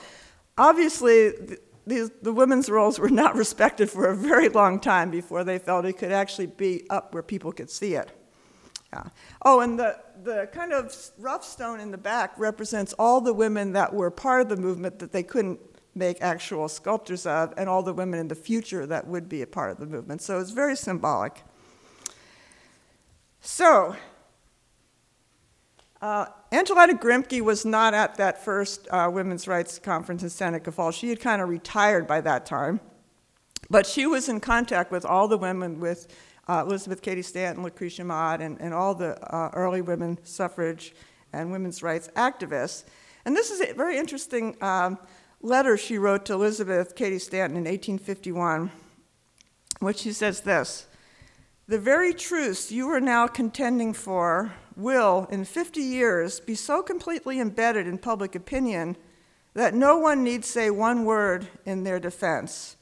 obviously, 0.57 1.59
these, 1.87 2.11
the 2.23 2.33
women's 2.33 2.69
roles 2.71 2.99
were 2.99 3.11
not 3.11 3.37
respected 3.37 3.91
for 3.91 4.07
a 4.07 4.17
very 4.17 4.49
long 4.49 4.81
time 4.81 5.11
before 5.11 5.45
they 5.45 5.59
felt 5.59 5.85
it 5.85 5.95
could 5.95 6.13
actually 6.13 6.47
be 6.47 6.87
up 6.89 7.13
where 7.13 7.23
people 7.23 7.53
could 7.53 7.71
see 7.71 7.95
it. 7.95 8.11
Yeah. 8.93 9.05
Oh, 9.43 9.61
and 9.61 9.79
the, 9.79 9.99
the 10.23 10.49
kind 10.53 10.73
of 10.73 10.95
rough 11.19 11.45
stone 11.45 11.81
in 11.81 11.91
the 11.91 11.99
back 11.99 12.33
represents 12.39 12.93
all 12.99 13.21
the 13.21 13.35
women 13.35 13.73
that 13.73 13.93
were 13.93 14.11
part 14.11 14.41
of 14.43 14.49
the 14.49 14.57
movement 14.57 14.99
that 15.01 15.13
they 15.13 15.23
couldn't 15.23 15.59
make 15.95 16.21
actual 16.21 16.69
sculptures 16.69 17.27
of, 17.27 17.53
and 17.57 17.69
all 17.69 17.83
the 17.83 17.93
women 17.93 18.19
in 18.19 18.29
the 18.29 18.35
future 18.35 18.87
that 18.87 19.07
would 19.07 19.29
be 19.29 19.43
a 19.43 19.47
part 19.47 19.71
of 19.71 19.79
the 19.79 19.87
movement. 19.87 20.23
So 20.23 20.39
it's 20.39 20.51
very 20.51 20.77
symbolic. 20.77 21.43
So, 23.41 23.95
uh, 26.01 26.27
Angelina 26.55 26.95
Grimke 26.95 27.41
was 27.41 27.65
not 27.65 27.95
at 27.95 28.15
that 28.15 28.45
first 28.45 28.87
uh, 28.93 29.11
women's 29.13 29.49
rights 29.49 29.81
conference 29.81 30.23
in 30.23 30.31
Seneca 30.31 30.71
Falls. 30.71 30.95
She 30.95 31.09
had 31.09 31.19
kind 31.19 31.43
of 31.43 31.49
retired 31.49 32.07
by 32.07 32.21
that 32.21 32.47
time. 32.47 32.79
But 33.71 33.89
she 33.89 34.07
was 34.07 34.29
in 34.29 34.39
contact 34.39 34.93
with 34.93 35.05
all 35.05 35.27
the 35.27 35.37
women, 35.37 35.81
with 35.81 36.07
uh, 36.47 36.63
Elizabeth 36.65 37.03
Cady 37.03 37.23
Stanton, 37.23 37.65
Lucretia 37.65 38.05
Mott, 38.05 38.41
and, 38.41 38.61
and 38.61 38.73
all 38.73 38.95
the 38.95 39.21
uh, 39.35 39.51
early 39.53 39.81
women 39.81 40.17
suffrage 40.23 40.95
and 41.33 41.51
women's 41.51 41.83
rights 41.83 42.09
activists. 42.15 42.85
And 43.25 43.35
this 43.35 43.51
is 43.51 43.61
a 43.61 43.75
very 43.75 43.99
interesting 43.99 44.57
um, 44.63 44.99
letter 45.41 45.77
she 45.77 45.99
wrote 45.99 46.25
to 46.27 46.35
Elizabeth 46.35 46.95
Cady 46.95 47.19
Stanton 47.19 47.57
in 47.57 47.65
1851, 47.65 48.71
which 49.81 49.99
she 49.99 50.13
says 50.13 50.43
this 50.43 50.87
The 51.67 51.79
very 51.79 52.13
truths 52.13 52.71
you 52.71 52.89
are 52.91 53.01
now 53.01 53.27
contending 53.27 53.95
for 53.95 54.55
will, 54.77 55.27
in 55.31 55.45
50 55.45 55.81
years, 55.81 56.41
be 56.41 56.55
so 56.55 56.83
completely 56.83 57.41
embedded 57.41 57.87
in 57.87 57.99
public 57.99 58.35
opinion 58.35 58.97
that 59.55 59.75
no 59.75 59.99
one 59.99 60.23
need 60.23 60.45
say 60.45 60.71
one 60.71 61.05
word 61.05 61.49
in 61.65 61.85
their 61.85 62.01
defense 62.01 62.77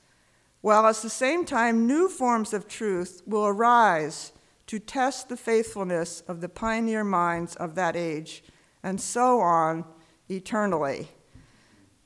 while 0.63 0.87
at 0.87 0.97
the 0.97 1.11
same 1.11 1.45
time 1.45 1.87
new 1.87 2.09
forms 2.09 2.55
of 2.55 2.67
truth 2.67 3.21
will 3.27 3.47
arise 3.47 4.33
to 4.67 4.79
test 4.79 5.29
the 5.29 5.37
faithfulness 5.37 6.23
of 6.27 6.41
the 6.41 6.49
pioneer 6.49 7.05
minds 7.05 7.55
of 7.57 7.75
that 7.75 7.95
age, 7.97 8.43
and 8.83 9.01
so 9.01 9.41
on 9.41 9.85
eternally. 10.31 11.09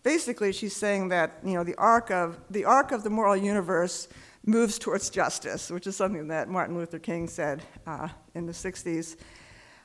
Basically, 0.03 0.53
she's 0.53 0.75
saying 0.75 1.11
that 1.11 1.39
you 1.45 1.53
know 1.53 1.65
the 1.65 1.75
arc 1.77 2.11
of 2.11 2.41
the 2.51 2.65
arc 2.65 2.93
of 2.93 3.05
the 3.05 3.11
moral 3.11 3.37
universe 3.37 4.09
moves 4.47 4.79
towards 4.79 5.11
justice, 5.11 5.71
which 5.71 5.87
is 5.87 5.97
something 5.97 6.29
that 6.29 6.49
Martin 6.49 6.77
Luther 6.77 7.01
King 7.01 7.29
said 7.29 7.63
uh, 7.87 8.09
in 8.35 8.47
the 8.47 8.53
60s. 8.53 9.17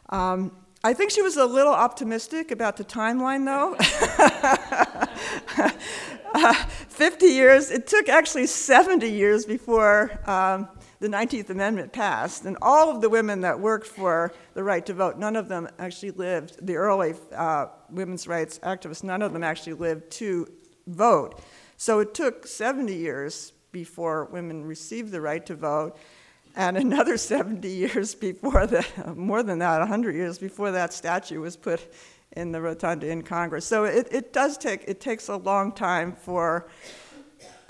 Um, 0.09 0.55
I 0.83 0.93
think 0.93 1.11
she 1.11 1.21
was 1.21 1.37
a 1.37 1.45
little 1.45 1.73
optimistic 1.73 2.51
about 2.51 2.77
the 2.77 2.83
timeline, 2.83 3.45
though. 3.45 3.75
uh, 6.33 6.53
50 6.53 7.25
years, 7.25 7.69
it 7.69 7.87
took 7.87 8.09
actually 8.09 8.47
70 8.47 9.07
years 9.07 9.45
before 9.45 10.19
um, 10.29 10.67
the 10.99 11.07
19th 11.07 11.49
Amendment 11.49 11.93
passed. 11.93 12.45
And 12.45 12.57
all 12.61 12.89
of 12.89 13.01
the 13.01 13.09
women 13.09 13.41
that 13.41 13.59
worked 13.59 13.87
for 13.87 14.33
the 14.53 14.63
right 14.63 14.85
to 14.85 14.93
vote, 14.93 15.17
none 15.17 15.35
of 15.35 15.47
them 15.49 15.67
actually 15.77 16.11
lived, 16.11 16.65
the 16.65 16.75
early 16.75 17.13
uh, 17.35 17.67
women's 17.89 18.27
rights 18.27 18.59
activists, 18.59 19.03
none 19.03 19.21
of 19.21 19.33
them 19.33 19.43
actually 19.43 19.73
lived 19.73 20.09
to 20.11 20.47
vote. 20.87 21.41
So 21.77 21.99
it 21.99 22.13
took 22.13 22.47
70 22.47 22.93
years 22.93 23.53
before 23.71 24.25
women 24.25 24.65
received 24.65 25.11
the 25.11 25.21
right 25.21 25.45
to 25.45 25.55
vote 25.55 25.97
and 26.55 26.77
another 26.77 27.17
70 27.17 27.67
years 27.67 28.15
before 28.15 28.67
that, 28.67 29.17
more 29.17 29.43
than 29.43 29.59
that, 29.59 29.79
100 29.79 30.15
years 30.15 30.37
before 30.37 30.71
that 30.71 30.93
statue 30.93 31.39
was 31.39 31.55
put 31.55 31.93
in 32.33 32.51
the 32.51 32.61
rotunda 32.61 33.07
in 33.07 33.21
Congress. 33.21 33.65
So 33.65 33.85
it, 33.85 34.07
it 34.11 34.33
does 34.33 34.57
take, 34.57 34.83
it 34.87 35.01
takes 35.01 35.27
a 35.27 35.35
long 35.35 35.71
time 35.71 36.13
for 36.13 36.69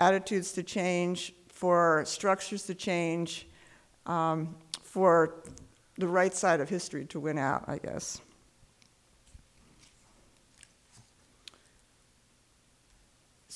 attitudes 0.00 0.52
to 0.52 0.62
change, 0.62 1.34
for 1.48 2.04
structures 2.06 2.64
to 2.64 2.74
change, 2.74 3.46
um, 4.06 4.54
for 4.82 5.42
the 5.98 6.06
right 6.06 6.34
side 6.34 6.60
of 6.60 6.68
history 6.68 7.04
to 7.06 7.20
win 7.20 7.38
out, 7.38 7.64
I 7.66 7.78
guess. 7.78 8.20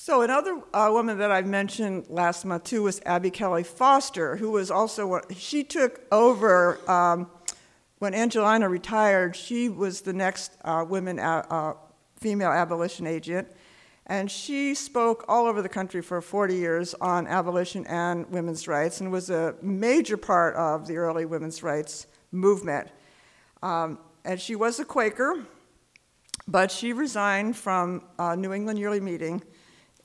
So 0.07 0.21
another 0.21 0.61
uh, 0.73 0.87
woman 0.89 1.17
that 1.17 1.33
I 1.33 1.41
mentioned 1.41 2.05
last 2.07 2.45
month 2.45 2.63
too 2.63 2.83
was 2.83 3.01
Abby 3.05 3.29
Kelley 3.29 3.63
Foster, 3.63 4.37
who 4.37 4.51
was 4.51 4.71
also 4.71 5.19
she 5.35 5.65
took 5.65 5.99
over 6.13 6.79
um, 6.89 7.29
when 7.99 8.13
Angelina 8.13 8.69
retired. 8.69 9.35
She 9.35 9.67
was 9.67 9.99
the 9.99 10.13
next 10.13 10.53
uh, 10.63 10.85
women 10.87 11.19
uh, 11.19 11.45
uh, 11.49 11.73
female 12.15 12.51
abolition 12.51 13.05
agent, 13.05 13.49
and 14.05 14.31
she 14.31 14.75
spoke 14.75 15.25
all 15.27 15.45
over 15.45 15.61
the 15.61 15.67
country 15.67 16.01
for 16.01 16.21
40 16.21 16.55
years 16.55 16.93
on 17.01 17.27
abolition 17.27 17.85
and 17.87 18.31
women's 18.31 18.65
rights, 18.65 19.01
and 19.01 19.11
was 19.11 19.29
a 19.29 19.55
major 19.61 20.15
part 20.15 20.55
of 20.55 20.87
the 20.87 20.95
early 20.95 21.25
women's 21.25 21.63
rights 21.63 22.07
movement. 22.31 22.87
Um, 23.61 23.99
and 24.23 24.39
she 24.39 24.55
was 24.55 24.79
a 24.79 24.85
Quaker, 24.85 25.43
but 26.47 26.71
she 26.71 26.93
resigned 26.93 27.57
from 27.57 28.05
uh, 28.17 28.35
New 28.35 28.53
England 28.53 28.79
Yearly 28.79 29.01
Meeting 29.01 29.43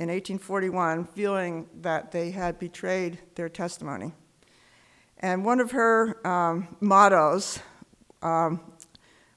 in 0.03 0.09
1841, 0.09 1.05
feeling 1.05 1.69
that 1.81 2.11
they 2.11 2.33
had 2.33 2.59
betrayed 2.59 3.21
their 3.37 3.49
testimony. 3.49 4.13
And 5.19 5.45
one 5.45 5.61
of 5.61 5.71
her 5.71 6.27
um, 6.27 6.77
mottos, 6.81 7.61
um, 8.21 8.61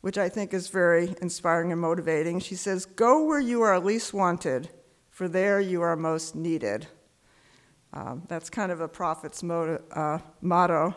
which 0.02 0.18
I 0.18 0.28
think 0.28 0.56
is 0.56 0.70
very 0.70 1.16
inspiring 1.22 1.72
and 1.72 1.80
motivating, 1.80 2.40
she 2.40 2.56
says, 2.56 2.86
Go 2.86 3.24
where 3.26 3.40
you 3.40 3.62
are 3.62 3.80
least 3.80 4.12
wanted, 4.12 4.70
for 5.12 5.28
there 5.28 5.62
you 5.62 5.84
are 5.84 5.96
most 5.96 6.36
needed. 6.36 6.88
Um, 7.94 8.24
that's 8.28 8.50
kind 8.50 8.72
of 8.72 8.82
a 8.82 8.88
prophet's 8.88 9.44
motto, 9.44 9.84
uh, 9.92 10.18
motto. 10.42 10.96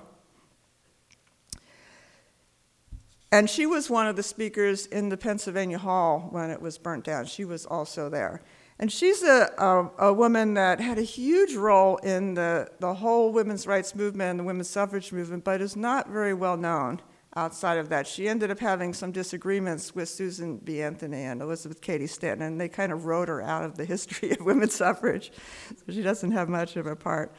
And 3.30 3.50
she 3.50 3.66
was 3.66 3.90
one 3.90 4.06
of 4.06 4.16
the 4.16 4.22
speakers 4.22 4.86
in 4.86 5.10
the 5.10 5.18
Pennsylvania 5.18 5.76
Hall 5.76 6.28
when 6.30 6.48
it 6.48 6.62
was 6.62 6.78
burnt 6.78 7.04
down. 7.04 7.26
She 7.26 7.44
was 7.44 7.66
also 7.66 8.08
there. 8.08 8.42
And 8.80 8.92
she's 8.92 9.24
a, 9.24 9.50
a, 9.58 10.06
a, 10.06 10.12
woman 10.14 10.54
that 10.54 10.80
had 10.80 10.98
a 10.98 11.02
huge 11.02 11.54
role 11.54 11.96
in 11.96 12.34
the, 12.34 12.70
the 12.78 12.94
whole 12.94 13.32
women's 13.32 13.66
rights 13.66 13.94
movement 13.94 14.30
and 14.30 14.40
the 14.40 14.44
women's 14.44 14.70
suffrage 14.70 15.12
movement, 15.12 15.42
but 15.42 15.60
is 15.60 15.74
not 15.74 16.08
very 16.08 16.32
well 16.32 16.56
known 16.56 17.00
outside 17.34 17.78
of 17.78 17.88
that. 17.88 18.06
She 18.06 18.28
ended 18.28 18.52
up 18.52 18.60
having 18.60 18.92
some 18.94 19.10
disagreements 19.10 19.96
with 19.96 20.08
Susan 20.08 20.58
B. 20.58 20.80
Anthony 20.80 21.22
and 21.24 21.42
Elizabeth 21.42 21.80
Cady 21.80 22.06
Stanton, 22.06 22.46
and 22.46 22.60
they 22.60 22.68
kind 22.68 22.92
of 22.92 23.04
wrote 23.04 23.28
her 23.28 23.42
out 23.42 23.64
of 23.64 23.76
the 23.76 23.84
history 23.94 24.30
of 24.30 24.40
women's 24.40 24.74
suffrage, 24.74 25.32
so 25.68 25.92
she 25.92 26.02
doesn't 26.02 26.30
have 26.30 26.48
much 26.48 26.76
of 26.76 26.86
a 26.86 26.94
part. 26.94 27.34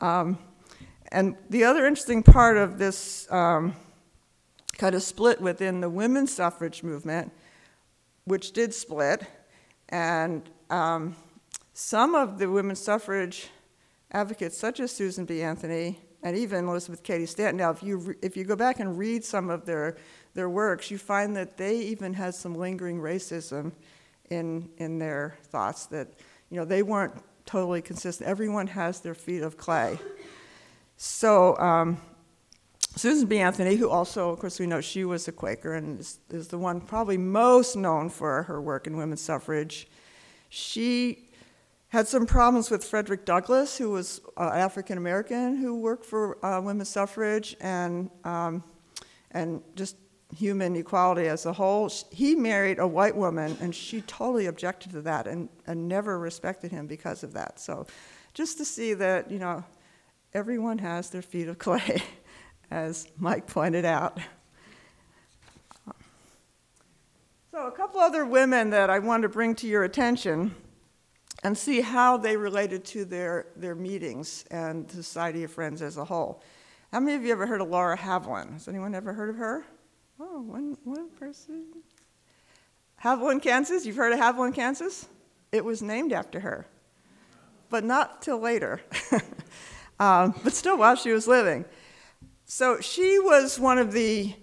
Um, 0.00 0.38
and 1.12 1.36
the 1.50 1.64
other 1.64 1.86
interesting 1.86 2.22
part 2.22 2.56
of 2.56 2.78
this 2.78 3.30
um, 3.30 3.74
kind 4.78 4.94
of 4.94 5.02
split 5.02 5.42
within 5.42 5.80
the 5.80 5.90
women's 5.90 6.32
suffrage 6.32 6.82
movement, 6.82 7.32
which 8.24 8.52
did 8.52 8.72
split, 8.72 9.24
and 9.90 10.48
um, 10.70 11.16
some 11.72 12.14
of 12.14 12.38
the 12.38 12.50
women's 12.50 12.80
suffrage 12.80 13.48
advocates, 14.12 14.56
such 14.56 14.80
as 14.80 14.90
Susan 14.90 15.24
B. 15.24 15.42
Anthony 15.42 15.98
and 16.22 16.36
even 16.36 16.68
Elizabeth 16.68 17.02
Cady 17.02 17.26
Stanton, 17.26 17.56
now 17.56 17.70
if 17.70 17.82
you, 17.82 18.14
if 18.22 18.36
you 18.36 18.44
go 18.44 18.56
back 18.56 18.80
and 18.80 18.98
read 18.98 19.24
some 19.24 19.50
of 19.50 19.64
their, 19.64 19.96
their 20.34 20.50
works, 20.50 20.90
you 20.90 20.98
find 20.98 21.36
that 21.36 21.56
they 21.56 21.78
even 21.78 22.12
had 22.14 22.34
some 22.34 22.54
lingering 22.54 23.00
racism 23.00 23.72
in, 24.28 24.68
in 24.76 24.98
their 24.98 25.36
thoughts, 25.44 25.86
that 25.86 26.08
you 26.50 26.56
know, 26.56 26.64
they 26.64 26.82
weren't 26.82 27.14
totally 27.46 27.82
consistent. 27.82 28.28
Everyone 28.28 28.66
has 28.68 29.00
their 29.00 29.14
feet 29.14 29.42
of 29.42 29.56
clay. 29.56 29.98
So, 30.96 31.56
um, 31.58 32.00
Susan 32.96 33.26
B. 33.28 33.38
Anthony, 33.38 33.76
who 33.76 33.88
also, 33.88 34.30
of 34.30 34.38
course, 34.40 34.58
we 34.58 34.66
know 34.66 34.80
she 34.80 35.04
was 35.04 35.26
a 35.28 35.32
Quaker 35.32 35.74
and 35.74 36.00
is, 36.00 36.18
is 36.28 36.48
the 36.48 36.58
one 36.58 36.80
probably 36.80 37.16
most 37.16 37.76
known 37.76 38.10
for 38.10 38.42
her 38.42 38.60
work 38.60 38.86
in 38.86 38.96
women's 38.96 39.20
suffrage, 39.20 39.88
she 40.50 41.30
had 41.88 42.06
some 42.06 42.26
problems 42.26 42.70
with 42.70 42.84
Frederick 42.84 43.24
Douglass, 43.24 43.78
who 43.78 43.90
was 43.90 44.20
uh, 44.36 44.50
African 44.52 44.98
American 44.98 45.56
who 45.56 45.80
worked 45.80 46.04
for 46.04 46.44
uh, 46.44 46.60
women's 46.60 46.88
suffrage 46.88 47.56
and 47.60 48.10
um, 48.24 48.62
and 49.30 49.62
just 49.74 49.96
human 50.36 50.76
equality 50.76 51.26
as 51.26 51.46
a 51.46 51.52
whole. 51.52 51.90
He 52.10 52.34
married 52.34 52.78
a 52.78 52.86
white 52.86 53.16
woman, 53.16 53.56
and 53.60 53.74
she 53.74 54.02
totally 54.02 54.46
objected 54.46 54.92
to 54.92 55.02
that 55.02 55.26
and, 55.26 55.48
and 55.66 55.88
never 55.88 56.18
respected 56.18 56.70
him 56.70 56.86
because 56.86 57.22
of 57.22 57.32
that. 57.32 57.58
So, 57.58 57.86
just 58.34 58.58
to 58.58 58.64
see 58.64 58.94
that 58.94 59.30
you 59.30 59.38
know, 59.38 59.64
everyone 60.34 60.78
has 60.78 61.10
their 61.10 61.22
feet 61.22 61.48
of 61.48 61.58
clay, 61.58 62.02
as 62.70 63.08
Mike 63.18 63.46
pointed 63.46 63.84
out. 63.84 64.18
So, 67.52 67.66
a 67.66 67.72
couple 67.72 67.98
other 67.98 68.24
women 68.24 68.70
that 68.70 68.90
I 68.90 69.00
want 69.00 69.24
to 69.24 69.28
bring 69.28 69.56
to 69.56 69.66
your 69.66 69.82
attention 69.82 70.54
and 71.42 71.58
see 71.58 71.80
how 71.80 72.16
they 72.16 72.36
related 72.36 72.84
to 72.84 73.04
their, 73.04 73.46
their 73.56 73.74
meetings 73.74 74.44
and 74.52 74.88
Society 74.88 75.42
of 75.42 75.50
Friends 75.50 75.82
as 75.82 75.96
a 75.96 76.04
whole. 76.04 76.44
How 76.92 77.00
many 77.00 77.16
of 77.16 77.24
you 77.24 77.32
ever 77.32 77.48
heard 77.48 77.60
of 77.60 77.68
Laura 77.68 77.98
Haviland? 77.98 78.52
Has 78.52 78.68
anyone 78.68 78.94
ever 78.94 79.12
heard 79.12 79.30
of 79.30 79.36
her? 79.36 79.64
Oh, 80.20 80.42
one, 80.42 80.76
one 80.84 81.10
person. 81.10 81.64
Haviland, 83.02 83.42
Kansas? 83.42 83.84
You've 83.84 83.96
heard 83.96 84.12
of 84.12 84.20
Haviland, 84.20 84.54
Kansas? 84.54 85.08
It 85.50 85.64
was 85.64 85.82
named 85.82 86.12
after 86.12 86.38
her, 86.38 86.68
but 87.68 87.82
not 87.82 88.22
till 88.22 88.38
later. 88.38 88.80
um, 89.98 90.36
but 90.44 90.52
still, 90.52 90.78
while 90.78 90.94
she 90.94 91.10
was 91.10 91.26
living. 91.26 91.64
So 92.44 92.80
she 92.80 93.18
was 93.18 93.58
one 93.58 93.78
of 93.78 93.90
the 93.90 94.34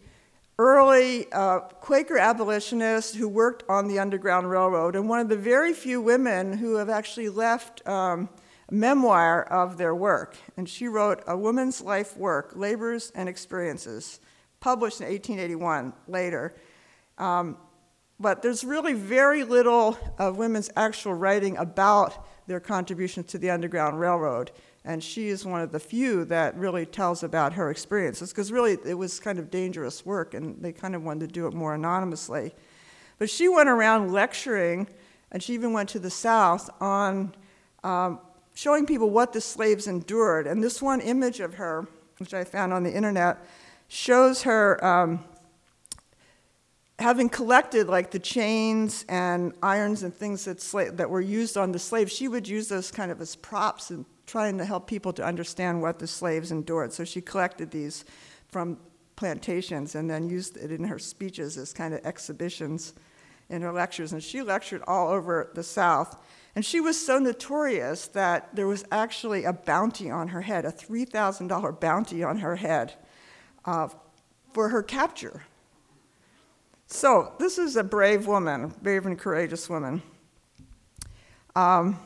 early 0.59 1.31
uh, 1.31 1.59
Quaker 1.59 2.17
abolitionist 2.17 3.15
who 3.15 3.27
worked 3.27 3.63
on 3.69 3.87
the 3.87 3.99
Underground 3.99 4.49
Railroad, 4.49 4.95
and 4.95 5.07
one 5.07 5.19
of 5.19 5.29
the 5.29 5.37
very 5.37 5.73
few 5.73 6.01
women 6.01 6.57
who 6.57 6.75
have 6.75 6.89
actually 6.89 7.29
left 7.29 7.87
um, 7.87 8.29
a 8.69 8.73
memoir 8.73 9.43
of 9.43 9.77
their 9.77 9.93
work. 9.93 10.35
And 10.57 10.67
she 10.67 10.87
wrote 10.87 11.23
A 11.27 11.37
Woman's 11.37 11.81
Life 11.81 12.17
Work 12.17 12.53
Labors 12.55 13.11
and 13.15 13.29
Experiences, 13.29 14.19
published 14.59 14.99
in 14.99 15.07
1881 15.07 15.93
later. 16.07 16.55
Um, 17.17 17.57
but 18.19 18.41
there's 18.41 18.63
really 18.63 18.93
very 18.93 19.43
little 19.43 19.97
of 20.17 20.37
women's 20.37 20.71
actual 20.75 21.13
writing 21.13 21.55
about 21.57 22.27
their 22.47 22.59
contributions 22.59 23.27
to 23.27 23.37
the 23.37 23.51
Underground 23.51 23.99
Railroad. 23.99 24.51
And 24.85 25.03
she 25.03 25.27
is 25.27 25.45
one 25.45 25.61
of 25.61 25.71
the 25.71 25.79
few 25.79 26.23
that 26.25 26.55
really 26.55 26.85
tells 26.85 27.21
about 27.21 27.53
her 27.53 27.69
experiences, 27.69 28.29
because 28.31 28.51
really 28.51 28.77
it 28.85 28.93
was 28.93 29.19
kind 29.19 29.37
of 29.37 29.51
dangerous 29.51 30.05
work, 30.05 30.33
and 30.33 30.61
they 30.61 30.71
kind 30.71 30.95
of 30.95 31.03
wanted 31.03 31.27
to 31.27 31.33
do 31.33 31.45
it 31.47 31.53
more 31.53 31.73
anonymously. 31.73 32.53
But 33.19 33.29
she 33.29 33.49
went 33.49 33.67
around 33.67 34.13
lecturing, 34.13 34.87
and 35.31 35.43
she 35.43 35.53
even 35.53 35.73
went 35.73 35.89
to 35.89 35.99
the 35.99 36.09
South 36.09 36.69
on 36.79 37.35
um, 37.83 38.19
showing 38.53 38.85
people 38.85 39.09
what 39.09 39.33
the 39.33 39.41
slaves 39.41 39.87
endured. 39.87 40.47
And 40.47 40.63
this 40.63 40.81
one 40.81 41.01
image 41.01 41.41
of 41.41 41.55
her, 41.55 41.87
which 42.19 42.33
I 42.33 42.43
found 42.43 42.71
on 42.71 42.83
the 42.83 42.93
internet, 42.93 43.45
shows 43.89 44.43
her 44.43 44.83
um, 44.85 45.23
having 46.99 47.29
collected 47.29 47.87
like 47.87 48.11
the 48.11 48.19
chains 48.19 49.05
and 49.09 49.53
irons 49.61 50.03
and 50.03 50.13
things 50.13 50.45
that, 50.45 50.57
sla- 50.57 50.95
that 50.95 51.09
were 51.09 51.21
used 51.21 51.57
on 51.57 51.71
the 51.71 51.79
slaves. 51.79 52.13
She 52.13 52.27
would 52.27 52.47
use 52.47 52.67
those 52.69 52.89
kind 52.89 53.11
of 53.11 53.19
as 53.19 53.35
props 53.35 53.91
and 53.91 54.05
trying 54.27 54.57
to 54.57 54.65
help 54.65 54.87
people 54.87 55.13
to 55.13 55.23
understand 55.23 55.81
what 55.81 55.97
the 55.97 56.05
slaves 56.05 56.51
endured. 56.51 56.93
So 56.93 57.03
she 57.03 57.21
collected 57.21 57.71
these 57.71 58.05
from 58.49 58.77
plantations 59.15 59.95
and 59.95 60.09
then 60.09 60.29
used 60.29 60.57
it 60.57 60.71
in 60.71 60.83
her 60.83 60.99
speeches 60.99 61.57
as 61.57 61.73
kind 61.73 61.93
of 61.93 62.05
exhibitions 62.05 62.93
in 63.49 63.61
her 63.61 63.71
lectures. 63.71 64.11
And 64.11 64.21
she 64.21 64.41
lectured 64.41 64.83
all 64.85 65.07
over 65.07 65.49
the 65.55 65.63
South. 65.63 66.17
And 66.55 66.65
she 66.65 66.81
was 66.81 67.03
so 67.03 67.17
notorious 67.17 68.07
that 68.07 68.53
there 68.53 68.67
was 68.67 68.83
actually 68.91 69.45
a 69.45 69.53
bounty 69.53 70.11
on 70.11 70.27
her 70.29 70.41
head, 70.41 70.65
a 70.65 70.71
$3,000 70.71 71.79
bounty 71.79 72.23
on 72.23 72.39
her 72.39 72.57
head 72.57 72.93
uh, 73.65 73.87
for 74.53 74.69
her 74.69 74.83
capture. 74.83 75.43
So, 76.89 77.33
this 77.37 77.57
is 77.57 77.75
a 77.75 77.83
brave 77.83 78.27
woman, 78.27 78.73
brave 78.81 79.05
and 79.05 79.19
courageous 79.19 79.69
woman. 79.69 80.01
Um, 81.53 81.99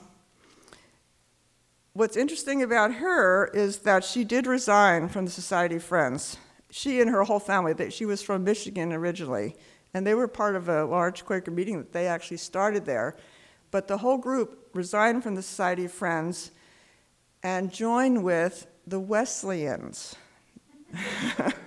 what's 1.94 2.18
interesting 2.18 2.64
about 2.64 2.96
her 2.96 3.48
is 3.54 3.80
that 3.80 4.04
she 4.04 4.24
did 4.24 4.48
resign 4.48 5.10
from 5.10 5.26
the 5.26 5.32
Society 5.32 5.76
of 5.76 5.84
Friends. 5.84 6.38
She 6.70 7.02
and 7.02 7.10
her 7.10 7.24
whole 7.24 7.40
family, 7.40 7.74
that 7.74 7.94
she 7.94 8.06
was 8.06 8.22
from 8.22 8.44
Michigan 8.44 8.94
originally, 8.94 9.56
and 9.94 10.08
they 10.08 10.14
were 10.14 10.28
part 10.28 10.56
of 10.56 10.70
a 10.70 10.86
large 10.86 11.26
Quaker 11.26 11.52
meeting 11.52 11.78
that 11.78 11.92
they 11.92 12.08
actually 12.08 12.38
started 12.38 12.86
there. 12.86 13.18
But 13.72 13.88
the 13.88 13.98
whole 13.98 14.18
group 14.18 14.70
resigned 14.74 15.24
from 15.24 15.36
the 15.36 15.42
Society 15.42 15.86
of 15.86 15.92
Friends 15.92 16.52
and 17.44 17.72
joined 17.72 18.24
with 18.24 18.68
the 18.88 19.00
Wesleyans. 19.00 20.16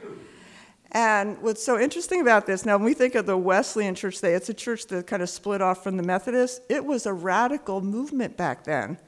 And 0.94 1.42
what's 1.42 1.62
so 1.62 1.76
interesting 1.76 2.20
about 2.20 2.46
this, 2.46 2.64
now 2.64 2.76
when 2.76 2.84
we 2.84 2.94
think 2.94 3.16
of 3.16 3.26
the 3.26 3.36
Wesleyan 3.36 3.96
church 3.96 4.16
today, 4.16 4.34
it's 4.34 4.48
a 4.48 4.54
church 4.54 4.86
that 4.86 5.08
kind 5.08 5.24
of 5.24 5.28
split 5.28 5.60
off 5.60 5.82
from 5.82 5.96
the 5.96 6.04
Methodists. 6.04 6.60
It 6.68 6.84
was 6.84 7.04
a 7.04 7.12
radical 7.12 7.80
movement 7.80 8.36
back 8.36 8.62
then. 8.62 8.98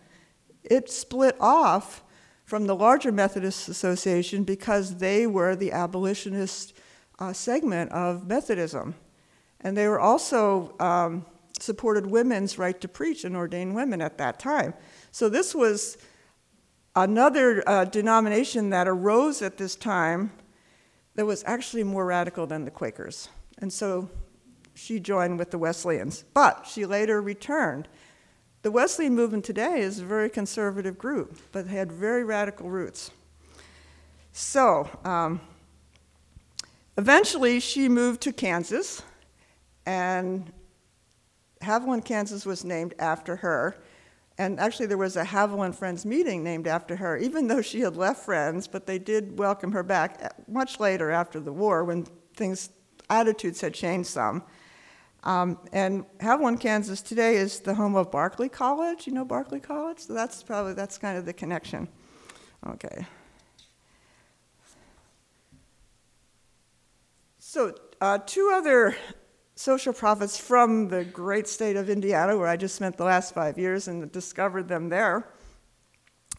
It 0.71 0.91
split 0.91 1.37
off 1.41 2.03
from 2.45 2.67
the 2.67 2.77
larger 2.77 3.11
Methodist 3.11 3.69
Association 3.69 4.45
because 4.45 4.99
they 4.99 5.27
were 5.27 5.57
the 5.57 5.73
abolitionist 5.73 6.75
uh, 7.19 7.33
segment 7.33 7.91
of 7.93 8.27
Methodism. 8.27 8.95
And 9.61 9.77
they 9.77 9.89
were 9.89 9.99
also 9.99 10.77
um, 10.79 11.27
supported 11.59 12.07
women's 12.07 12.59
right 12.59 12.81
to 12.81 12.89
preach 12.89 13.25
and 13.25 13.37
ordain 13.37 13.75
women 13.75 14.01
at 14.01 14.19
that 14.19 14.39
time. 14.39 14.75
So 15.11 15.29
this 15.29 15.55
was 15.55 15.99
another 16.95 17.63
uh, 17.69 17.85
denomination 17.85 18.71
that 18.71 18.87
arose 18.87 19.43
at 19.43 19.57
this 19.57 19.75
time 19.75 20.33
that 21.15 21.27
was 21.27 21.43
actually 21.47 21.83
more 21.83 22.07
radical 22.07 22.47
than 22.47 22.65
the 22.65 22.71
Quakers. 22.71 23.29
And 23.59 23.73
so 23.73 24.11
she 24.75 25.01
joined 25.01 25.39
with 25.39 25.51
the 25.51 25.59
Wesleyans. 25.59 26.25
But 26.35 26.67
she 26.71 26.85
later 26.85 27.21
returned. 27.21 27.89
The 28.67 28.73
Wesleyan 28.73 29.15
movement 29.15 29.45
today 29.45 29.79
is 29.79 30.01
a 30.01 30.05
very 30.05 30.29
conservative 30.29 30.99
group, 30.99 31.39
but 31.53 31.69
had 31.69 31.93
very 31.93 32.25
radical 32.25 32.69
roots. 32.69 33.13
So, 34.33 34.91
um, 35.05 35.41
eventually 36.99 37.61
she 37.61 37.89
moved 37.89 38.23
to 38.23 38.33
Kansas, 38.33 39.03
and 39.87 40.53
Haviland, 41.63 42.05
Kansas 42.05 42.45
was 42.45 42.65
named 42.65 42.95
after 42.99 43.37
her. 43.37 43.77
And 44.37 44.59
actually, 44.59 44.87
there 44.87 44.99
was 44.99 45.15
a 45.15 45.23
Haviland 45.23 45.77
Friends 45.77 46.05
meeting 46.05 46.43
named 46.43 46.67
after 46.67 46.97
her, 46.97 47.17
even 47.19 47.47
though 47.47 47.63
she 47.63 47.83
had 47.83 47.97
left 47.97 48.25
Friends, 48.25 48.67
but 48.67 48.85
they 48.85 48.99
did 48.99 49.39
welcome 49.39 49.71
her 49.71 49.85
back 49.85 50.19
uh, 50.21 50.31
much 50.49 50.81
later 50.81 51.13
after 51.13 51.39
the 51.39 51.53
war 51.53 51.85
when 51.85 52.05
things, 52.35 52.71
attitudes 53.09 53.61
had 53.61 53.75
changed 53.75 54.09
some. 54.09 54.43
Um, 55.25 55.59
and 55.73 56.05
Haviland, 56.19 56.61
Kansas 56.61 57.03
today 57.03 57.37
is 57.37 57.61
the 57.61 57.75
home 57.75 57.97
of 57.97 58.11
Barclay 58.11 58.49
College. 58.49 59.07
You 59.07 59.13
know 59.13 59.25
Barclay 59.25 59.61
College? 59.61 59.99
So 59.99 60.15
that's 60.15 60.43
probably, 60.43 60.75
that's 60.75 60.99
kind 60.99 61.19
of 61.19 61.25
the 61.25 61.33
connection. 61.33 61.89
Okay. 62.67 63.07
So, 67.39 67.75
uh, 68.01 68.19
two 68.27 68.51
other 68.53 68.97
social 69.55 69.93
prophets 69.93 70.37
from 70.37 70.89
the 70.89 71.05
great 71.05 71.49
state 71.49 71.77
of 71.77 71.89
Indiana, 71.89 72.37
where 72.37 72.49
I 72.49 72.57
just 72.57 72.75
spent 72.75 72.97
the 72.97 73.05
last 73.05 73.33
five 73.33 73.59
years 73.59 73.89
and 73.89 74.13
discovered 74.13 74.69
them 74.69 74.89
there, 74.91 75.29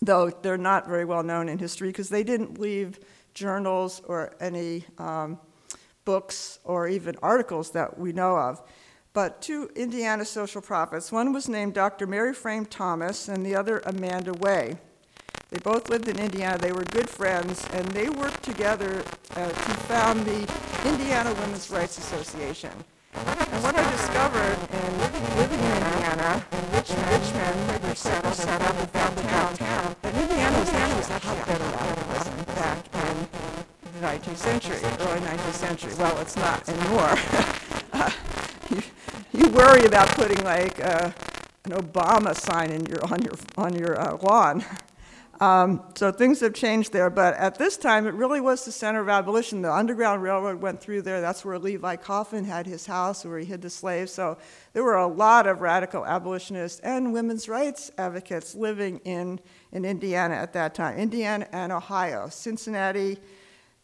though 0.01 0.29
they're 0.29 0.57
not 0.57 0.87
very 0.87 1.05
well 1.05 1.23
known 1.23 1.49
in 1.49 1.57
history 1.57 1.89
because 1.89 2.09
they 2.09 2.23
didn't 2.23 2.59
leave 2.59 2.99
journals 3.33 4.01
or 4.07 4.35
any 4.39 4.85
um, 4.97 5.39
books 6.07 6.59
or 6.63 6.87
even 6.87 7.17
articles 7.21 7.71
that 7.71 7.99
we 7.99 8.13
know 8.13 8.37
of. 8.37 8.63
But 9.11 9.41
two 9.41 9.69
Indiana 9.75 10.23
social 10.23 10.61
prophets, 10.61 11.11
one 11.11 11.33
was 11.33 11.49
named 11.49 11.73
Dr. 11.73 12.07
Mary 12.07 12.33
Frame 12.33 12.65
Thomas 12.65 13.27
and 13.27 13.45
the 13.45 13.55
other 13.55 13.79
Amanda 13.85 14.31
Way. 14.31 14.77
They 15.49 15.59
both 15.59 15.89
lived 15.89 16.07
in 16.07 16.17
Indiana. 16.17 16.57
They 16.57 16.71
were 16.71 16.85
good 16.85 17.09
friends, 17.09 17.65
and 17.73 17.85
they 17.89 18.07
worked 18.07 18.41
together 18.43 19.03
uh, 19.35 19.49
to 19.49 19.71
found 19.91 20.25
the 20.25 20.39
Indiana 20.87 21.33
Women's 21.41 21.69
Rights 21.69 21.97
Association. 21.97 22.71
And 23.13 23.63
what 23.63 23.75
I 23.75 23.83
discovered 23.91 24.59
in 24.79 24.91
living 25.41 25.59
in 25.59 25.73
Indiana, 25.91 26.45
in 26.53 26.63
Richmond, 26.71 27.07
Richmond, 27.19 27.57
Quaker 27.67 27.95
Circle 27.95 28.31
set 28.31 28.61
up 28.61 28.75
in 28.79 28.89
downtown, 28.93 29.57
town, 29.57 29.95
that 30.03 30.15
Indiana 30.15 30.57
was 30.59 30.69
actually 30.69 31.15
a 31.15 31.19
hotbed 31.19 31.61
of 31.61 31.71
radicalism 31.75 32.37
back 32.55 32.79
in 32.93 33.76
the 33.99 34.07
19th 34.07 34.37
century, 34.37 34.77
early 34.83 35.19
19th 35.21 35.53
century. 35.53 35.93
Well, 35.97 36.17
it's 36.19 36.35
not 36.35 36.67
anymore. 36.69 37.15
uh, 37.93 38.11
you, 38.69 38.81
you 39.33 39.49
worry 39.49 39.85
about 39.85 40.07
putting 40.09 40.43
like 40.43 40.83
uh, 40.83 41.11
an 41.65 41.71
Obama 41.71 42.35
sign 42.35 42.71
in 42.71 42.85
your, 42.85 43.03
on 43.11 43.21
your, 43.23 43.33
on 43.57 43.73
your 43.73 43.99
uh, 43.99 44.17
lawn. 44.17 44.63
Um, 45.39 45.83
so 45.93 46.11
things 46.11 46.39
have 46.39 46.55
changed 46.55 46.93
there, 46.93 47.11
but 47.11 47.35
at 47.35 47.59
this 47.59 47.77
time 47.77 48.07
it 48.07 48.15
really 48.15 48.41
was 48.41 48.65
the 48.65 48.71
center 48.71 49.01
of 49.01 49.07
abolition. 49.07 49.61
The 49.61 49.71
Underground 49.71 50.23
Railroad 50.23 50.63
went 50.63 50.81
through 50.81 51.03
there. 51.03 51.21
That's 51.21 51.45
where 51.45 51.59
Levi 51.59 51.97
Coffin 51.97 52.43
had 52.43 52.65
his 52.65 52.87
house, 52.87 53.23
where 53.23 53.37
he 53.37 53.45
hid 53.45 53.61
the 53.61 53.69
slaves. 53.69 54.11
So 54.11 54.39
there 54.73 54.83
were 54.83 54.95
a 54.95 55.05
lot 55.05 55.45
of 55.45 55.61
radical 55.61 56.07
abolitionists 56.07 56.79
and 56.79 57.13
women's 57.13 57.47
rights 57.47 57.91
advocates 57.99 58.55
living 58.55 58.99
in, 59.05 59.39
in 59.71 59.85
Indiana 59.85 60.33
at 60.33 60.53
that 60.53 60.73
time. 60.73 60.97
Indiana 60.97 61.47
and 61.51 61.71
Ohio, 61.71 62.29
Cincinnati 62.29 63.19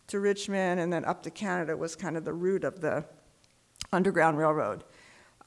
to 0.08 0.20
Richmond, 0.20 0.80
and 0.80 0.92
then 0.92 1.06
up 1.06 1.24
to 1.24 1.32
Canada 1.32 1.76
was 1.76 1.96
kind 1.96 2.18
of 2.18 2.26
the 2.26 2.34
route 2.34 2.64
of 2.64 2.82
the 2.82 3.06
Underground 3.92 4.38
Railroad. 4.38 4.84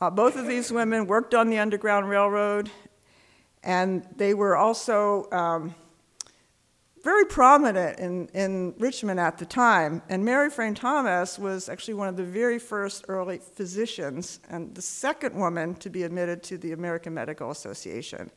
Uh, 0.01 0.11
both 0.11 0.37
of 0.37 0.47
these 0.47 0.71
women 0.71 1.07
worked 1.07 1.35
on 1.35 1.49
the 1.49 1.59
Underground 1.59 2.09
Railroad, 2.09 2.71
and 3.63 4.07
they 4.17 4.35
were 4.35 4.57
also. 4.57 5.31
Um, 5.31 5.75
very 7.07 7.25
prominent 7.25 8.01
in, 8.01 8.27
in 8.35 8.75
Richmond 8.81 9.21
at 9.21 9.39
the 9.39 9.47
time. 9.47 10.03
And 10.09 10.25
Mary 10.25 10.51
Frame 10.51 10.75
Thomas 10.75 11.39
was 11.39 11.69
actually 11.69 11.95
one 11.95 12.09
of 12.09 12.17
the 12.17 12.25
very 12.25 12.59
first 12.59 13.05
early 13.07 13.39
physicians 13.39 14.41
and 14.51 14.75
the 14.75 14.83
second 14.83 15.37
woman 15.37 15.77
to 15.77 15.89
be 15.89 16.03
admitted 16.03 16.43
to 16.43 16.59
the 16.59 16.73
American 16.73 17.15
Medical 17.15 17.53
Association. 17.53 18.29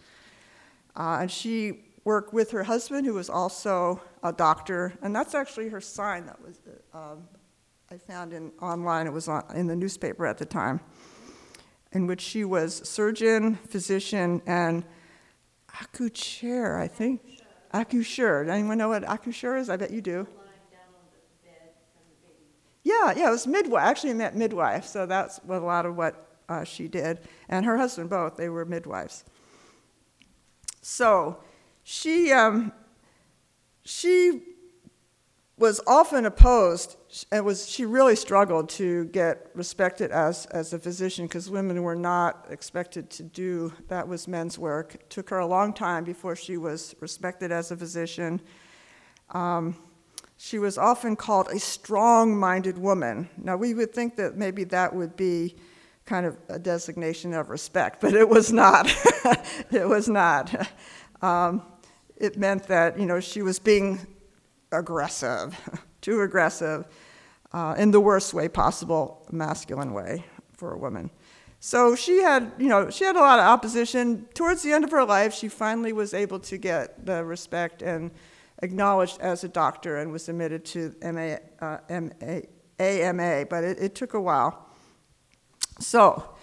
Uh, 0.96 1.18
and 1.22 1.32
she 1.32 1.80
worked 2.04 2.34
with 2.34 2.52
her 2.52 2.64
husband, 2.64 3.06
who 3.06 3.14
was 3.14 3.30
also 3.30 4.02
a 4.24 4.32
doctor, 4.32 4.94
and 5.02 5.16
that's 5.16 5.36
actually 5.36 5.70
her 5.70 5.82
sign 5.82 6.26
that 6.26 6.42
was 6.42 6.60
um, 6.94 7.28
I 7.92 7.98
found 7.98 8.34
in 8.34 8.52
online. 8.62 9.08
It 9.08 9.14
was 9.14 9.28
on, 9.28 9.44
in 9.56 9.68
the 9.68 9.76
newspaper 9.76 10.26
at 10.26 10.38
the 10.38 10.46
time, 10.46 10.80
in 11.92 12.08
which 12.08 12.22
she 12.22 12.46
was 12.46 12.88
surgeon, 12.88 13.56
physician, 13.56 14.42
and 14.46 14.84
accoucheur, 15.70 16.80
I 16.80 16.88
think. 16.88 17.22
Accoucheur. 17.74 18.46
Does 18.46 18.54
anyone 18.54 18.78
know 18.78 18.90
what 18.90 19.04
accoucheur 19.04 19.60
is? 19.60 19.70
I 19.70 19.78
bet 19.78 19.92
you 19.92 20.02
do. 20.02 20.28
Yeah, 22.84 23.14
yeah, 23.16 23.28
it 23.28 23.32
was 23.32 23.46
midwife. 23.46 23.84
Actually, 23.84 24.14
met 24.14 24.36
midwife. 24.36 24.86
So 24.86 25.06
that's 25.06 25.40
a 25.48 25.60
lot 25.60 25.86
of 25.86 25.96
what 25.96 26.38
uh, 26.48 26.64
she 26.64 26.88
did, 26.88 27.20
and 27.48 27.66
her 27.66 27.78
husband 27.78 28.10
both. 28.10 28.38
They 28.38 28.50
were 28.50 28.66
midwives. 28.66 29.26
So 30.82 31.38
she 31.92 32.32
um, 32.32 32.72
she 33.84 34.44
was 35.58 35.82
often 35.88 36.28
opposed 36.28 36.98
and 37.32 37.44
was 37.44 37.68
she 37.68 37.84
really 37.84 38.16
struggled 38.16 38.70
to 38.70 39.06
get 39.06 39.50
respected 39.56 40.12
as, 40.12 40.46
as 40.48 40.72
a 40.72 40.78
physician 40.78 41.26
because 41.26 41.50
women 41.50 41.82
were 41.82 41.96
not 41.96 42.46
expected 42.52 43.10
to 43.10 43.24
do 43.24 43.74
that 43.88 44.08
was 44.08 44.28
men's 44.28 44.60
work. 44.60 44.96
It 44.96 45.10
took 45.10 45.32
her 45.32 45.40
a 45.40 45.48
long 45.48 45.74
time 45.74 46.04
before 46.04 46.36
she 46.36 46.58
was 46.58 46.94
respected 47.00 47.52
as 47.52 47.72
a 47.72 47.76
physician. 47.76 48.40
Um, 49.32 49.76
she 50.38 50.60
was 50.60 50.78
often 50.78 51.16
called 51.16 51.48
a 51.48 51.58
strong-minded 51.58 52.78
woman. 52.78 53.30
Now 53.36 53.58
we 53.58 53.74
would 53.74 53.96
think 53.96 54.16
that 54.18 54.38
maybe 54.38 54.64
that 54.66 54.96
would 54.96 55.16
be 55.16 55.56
kind 56.06 56.28
of 56.28 56.38
a 56.50 56.60
designation 56.60 57.34
of 57.34 57.50
respect 57.50 58.00
but 58.00 58.14
it 58.14 58.30
was 58.30 58.54
not. 58.54 58.88
It 59.72 59.90
was 59.90 60.08
not. 60.08 60.70
Um, 61.22 61.64
it 62.20 62.38
meant 62.38 62.64
that 62.68 63.00
you 63.00 63.06
know 63.06 63.20
she 63.20 63.42
was 63.42 63.60
being 63.60 64.00
aggressive, 64.72 65.58
too 66.02 66.22
aggressive, 66.22 66.86
uh, 67.54 67.76
in 67.78 67.92
the 67.92 68.00
worst 68.00 68.34
way 68.34 68.48
possible, 68.48 69.26
masculine 69.32 69.94
way 69.94 70.26
for 70.54 70.74
a 70.74 70.78
woman. 70.78 71.10
So 71.62 71.96
she 71.96 72.22
had, 72.22 72.54
you 72.58 72.70
know, 72.70 72.90
she 72.90 73.04
had 73.04 73.18
a 73.18 73.20
lot 73.20 73.40
of 73.40 73.46
opposition. 73.46 74.28
Towards 74.34 74.64
the 74.64 74.72
end 74.72 74.86
of 74.86 74.92
her 74.92 75.04
life, 75.04 75.34
she 75.34 75.50
finally 75.50 75.92
was 75.92 76.14
able 76.14 76.40
to 76.40 76.58
get 76.58 77.06
the 77.06 77.24
respect 77.26 77.82
and 77.82 78.12
acknowledged 78.62 79.20
as 79.20 79.44
a 79.44 79.50
doctor 79.50 79.98
and 79.98 80.12
was 80.12 80.30
admitted 80.30 80.64
to 80.66 80.96
MA, 81.02 81.36
uh, 81.60 81.80
MA, 81.90 82.40
AMA, 82.80 83.46
but 83.50 83.64
it, 83.64 83.80
it 83.80 83.96
took 83.96 84.14
a 84.14 84.22
while. 84.22 84.68
So, 85.80 86.36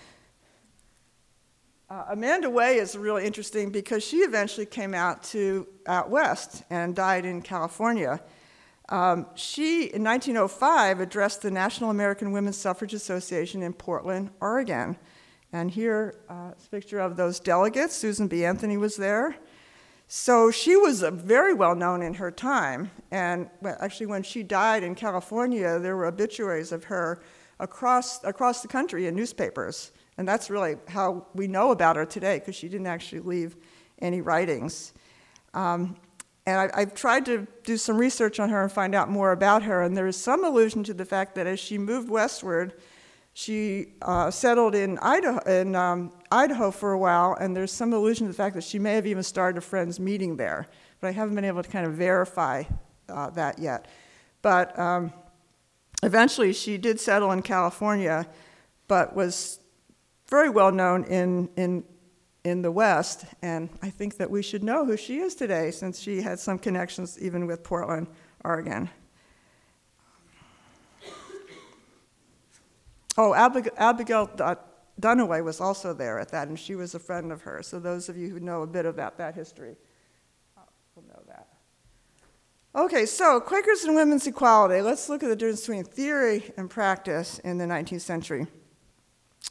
uh, 1.88 2.04
Amanda 2.10 2.50
Way 2.50 2.78
is 2.78 2.96
really 2.96 3.24
interesting 3.24 3.70
because 3.70 4.04
she 4.04 4.18
eventually 4.18 4.66
came 4.66 4.92
out 4.92 5.22
to 5.24 5.68
out 5.86 6.10
west 6.10 6.64
and 6.68 6.96
died 6.96 7.24
in 7.24 7.42
California. 7.42 8.20
Um, 8.88 9.26
she, 9.34 9.84
in 9.84 10.02
1905, 10.02 11.00
addressed 11.00 11.42
the 11.42 11.50
National 11.50 11.90
American 11.90 12.32
Women's 12.32 12.56
Suffrage 12.56 12.94
Association 12.94 13.62
in 13.62 13.72
Portland, 13.72 14.30
Oregon. 14.40 14.96
And 15.52 15.70
here 15.70 16.20
uh, 16.28 16.52
is 16.58 16.66
a 16.66 16.70
picture 16.70 16.98
of 16.98 17.16
those 17.16 17.38
delegates. 17.38 17.94
Susan 17.94 18.26
B. 18.26 18.44
Anthony 18.44 18.76
was 18.76 18.96
there. 18.96 19.36
So 20.08 20.50
she 20.50 20.76
was 20.76 21.02
uh, 21.02 21.10
very 21.12 21.54
well 21.54 21.74
known 21.74 22.02
in 22.02 22.14
her 22.14 22.30
time. 22.32 22.90
And 23.12 23.48
actually, 23.64 24.06
when 24.06 24.24
she 24.24 24.42
died 24.42 24.82
in 24.82 24.96
California, 24.96 25.78
there 25.78 25.96
were 25.96 26.06
obituaries 26.06 26.72
of 26.72 26.84
her 26.84 27.22
across, 27.60 28.22
across 28.24 28.60
the 28.62 28.68
country 28.68 29.06
in 29.06 29.14
newspapers. 29.14 29.92
And 30.18 30.26
that's 30.26 30.48
really 30.48 30.76
how 30.88 31.26
we 31.34 31.46
know 31.46 31.70
about 31.70 31.96
her 31.96 32.06
today, 32.06 32.38
because 32.38 32.54
she 32.54 32.68
didn't 32.68 32.86
actually 32.86 33.20
leave 33.20 33.56
any 34.00 34.20
writings. 34.20 34.92
Um, 35.54 35.96
and 36.46 36.70
I, 36.72 36.80
have 36.80 36.94
tried 36.94 37.26
to 37.26 37.46
do 37.64 37.76
some 37.76 37.96
research 37.96 38.38
on 38.38 38.50
her 38.50 38.62
and 38.62 38.70
find 38.70 38.94
out 38.94 39.10
more 39.10 39.32
about 39.32 39.64
her, 39.64 39.82
and 39.82 39.96
there 39.96 40.06
is 40.06 40.16
some 40.16 40.44
allusion 40.44 40.84
to 40.84 40.94
the 40.94 41.04
fact 41.04 41.34
that 41.34 41.46
as 41.46 41.58
she 41.58 41.76
moved 41.76 42.08
westward, 42.08 42.74
she 43.34 43.88
uh, 44.00 44.30
settled 44.30 44.74
in 44.74 44.98
Idaho, 44.98 45.40
in 45.40 45.74
um, 45.74 46.12
Idaho 46.30 46.70
for 46.70 46.92
a 46.92 46.98
while, 46.98 47.36
and 47.38 47.54
there's 47.54 47.72
some 47.72 47.92
allusion 47.92 48.26
to 48.26 48.32
the 48.32 48.36
fact 48.36 48.54
that 48.54 48.64
she 48.64 48.78
may 48.78 48.94
have 48.94 49.06
even 49.06 49.22
started 49.22 49.58
a 49.58 49.60
friend's 49.60 50.00
meeting 50.00 50.36
there. 50.36 50.68
But 51.00 51.08
I 51.08 51.10
haven't 51.10 51.34
been 51.34 51.44
able 51.44 51.62
to 51.62 51.68
kind 51.68 51.86
of 51.86 51.92
verify 51.92 52.62
uh, 53.10 53.30
that 53.30 53.58
yet. 53.58 53.88
But 54.40 54.78
um, 54.78 55.12
eventually, 56.02 56.54
she 56.54 56.78
did 56.78 56.98
settle 56.98 57.32
in 57.32 57.42
California, 57.42 58.26
but 58.88 59.14
was 59.14 59.58
very 60.28 60.50
well 60.50 60.72
known 60.72 61.04
in, 61.04 61.48
in, 61.56 61.84
in 62.44 62.62
the 62.62 62.70
West, 62.70 63.24
and 63.42 63.68
I 63.82 63.90
think 63.90 64.16
that 64.18 64.30
we 64.30 64.42
should 64.42 64.64
know 64.64 64.84
who 64.84 64.96
she 64.96 65.18
is 65.18 65.34
today 65.34 65.70
since 65.70 66.00
she 66.00 66.22
had 66.22 66.38
some 66.38 66.58
connections 66.58 67.18
even 67.20 67.46
with 67.46 67.62
Portland, 67.62 68.08
Oregon. 68.44 68.90
Oh, 73.18 73.34
Abigail, 73.34 74.28
Duniway 75.00 75.42
was 75.42 75.60
also 75.60 75.92
there 75.92 76.18
at 76.18 76.30
that, 76.30 76.48
and 76.48 76.58
she 76.58 76.74
was 76.74 76.94
a 76.94 76.98
friend 76.98 77.32
of 77.32 77.42
hers. 77.42 77.66
So 77.66 77.78
those 77.78 78.08
of 78.08 78.16
you 78.16 78.28
who 78.28 78.40
know 78.40 78.62
a 78.62 78.66
bit 78.66 78.86
about 78.86 79.16
that 79.18 79.34
history 79.34 79.76
uh, 80.56 80.60
will 80.94 81.04
know 81.04 81.22
that. 81.26 81.48
Okay, 82.74 83.06
so 83.06 83.40
Quakers 83.40 83.84
and 83.84 83.94
women's 83.94 84.26
equality. 84.26 84.82
Let's 84.82 85.08
look 85.08 85.22
at 85.22 85.28
the 85.28 85.36
difference 85.36 85.60
between 85.62 85.84
theory 85.84 86.52
and 86.58 86.68
practice 86.68 87.38
in 87.38 87.56
the 87.56 87.64
19th 87.64 88.02
century. 88.02 88.46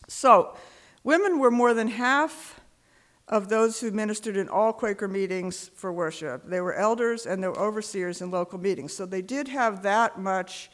So, 0.08 0.56
women 1.04 1.40
were 1.40 1.52
more 1.52 1.74
than 1.74 1.88
half 1.88 2.60
of 3.28 3.50
those 3.50 3.80
who 3.80 3.92
ministered 3.92 4.38
in 4.38 4.48
all 4.48 4.72
Quaker 4.72 5.08
meetings 5.08 5.72
for 5.74 5.92
worship. 5.92 6.44
They 6.46 6.62
were 6.62 6.76
elders 6.76 7.26
and 7.26 7.42
they 7.42 7.48
were 7.48 7.60
overseers 7.60 8.22
in 8.22 8.30
local 8.30 8.60
meetings. 8.60 8.94
So 8.94 9.06
they 9.06 9.24
did 9.24 9.48
have 9.48 9.82
that 9.82 10.20
much 10.20 10.70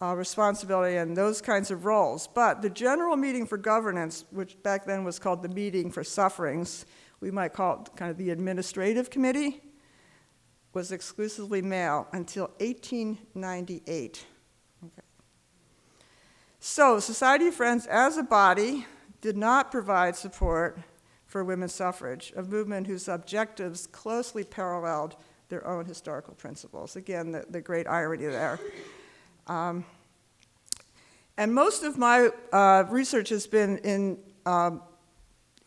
uh, 0.00 0.14
responsibility 0.14 0.96
and 0.96 1.16
those 1.16 1.40
kinds 1.40 1.70
of 1.70 1.84
roles. 1.84 2.28
But 2.28 2.62
the 2.62 2.70
general 2.70 3.16
meeting 3.16 3.46
for 3.46 3.56
governance, 3.56 4.24
which 4.30 4.62
back 4.62 4.86
then 4.86 5.04
was 5.04 5.18
called 5.18 5.42
the 5.42 5.48
meeting 5.48 5.90
for 5.90 6.04
sufferings, 6.04 6.86
we 7.20 7.30
might 7.30 7.52
call 7.52 7.82
it 7.82 7.96
kind 7.96 8.10
of 8.10 8.18
the 8.18 8.30
administrative 8.30 9.10
committee, 9.10 9.62
was 10.72 10.92
exclusively 10.92 11.62
male 11.62 12.06
until 12.12 12.44
1898. 12.58 14.26
So, 16.68 16.98
Society 16.98 17.46
of 17.46 17.54
Friends 17.54 17.86
as 17.86 18.16
a 18.16 18.24
body 18.24 18.86
did 19.20 19.36
not 19.36 19.70
provide 19.70 20.16
support 20.16 20.76
for 21.24 21.44
women's 21.44 21.72
suffrage, 21.72 22.32
a 22.36 22.42
movement 22.42 22.88
whose 22.88 23.06
objectives 23.06 23.86
closely 23.86 24.42
paralleled 24.42 25.14
their 25.48 25.64
own 25.64 25.84
historical 25.84 26.34
principles. 26.34 26.96
Again, 26.96 27.30
the, 27.30 27.46
the 27.48 27.60
great 27.60 27.86
irony 27.86 28.26
there. 28.26 28.58
Um, 29.46 29.84
and 31.36 31.54
most 31.54 31.84
of 31.84 31.98
my 31.98 32.30
uh, 32.52 32.82
research 32.90 33.28
has 33.28 33.46
been 33.46 33.78
in, 33.78 34.18
um, 34.44 34.82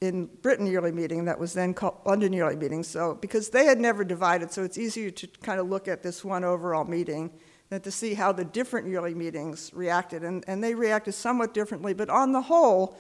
in 0.02 0.26
Britain 0.42 0.68
Yearly 0.68 0.92
Meeting, 0.92 1.24
that 1.26 1.40
was 1.40 1.54
then 1.54 1.74
called 1.74 1.96
London 2.06 2.34
Yearly 2.34 2.58
Meeting. 2.58 2.84
So, 2.84 3.16
because 3.16 3.50
they 3.52 3.64
had 3.64 3.80
never 3.80 4.04
divided, 4.04 4.52
so 4.52 4.66
it's 4.66 4.78
easier 4.78 5.12
to 5.12 5.28
kind 5.42 5.62
of 5.62 5.70
look 5.70 5.88
at 5.88 6.04
this 6.04 6.26
one 6.26 6.44
overall 6.44 6.84
meeting 6.84 7.32
than 7.70 7.82
to 7.82 7.92
see 7.92 8.14
how 8.14 8.32
the 8.32 8.46
different 8.46 8.88
yearly 8.88 9.14
meetings 9.14 9.72
reacted. 9.74 10.24
And, 10.24 10.44
and 10.48 10.64
they 10.64 10.74
reacted 10.74 11.14
somewhat 11.14 11.54
differently, 11.54 11.94
but 11.94 12.10
on 12.10 12.32
the 12.32 12.42
whole, 12.42 12.98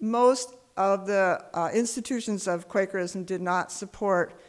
most 0.00 0.54
of 0.76 1.06
the 1.06 1.44
uh, 1.54 1.70
institutions 1.72 2.48
of 2.48 2.68
Quakerism 2.68 3.24
did 3.24 3.40
not 3.40 3.70
support 3.70 4.40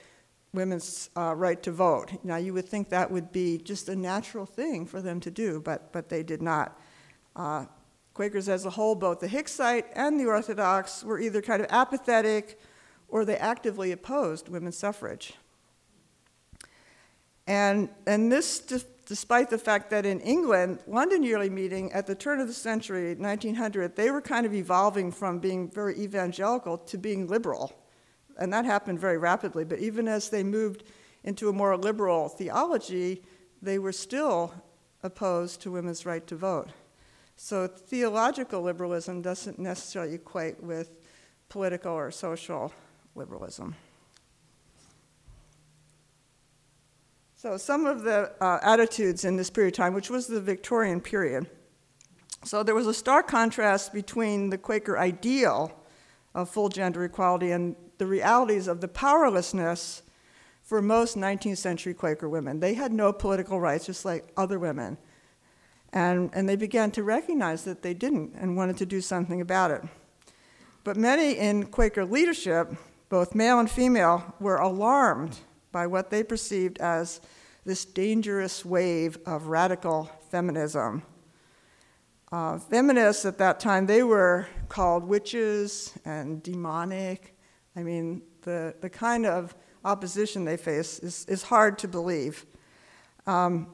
women's 0.53 1.09
uh, 1.15 1.33
right 1.35 1.61
to 1.63 1.71
vote. 1.71 2.11
Now, 2.23 2.37
you 2.37 2.53
would 2.53 2.67
think 2.67 2.89
that 2.89 3.09
would 3.09 3.31
be 3.31 3.57
just 3.57 3.87
a 3.89 3.95
natural 3.95 4.45
thing 4.45 4.85
for 4.85 5.01
them 5.01 5.19
to 5.21 5.31
do, 5.31 5.61
but, 5.61 5.91
but 5.93 6.09
they 6.09 6.23
did 6.23 6.41
not. 6.41 6.79
Uh, 7.35 7.65
Quakers 8.13 8.49
as 8.49 8.65
a 8.65 8.69
whole, 8.69 8.95
both 8.95 9.21
the 9.21 9.27
Hicksite 9.27 9.85
and 9.95 10.19
the 10.19 10.25
Orthodox, 10.25 11.03
were 11.03 11.19
either 11.19 11.41
kind 11.41 11.61
of 11.61 11.67
apathetic 11.69 12.59
or 13.07 13.23
they 13.23 13.37
actively 13.37 13.91
opposed 13.91 14.49
women's 14.49 14.77
suffrage. 14.77 15.33
And, 17.47 17.89
and 18.05 18.31
this 18.31 18.59
despite 19.05 19.49
the 19.49 19.57
fact 19.57 19.89
that 19.89 20.05
in 20.05 20.19
England, 20.21 20.79
London 20.87 21.23
Yearly 21.23 21.49
Meeting 21.49 21.91
at 21.93 22.07
the 22.07 22.15
turn 22.15 22.39
of 22.39 22.47
the 22.47 22.53
century, 22.53 23.15
1900, 23.15 23.95
they 23.95 24.11
were 24.11 24.21
kind 24.21 24.45
of 24.45 24.53
evolving 24.53 25.11
from 25.11 25.39
being 25.39 25.69
very 25.69 25.99
evangelical 25.99 26.77
to 26.77 26.97
being 26.97 27.27
liberal. 27.27 27.73
And 28.37 28.51
that 28.53 28.65
happened 28.65 28.99
very 28.99 29.17
rapidly. 29.17 29.63
But 29.63 29.79
even 29.79 30.07
as 30.07 30.29
they 30.29 30.43
moved 30.43 30.83
into 31.23 31.49
a 31.49 31.53
more 31.53 31.77
liberal 31.77 32.29
theology, 32.29 33.23
they 33.61 33.77
were 33.79 33.91
still 33.91 34.53
opposed 35.03 35.61
to 35.61 35.71
women's 35.71 36.05
right 36.05 36.25
to 36.27 36.35
vote. 36.35 36.69
So 37.35 37.67
theological 37.67 38.61
liberalism 38.61 39.21
doesn't 39.21 39.59
necessarily 39.59 40.15
equate 40.15 40.61
with 40.61 40.91
political 41.49 41.91
or 41.91 42.11
social 42.11 42.71
liberalism. 43.15 43.75
So, 47.41 47.57
some 47.57 47.87
of 47.87 48.03
the 48.03 48.31
uh, 48.39 48.59
attitudes 48.61 49.25
in 49.25 49.35
this 49.35 49.49
period 49.49 49.73
of 49.73 49.77
time, 49.77 49.95
which 49.95 50.11
was 50.11 50.27
the 50.27 50.39
Victorian 50.39 51.01
period. 51.01 51.49
So, 52.43 52.61
there 52.61 52.75
was 52.75 52.85
a 52.85 52.93
stark 52.93 53.27
contrast 53.27 53.93
between 53.93 54.51
the 54.51 54.59
Quaker 54.59 54.95
ideal 54.95 55.71
of 56.35 56.51
full 56.51 56.69
gender 56.69 57.03
equality 57.03 57.49
and 57.49 57.75
the 57.97 58.05
realities 58.05 58.67
of 58.67 58.79
the 58.79 58.87
powerlessness 58.87 60.03
for 60.61 60.83
most 60.83 61.17
19th 61.17 61.57
century 61.57 61.95
Quaker 61.95 62.29
women. 62.29 62.59
They 62.59 62.75
had 62.75 62.93
no 62.93 63.11
political 63.11 63.59
rights, 63.59 63.87
just 63.87 64.05
like 64.05 64.31
other 64.37 64.59
women. 64.59 64.99
And, 65.91 66.29
and 66.35 66.47
they 66.47 66.55
began 66.55 66.91
to 66.91 67.01
recognize 67.01 67.63
that 67.63 67.81
they 67.81 67.95
didn't 67.95 68.35
and 68.35 68.55
wanted 68.55 68.77
to 68.77 68.85
do 68.85 69.01
something 69.01 69.41
about 69.41 69.71
it. 69.71 69.81
But 70.83 70.95
many 70.95 71.39
in 71.39 71.65
Quaker 71.65 72.05
leadership, 72.05 72.71
both 73.09 73.33
male 73.33 73.57
and 73.57 73.67
female, 73.67 74.35
were 74.39 74.57
alarmed 74.57 75.39
by 75.71 75.87
what 75.87 76.09
they 76.09 76.23
perceived 76.23 76.77
as 76.79 77.21
this 77.63 77.85
dangerous 77.85 78.65
wave 78.65 79.17
of 79.25 79.47
radical 79.47 80.09
feminism. 80.29 81.03
Uh, 82.31 82.57
feminists 82.57 83.25
at 83.25 83.37
that 83.37 83.59
time, 83.59 83.85
they 83.85 84.03
were 84.03 84.47
called 84.69 85.03
witches 85.03 85.93
and 86.05 86.41
demonic. 86.41 87.35
I 87.75 87.83
mean, 87.83 88.23
the, 88.41 88.73
the 88.81 88.89
kind 88.89 89.25
of 89.25 89.53
opposition 89.83 90.45
they 90.45 90.57
face 90.57 90.99
is, 90.99 91.25
is 91.25 91.43
hard 91.43 91.77
to 91.79 91.87
believe. 91.87 92.45
Um, 93.27 93.67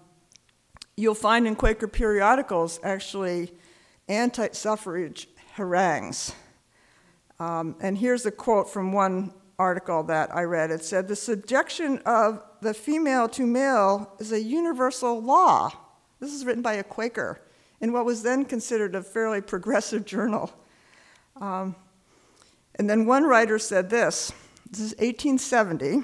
you'll 0.96 1.14
find 1.14 1.48
in 1.48 1.56
Quaker 1.56 1.88
periodicals 1.88 2.80
actually 2.84 3.52
anti 4.08 4.50
suffrage 4.52 5.30
harangues. 5.54 6.34
Um, 7.40 7.76
and 7.80 7.98
here's 7.98 8.26
a 8.26 8.32
quote 8.32 8.70
from 8.70 8.92
one 8.92 9.34
article 9.60 10.04
that 10.04 10.36
I 10.36 10.44
read. 10.44 10.72
It 10.72 10.84
said, 10.84 11.08
The 11.08 11.16
subjection 11.16 12.00
of 12.06 12.44
the 12.62 12.74
female 12.74 13.28
to 13.30 13.46
male 13.46 14.14
is 14.20 14.32
a 14.32 14.42
universal 14.42 15.22
law. 15.22 15.72
This 16.20 16.34
is 16.34 16.46
written 16.46 16.62
by 16.62 16.74
a 16.74 16.84
Quaker 16.84 17.40
in 17.80 17.94
what 17.94 18.06
was 18.06 18.24
then 18.24 18.46
considered 18.46 18.96
a 18.96 19.04
fairly 19.04 19.42
progressive 19.42 20.06
journal. 20.14 20.52
Um, 21.40 21.76
and 22.76 22.90
then 22.90 23.06
one 23.06 23.24
writer 23.24 23.60
said 23.60 23.90
this 23.90 24.32
this 24.70 24.82
is 24.82 24.92
1870. 24.94 26.04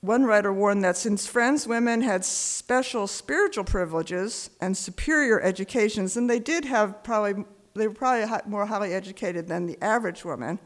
One 0.00 0.24
writer 0.24 0.52
warned 0.52 0.84
that 0.84 0.98
since 0.98 1.26
Friends 1.26 1.66
women 1.66 2.02
had 2.02 2.26
special 2.26 3.06
spiritual 3.06 3.64
privileges 3.64 4.50
and 4.60 4.76
superior 4.76 5.40
educations, 5.40 6.18
and 6.18 6.28
they 6.28 6.38
did 6.38 6.66
have 6.66 7.02
probably, 7.02 7.44
they 7.72 7.88
were 7.88 7.94
probably 7.94 8.26
more 8.46 8.66
highly 8.66 8.92
educated 8.92 9.48
than 9.48 9.64
the 9.64 9.82
average 9.82 10.22
woman, 10.22 10.58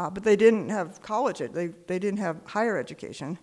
uh, 0.00 0.10
but 0.10 0.24
they 0.24 0.34
didn't 0.34 0.70
have 0.70 1.00
college, 1.02 1.38
they, 1.38 1.68
they 1.86 2.00
didn't 2.00 2.18
have 2.18 2.40
higher 2.44 2.76
education. 2.76 3.38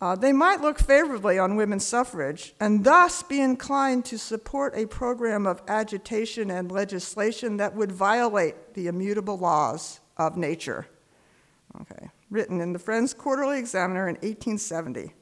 Uh, 0.00 0.16
they 0.16 0.32
might 0.32 0.60
look 0.60 0.80
favorably 0.80 1.38
on 1.38 1.54
women's 1.54 1.86
suffrage 1.86 2.54
and 2.58 2.82
thus 2.82 3.22
be 3.22 3.40
inclined 3.40 4.04
to 4.04 4.18
support 4.18 4.74
a 4.74 4.84
program 4.86 5.46
of 5.46 5.62
agitation 5.68 6.50
and 6.50 6.72
legislation 6.72 7.58
that 7.58 7.76
would 7.76 7.92
violate 7.92 8.74
the 8.74 8.88
immutable 8.88 9.38
laws 9.38 10.00
of 10.16 10.36
nature. 10.36 10.88
Okay 11.82 12.10
written 12.32 12.62
in 12.62 12.72
the 12.72 12.78
Friends 12.78 13.12
Quarterly 13.12 13.58
Examiner 13.58 14.08
in 14.08 14.14
1870. 14.16 15.12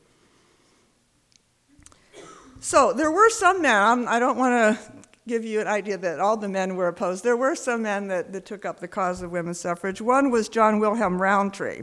So 2.60 2.92
there 2.92 3.10
were 3.10 3.28
some 3.30 3.60
men, 3.60 4.06
I 4.06 4.18
don't 4.20 4.38
want 4.38 4.78
to 4.78 4.99
give 5.30 5.44
you 5.44 5.60
an 5.60 5.68
idea 5.68 5.96
that 5.96 6.18
all 6.18 6.36
the 6.36 6.48
men 6.48 6.74
were 6.74 6.88
opposed. 6.88 7.22
There 7.22 7.36
were 7.36 7.54
some 7.54 7.82
men 7.82 8.08
that, 8.08 8.32
that 8.32 8.44
took 8.44 8.64
up 8.64 8.80
the 8.80 8.88
cause 8.88 9.22
of 9.22 9.30
women's 9.30 9.60
suffrage. 9.60 10.00
One 10.00 10.32
was 10.32 10.48
John 10.48 10.80
Wilhelm 10.80 11.22
Rowntree, 11.22 11.82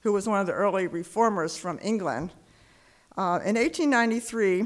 who 0.00 0.12
was 0.12 0.26
one 0.26 0.40
of 0.40 0.48
the 0.48 0.52
early 0.52 0.88
reformers 0.88 1.56
from 1.56 1.78
England. 1.82 2.32
Uh, 3.16 3.38
in 3.44 3.54
1893, 3.54 4.64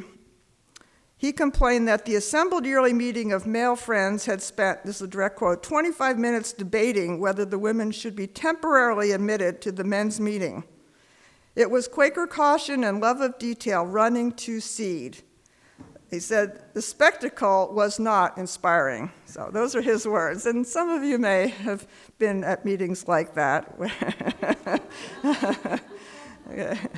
he 1.19 1.33
complained 1.33 1.87
that 1.87 2.07
the 2.07 2.15
assembled 2.15 2.65
yearly 2.65 2.95
meeting 2.95 3.31
of 3.31 3.47
male 3.47 3.77
friends 3.77 4.25
had 4.25 4.41
spent, 4.41 4.87
this 4.87 4.97
is 4.97 5.03
a 5.03 5.07
direct 5.07 5.37
quote, 5.37 5.63
25 5.63 6.19
minutes 6.19 6.55
debating 6.55 7.21
whether 7.21 7.45
the 7.45 7.59
women 7.59 7.91
should 7.91 8.17
be 8.17 8.27
temporarily 8.27 9.13
admitted 9.13 9.61
to 9.61 9.71
the 9.71 9.85
men's 9.85 10.19
meeting. 10.19 10.65
It 11.55 11.71
was 11.71 11.89
Quaker 11.89 12.27
caution 12.27 12.85
and 12.85 13.03
love 13.03 13.21
of 13.21 13.39
detail 13.39 13.85
running 13.85 14.33
to 14.33 14.61
seed. 14.61 15.19
He 16.15 16.21
said, 16.21 16.63
the 16.75 16.81
spectacle 16.81 17.71
was 17.73 17.99
not 17.99 18.39
inspiring. 18.39 19.11
So 19.27 19.51
those 19.53 19.75
are 19.75 19.83
his 19.83 20.07
words. 20.07 20.47
And 20.47 20.65
some 20.65 20.89
of 20.89 21.03
you 21.03 21.19
may 21.19 21.49
have 21.49 21.89
been 22.21 22.45
at 22.45 22.65
meetings 22.65 23.09
like 23.09 23.35
that. 23.35 23.77
okay. 26.51 26.79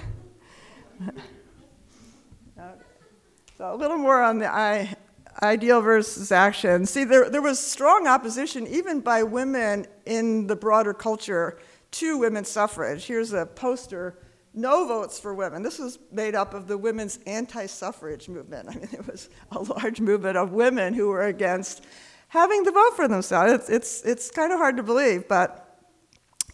So 3.58 3.72
a 3.72 3.74
little 3.74 3.96
more 3.96 4.22
on 4.22 4.38
the 4.38 4.54
I, 4.54 4.94
ideal 5.42 5.80
versus 5.80 6.30
action. 6.30 6.84
See, 6.84 7.04
there, 7.04 7.30
there 7.30 7.40
was 7.40 7.58
strong 7.58 8.06
opposition, 8.06 8.66
even 8.66 9.00
by 9.00 9.22
women 9.22 9.86
in 10.04 10.46
the 10.46 10.56
broader 10.56 10.92
culture, 10.92 11.58
to 11.92 12.18
women's 12.18 12.50
suffrage. 12.50 13.06
Here's 13.06 13.32
a 13.32 13.46
poster 13.46 14.18
no 14.56 14.86
votes 14.86 15.20
for 15.20 15.34
women. 15.34 15.62
This 15.62 15.78
was 15.78 15.98
made 16.10 16.34
up 16.34 16.54
of 16.54 16.66
the 16.66 16.78
women's 16.78 17.18
anti 17.26 17.66
suffrage 17.66 18.28
movement. 18.28 18.68
I 18.70 18.74
mean, 18.74 18.88
it 18.92 19.06
was 19.06 19.28
a 19.52 19.60
large 19.60 20.00
movement 20.00 20.36
of 20.36 20.52
women 20.52 20.94
who 20.94 21.08
were 21.08 21.22
against 21.22 21.84
having 22.28 22.64
the 22.64 22.72
vote 22.72 22.96
for 22.96 23.06
themselves. 23.06 23.52
It's, 23.52 23.70
it's, 23.70 24.02
it's 24.02 24.30
kind 24.30 24.52
of 24.52 24.58
hard 24.58 24.76
to 24.78 24.82
believe, 24.82 25.28
but, 25.28 25.80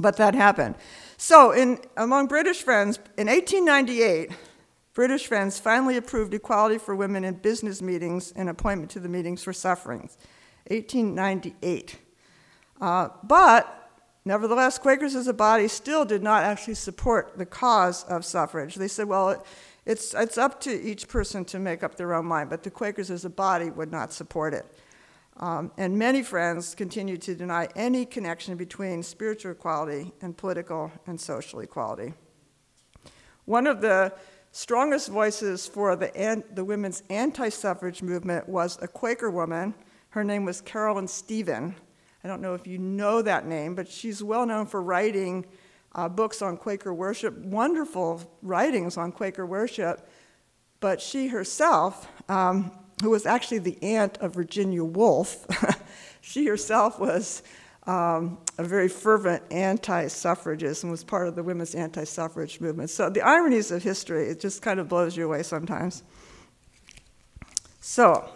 but 0.00 0.16
that 0.16 0.34
happened. 0.34 0.74
So, 1.16 1.52
in, 1.52 1.78
among 1.96 2.26
British 2.26 2.62
friends, 2.62 2.98
in 3.16 3.28
1898, 3.28 4.32
British 4.94 5.26
Friends 5.26 5.58
finally 5.58 5.96
approved 5.96 6.34
equality 6.34 6.76
for 6.76 6.94
women 6.94 7.24
in 7.24 7.34
business 7.34 7.80
meetings 7.80 8.32
and 8.36 8.50
appointment 8.50 8.90
to 8.90 9.00
the 9.00 9.08
meetings 9.08 9.42
for 9.42 9.52
sufferings, 9.52 10.18
1898. 10.66 11.98
Uh, 12.78 13.08
but 13.22 13.81
nevertheless, 14.24 14.78
Quakers 14.78 15.14
as 15.14 15.26
a 15.26 15.32
body 15.32 15.68
still 15.68 16.04
did 16.04 16.22
not 16.22 16.42
actually 16.42 16.74
support 16.74 17.36
the 17.36 17.46
cause 17.46 18.04
of 18.04 18.24
suffrage. 18.24 18.74
They 18.74 18.88
said, 18.88 19.08
well, 19.08 19.44
it's, 19.84 20.14
it's 20.14 20.38
up 20.38 20.60
to 20.62 20.70
each 20.70 21.08
person 21.08 21.44
to 21.46 21.58
make 21.58 21.82
up 21.82 21.96
their 21.96 22.14
own 22.14 22.26
mind, 22.26 22.50
but 22.50 22.62
the 22.62 22.70
Quakers 22.70 23.10
as 23.10 23.24
a 23.24 23.30
body 23.30 23.70
would 23.70 23.90
not 23.90 24.12
support 24.12 24.54
it. 24.54 24.66
Um, 25.38 25.72
and 25.76 25.98
many 25.98 26.22
friends 26.22 26.74
continued 26.74 27.22
to 27.22 27.34
deny 27.34 27.68
any 27.74 28.04
connection 28.04 28.56
between 28.56 29.02
spiritual 29.02 29.52
equality 29.52 30.12
and 30.20 30.36
political 30.36 30.92
and 31.06 31.20
social 31.20 31.60
equality. 31.60 32.12
One 33.46 33.66
of 33.66 33.80
the 33.80 34.12
strongest 34.52 35.08
voices 35.08 35.66
for 35.66 35.96
the, 35.96 36.14
an, 36.16 36.44
the 36.54 36.64
women's 36.64 37.02
anti 37.10 37.48
suffrage 37.48 38.02
movement 38.02 38.48
was 38.48 38.78
a 38.82 38.88
Quaker 38.88 39.30
woman. 39.30 39.74
Her 40.10 40.22
name 40.22 40.44
was 40.44 40.60
Carolyn 40.60 41.08
Stephen. 41.08 41.74
I 42.24 42.28
don't 42.28 42.40
know 42.40 42.54
if 42.54 42.66
you 42.66 42.78
know 42.78 43.20
that 43.22 43.46
name, 43.46 43.74
but 43.74 43.88
she's 43.88 44.22
well 44.22 44.46
known 44.46 44.66
for 44.66 44.80
writing 44.80 45.44
uh, 45.94 46.08
books 46.08 46.40
on 46.40 46.56
Quaker 46.56 46.94
worship, 46.94 47.36
wonderful 47.38 48.22
writings 48.42 48.96
on 48.96 49.12
Quaker 49.12 49.44
worship. 49.44 50.08
But 50.80 51.00
she 51.00 51.28
herself, 51.28 52.08
um, 52.28 52.72
who 53.02 53.10
was 53.10 53.26
actually 53.26 53.58
the 53.58 53.80
aunt 53.82 54.18
of 54.18 54.34
Virginia 54.34 54.84
Woolf, 54.84 55.46
she 56.20 56.46
herself 56.46 56.98
was 56.98 57.42
um, 57.86 58.38
a 58.58 58.64
very 58.64 58.88
fervent 58.88 59.42
anti 59.50 60.06
suffragist 60.06 60.84
and 60.84 60.92
was 60.92 61.02
part 61.02 61.26
of 61.26 61.34
the 61.34 61.42
women's 61.42 61.74
anti 61.74 62.04
suffrage 62.04 62.60
movement. 62.60 62.90
So 62.90 63.10
the 63.10 63.22
ironies 63.22 63.72
of 63.72 63.82
history, 63.82 64.28
it 64.28 64.38
just 64.38 64.62
kind 64.62 64.78
of 64.78 64.88
blows 64.88 65.16
you 65.16 65.24
away 65.24 65.42
sometimes. 65.42 66.04
So, 67.80 68.30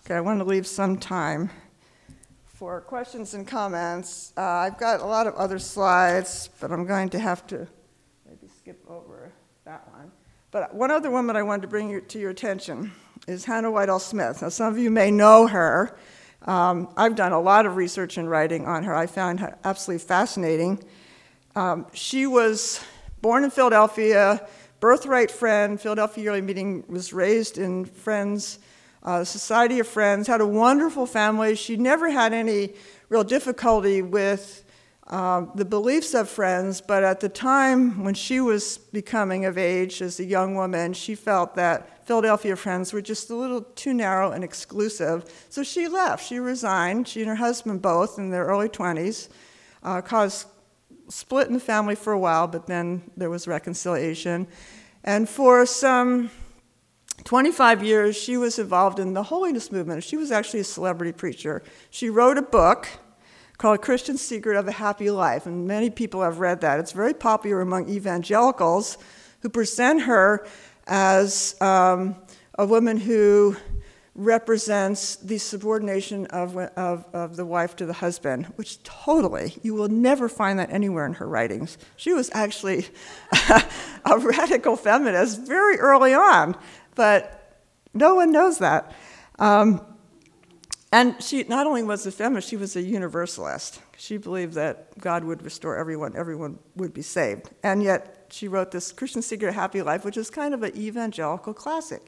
okay, 0.00 0.14
I 0.14 0.20
want 0.20 0.40
to 0.40 0.44
leave 0.44 0.66
some 0.66 0.98
time 0.98 1.50
for 2.64 2.80
questions 2.80 3.34
and 3.34 3.46
comments. 3.46 4.32
Uh, 4.38 4.40
I've 4.40 4.78
got 4.78 5.00
a 5.00 5.04
lot 5.04 5.26
of 5.26 5.34
other 5.34 5.58
slides, 5.58 6.48
but 6.60 6.72
I'm 6.72 6.86
going 6.86 7.10
to 7.10 7.18
have 7.18 7.46
to 7.48 7.68
maybe 8.26 8.48
skip 8.58 8.82
over 8.88 9.30
that 9.66 9.86
one. 9.92 10.10
But 10.50 10.74
one 10.74 10.90
other 10.90 11.10
woman 11.10 11.36
I 11.36 11.42
wanted 11.42 11.60
to 11.60 11.68
bring 11.68 11.90
you, 11.90 12.00
to 12.00 12.18
your 12.18 12.30
attention 12.30 12.92
is 13.28 13.44
Hannah 13.44 13.70
Whitall 13.70 14.00
Smith. 14.00 14.40
Now, 14.40 14.48
some 14.48 14.72
of 14.72 14.78
you 14.78 14.90
may 14.90 15.10
know 15.10 15.46
her. 15.46 15.94
Um, 16.46 16.88
I've 16.96 17.16
done 17.16 17.32
a 17.32 17.38
lot 17.38 17.66
of 17.66 17.76
research 17.76 18.16
and 18.16 18.30
writing 18.30 18.64
on 18.64 18.84
her. 18.84 18.94
I 18.94 19.08
found 19.08 19.40
her 19.40 19.58
absolutely 19.62 20.06
fascinating. 20.06 20.82
Um, 21.54 21.86
she 21.92 22.26
was 22.26 22.82
born 23.20 23.44
in 23.44 23.50
Philadelphia, 23.50 24.48
birthright 24.80 25.30
friend. 25.30 25.78
Philadelphia 25.78 26.24
Yearly 26.24 26.40
Meeting 26.40 26.84
was 26.88 27.12
raised 27.12 27.58
in 27.58 27.84
Friends, 27.84 28.58
uh, 29.04 29.24
Society 29.24 29.78
of 29.80 29.86
Friends, 29.86 30.26
had 30.26 30.40
a 30.40 30.46
wonderful 30.46 31.06
family. 31.06 31.54
She 31.54 31.76
never 31.76 32.10
had 32.10 32.32
any 32.32 32.74
real 33.08 33.24
difficulty 33.24 34.00
with 34.02 34.64
um, 35.08 35.52
the 35.54 35.66
beliefs 35.66 36.14
of 36.14 36.30
friends, 36.30 36.80
but 36.80 37.04
at 37.04 37.20
the 37.20 37.28
time 37.28 38.02
when 38.04 38.14
she 38.14 38.40
was 38.40 38.78
becoming 38.78 39.44
of 39.44 39.58
age 39.58 40.00
as 40.00 40.18
a 40.18 40.24
young 40.24 40.54
woman, 40.54 40.94
she 40.94 41.14
felt 41.14 41.54
that 41.56 42.06
Philadelphia 42.06 42.56
friends 42.56 42.92
were 42.92 43.02
just 43.02 43.28
a 43.28 43.34
little 43.34 43.60
too 43.62 43.92
narrow 43.92 44.32
and 44.32 44.42
exclusive. 44.42 45.46
So 45.50 45.62
she 45.62 45.88
left. 45.88 46.26
She 46.26 46.38
resigned. 46.38 47.06
She 47.06 47.20
and 47.20 47.28
her 47.28 47.36
husband, 47.36 47.82
both 47.82 48.18
in 48.18 48.30
their 48.30 48.44
early 48.46 48.68
20s, 48.68 49.28
uh, 49.82 50.00
caused 50.00 50.48
split 51.08 51.48
in 51.48 51.52
the 51.52 51.60
family 51.60 51.94
for 51.94 52.14
a 52.14 52.18
while, 52.18 52.46
but 52.46 52.66
then 52.66 53.10
there 53.16 53.28
was 53.28 53.46
reconciliation. 53.46 54.46
And 55.02 55.28
for 55.28 55.66
some 55.66 56.30
25 57.22 57.82
years, 57.82 58.16
she 58.16 58.36
was 58.36 58.58
involved 58.58 58.98
in 58.98 59.14
the 59.14 59.22
holiness 59.22 59.70
movement. 59.70 60.02
She 60.02 60.16
was 60.16 60.32
actually 60.32 60.60
a 60.60 60.64
celebrity 60.64 61.12
preacher. 61.12 61.62
She 61.90 62.10
wrote 62.10 62.36
a 62.36 62.42
book 62.42 62.88
called 63.56 63.80
Christian 63.80 64.18
Secret 64.18 64.56
of 64.56 64.66
a 64.66 64.72
Happy 64.72 65.10
Life, 65.10 65.46
and 65.46 65.66
many 65.66 65.90
people 65.90 66.22
have 66.22 66.40
read 66.40 66.60
that. 66.62 66.80
It's 66.80 66.92
very 66.92 67.14
popular 67.14 67.60
among 67.60 67.88
evangelicals 67.88 68.98
who 69.40 69.48
present 69.48 70.02
her 70.02 70.46
as 70.86 71.54
um, 71.60 72.16
a 72.58 72.66
woman 72.66 72.96
who 72.96 73.56
represents 74.14 75.16
the 75.16 75.38
subordination 75.38 76.26
of, 76.26 76.56
of, 76.56 77.04
of 77.12 77.36
the 77.36 77.44
wife 77.44 77.74
to 77.74 77.84
the 77.86 77.92
husband, 77.92 78.46
which 78.54 78.80
totally, 78.84 79.56
you 79.62 79.74
will 79.74 79.88
never 79.88 80.28
find 80.28 80.58
that 80.58 80.70
anywhere 80.70 81.04
in 81.04 81.14
her 81.14 81.26
writings. 81.26 81.78
She 81.96 82.12
was 82.12 82.30
actually 82.32 82.86
a 83.50 84.18
radical 84.18 84.76
feminist 84.76 85.40
very 85.40 85.78
early 85.78 86.14
on, 86.14 86.56
but 86.94 87.60
no 87.92 88.14
one 88.14 88.32
knows 88.32 88.58
that. 88.58 88.92
Um, 89.38 89.80
And 90.92 91.20
she 91.20 91.42
not 91.48 91.66
only 91.66 91.82
was 91.82 92.06
a 92.06 92.12
feminist, 92.12 92.48
she 92.48 92.56
was 92.56 92.76
a 92.76 92.80
universalist. 92.80 93.80
She 93.96 94.16
believed 94.16 94.54
that 94.54 94.96
God 95.00 95.24
would 95.24 95.42
restore 95.42 95.76
everyone, 95.76 96.14
everyone 96.16 96.60
would 96.76 96.94
be 96.94 97.02
saved. 97.02 97.50
And 97.64 97.82
yet 97.82 98.28
she 98.30 98.46
wrote 98.46 98.70
this 98.70 98.92
Christian 98.92 99.20
Secret 99.20 99.48
of 99.48 99.54
Happy 99.56 99.82
Life, 99.82 100.04
which 100.04 100.16
is 100.16 100.30
kind 100.30 100.54
of 100.54 100.62
an 100.62 100.70
evangelical 100.76 101.52
classic. 101.52 102.02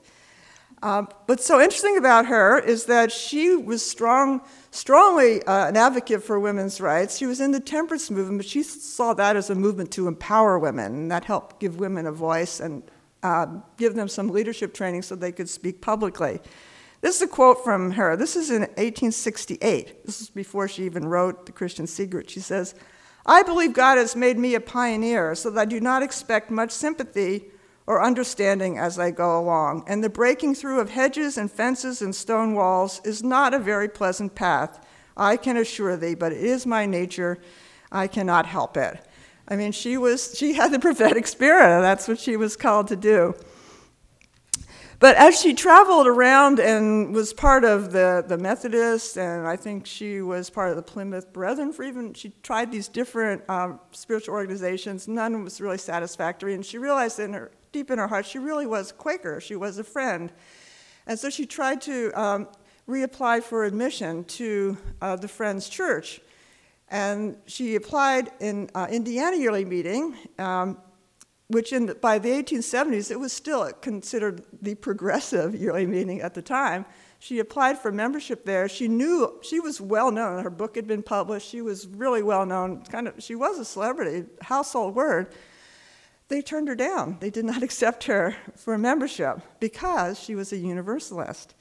Um, 0.82 1.08
what's 1.26 1.44
so 1.44 1.60
interesting 1.60 1.96
about 1.98 2.26
her 2.26 2.60
is 2.60 2.84
that 2.84 3.10
she 3.10 3.56
was 3.56 3.82
strong, 3.84 4.40
strongly 4.70 5.42
uh, 5.42 5.66
an 5.66 5.76
advocate 5.76 6.22
for 6.22 6.38
women's 6.38 6.80
rights. 6.80 7.18
She 7.18 7.26
was 7.26 7.40
in 7.40 7.50
the 7.50 7.60
temperance 7.60 8.08
movement, 8.08 8.38
but 8.38 8.46
she 8.46 8.62
saw 8.62 9.14
that 9.14 9.34
as 9.34 9.50
a 9.50 9.54
movement 9.56 9.90
to 9.92 10.06
empower 10.06 10.60
women, 10.60 10.94
and 10.94 11.10
that 11.10 11.24
helped 11.24 11.58
give 11.58 11.80
women 11.80 12.06
a 12.06 12.12
voice 12.12 12.60
and 12.60 12.84
uh, 13.22 13.46
give 13.76 13.94
them 13.94 14.08
some 14.08 14.28
leadership 14.28 14.74
training 14.74 15.02
so 15.02 15.14
they 15.14 15.32
could 15.32 15.48
speak 15.48 15.80
publicly. 15.80 16.40
This 17.00 17.16
is 17.16 17.22
a 17.22 17.28
quote 17.28 17.62
from 17.62 17.92
her. 17.92 18.16
This 18.16 18.36
is 18.36 18.50
in 18.50 18.62
1868. 18.62 20.06
This 20.06 20.20
is 20.22 20.30
before 20.30 20.68
she 20.68 20.84
even 20.84 21.06
wrote 21.06 21.46
The 21.46 21.52
Christian 21.52 21.86
Secret. 21.86 22.30
She 22.30 22.40
says, 22.40 22.74
I 23.24 23.42
believe 23.42 23.72
God 23.72 23.98
has 23.98 24.16
made 24.16 24.38
me 24.38 24.54
a 24.54 24.60
pioneer 24.60 25.34
so 25.34 25.50
that 25.50 25.60
I 25.60 25.64
do 25.64 25.80
not 25.80 26.02
expect 26.02 26.50
much 26.50 26.70
sympathy 26.70 27.46
or 27.86 28.02
understanding 28.02 28.78
as 28.78 28.98
I 28.98 29.12
go 29.12 29.38
along, 29.38 29.84
and 29.86 30.02
the 30.02 30.10
breaking 30.10 30.56
through 30.56 30.80
of 30.80 30.90
hedges 30.90 31.38
and 31.38 31.50
fences 31.50 32.02
and 32.02 32.14
stone 32.14 32.54
walls 32.54 33.00
is 33.04 33.22
not 33.22 33.54
a 33.54 33.60
very 33.60 33.88
pleasant 33.88 34.34
path, 34.34 34.84
I 35.16 35.36
can 35.36 35.56
assure 35.56 35.96
thee, 35.96 36.14
but 36.14 36.32
it 36.32 36.42
is 36.42 36.66
my 36.66 36.84
nature. 36.84 37.38
I 37.90 38.08
cannot 38.08 38.46
help 38.46 38.76
it. 38.76 39.00
I 39.48 39.56
mean, 39.56 39.72
she 39.72 39.96
was 39.96 40.36
she 40.36 40.54
had 40.54 40.72
the 40.72 40.78
prophetic 40.78 41.26
spirit, 41.26 41.80
that's 41.80 42.08
what 42.08 42.18
she 42.18 42.36
was 42.36 42.56
called 42.56 42.88
to 42.88 42.96
do. 42.96 43.34
But 44.98 45.16
as 45.16 45.38
she 45.38 45.52
traveled 45.52 46.06
around 46.06 46.58
and 46.58 47.14
was 47.14 47.34
part 47.34 47.64
of 47.64 47.92
the, 47.92 48.24
the 48.26 48.38
Methodists, 48.38 49.18
and 49.18 49.46
I 49.46 49.54
think 49.54 49.84
she 49.86 50.22
was 50.22 50.48
part 50.48 50.70
of 50.70 50.76
the 50.76 50.82
Plymouth 50.82 51.34
Brethren 51.34 51.72
for 51.72 51.82
even, 51.82 52.14
she 52.14 52.32
tried 52.42 52.72
these 52.72 52.88
different 52.88 53.48
um, 53.50 53.78
spiritual 53.92 54.34
organizations. 54.34 55.06
None 55.06 55.44
was 55.44 55.60
really 55.60 55.76
satisfactory. 55.76 56.54
And 56.54 56.64
she 56.64 56.78
realized 56.78 57.18
in 57.20 57.34
her, 57.34 57.50
deep 57.72 57.90
in 57.90 57.98
her 57.98 58.08
heart, 58.08 58.24
she 58.24 58.38
really 58.38 58.64
was 58.64 58.90
Quaker. 58.90 59.38
She 59.38 59.54
was 59.54 59.78
a 59.78 59.84
friend. 59.84 60.32
And 61.06 61.18
so 61.18 61.28
she 61.28 61.44
tried 61.44 61.82
to 61.82 62.10
um, 62.18 62.48
reapply 62.88 63.42
for 63.42 63.64
admission 63.64 64.24
to 64.24 64.78
uh, 65.02 65.16
the 65.16 65.28
Friends 65.28 65.68
Church. 65.68 66.22
And 66.88 67.36
she 67.46 67.74
applied 67.74 68.30
in 68.40 68.70
uh, 68.74 68.86
Indiana 68.90 69.36
Yearly 69.36 69.64
Meeting, 69.64 70.16
um, 70.38 70.78
which 71.48 71.72
in 71.72 71.86
the, 71.86 71.94
by 71.94 72.18
the 72.18 72.28
1870s, 72.28 73.10
it 73.10 73.18
was 73.18 73.32
still 73.32 73.70
considered 73.80 74.44
the 74.60 74.74
progressive 74.74 75.54
yearly 75.54 75.86
meeting 75.86 76.20
at 76.20 76.34
the 76.34 76.42
time. 76.42 76.84
She 77.18 77.38
applied 77.38 77.78
for 77.78 77.92
membership 77.92 78.44
there. 78.44 78.68
She 78.68 78.88
knew 78.88 79.38
she 79.42 79.60
was 79.60 79.80
well 79.80 80.10
known. 80.10 80.42
Her 80.42 80.50
book 80.50 80.76
had 80.76 80.86
been 80.86 81.02
published. 81.02 81.48
She 81.48 81.62
was 81.62 81.86
really 81.86 82.22
well 82.22 82.44
known. 82.44 82.82
Kind 82.82 83.08
of, 83.08 83.22
she 83.22 83.34
was 83.34 83.58
a 83.58 83.64
celebrity, 83.64 84.26
household 84.42 84.94
word. 84.94 85.32
They 86.28 86.42
turned 86.42 86.68
her 86.68 86.74
down. 86.74 87.18
They 87.20 87.30
did 87.30 87.44
not 87.44 87.62
accept 87.64 88.04
her 88.04 88.36
for 88.56 88.76
membership 88.76 89.40
because 89.60 90.18
she 90.18 90.34
was 90.34 90.52
a 90.52 90.56
universalist. 90.56 91.54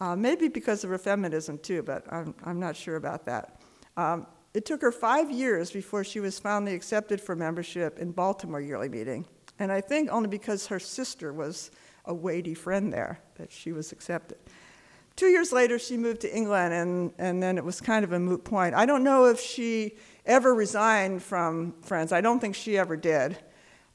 Uh, 0.00 0.16
maybe 0.16 0.48
because 0.48 0.82
of 0.82 0.90
her 0.90 0.98
feminism 0.98 1.56
too, 1.58 1.82
but 1.82 2.04
I'm, 2.12 2.34
I'm 2.44 2.58
not 2.58 2.76
sure 2.76 2.96
about 2.96 3.24
that. 3.26 3.60
Um, 3.96 4.26
it 4.54 4.64
took 4.64 4.80
her 4.80 4.92
five 4.92 5.30
years 5.30 5.72
before 5.72 6.04
she 6.04 6.20
was 6.20 6.38
finally 6.38 6.74
accepted 6.74 7.20
for 7.20 7.34
membership 7.34 7.98
in 7.98 8.12
Baltimore 8.12 8.60
Yearly 8.60 8.88
Meeting. 8.88 9.26
And 9.58 9.70
I 9.70 9.80
think 9.80 10.10
only 10.10 10.28
because 10.28 10.68
her 10.68 10.78
sister 10.78 11.32
was 11.32 11.72
a 12.04 12.14
weighty 12.14 12.54
friend 12.54 12.92
there 12.92 13.20
that 13.36 13.50
she 13.50 13.72
was 13.72 13.92
accepted. 13.92 14.38
Two 15.16 15.26
years 15.26 15.52
later, 15.52 15.78
she 15.78 15.96
moved 15.96 16.20
to 16.22 16.36
England, 16.36 16.74
and, 16.74 17.12
and 17.18 17.42
then 17.42 17.56
it 17.56 17.64
was 17.64 17.80
kind 17.80 18.04
of 18.04 18.12
a 18.12 18.18
moot 18.18 18.42
point. 18.42 18.74
I 18.74 18.84
don't 18.84 19.04
know 19.04 19.26
if 19.26 19.40
she 19.40 19.96
ever 20.26 20.54
resigned 20.54 21.22
from 21.22 21.74
Friends. 21.82 22.12
I 22.12 22.20
don't 22.20 22.40
think 22.40 22.56
she 22.56 22.76
ever 22.78 22.96
did. 22.96 23.38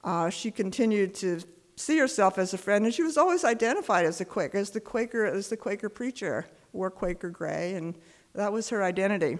Uh, 0.04 0.30
she 0.30 0.50
continued 0.50 1.14
to 1.16 1.42
see 1.76 1.98
herself 1.98 2.38
as 2.38 2.54
a 2.54 2.58
friend, 2.58 2.86
and 2.86 2.94
she 2.94 3.04
was 3.04 3.18
always 3.18 3.44
identified 3.44 4.06
as 4.06 4.22
a 4.22 4.26
Quaker, 4.26 4.58
as 4.58 4.70
the 4.70 4.80
Quaker, 4.80 5.26
as 5.26 5.50
the 5.50 5.58
Quaker 5.58 5.90
preacher, 5.90 6.46
wore 6.72 6.92
Quaker 6.92 7.30
gray, 7.30 7.74
and 7.76 7.96
that 8.34 8.54
was 8.54 8.70
her 8.70 8.84
identity. 8.84 9.40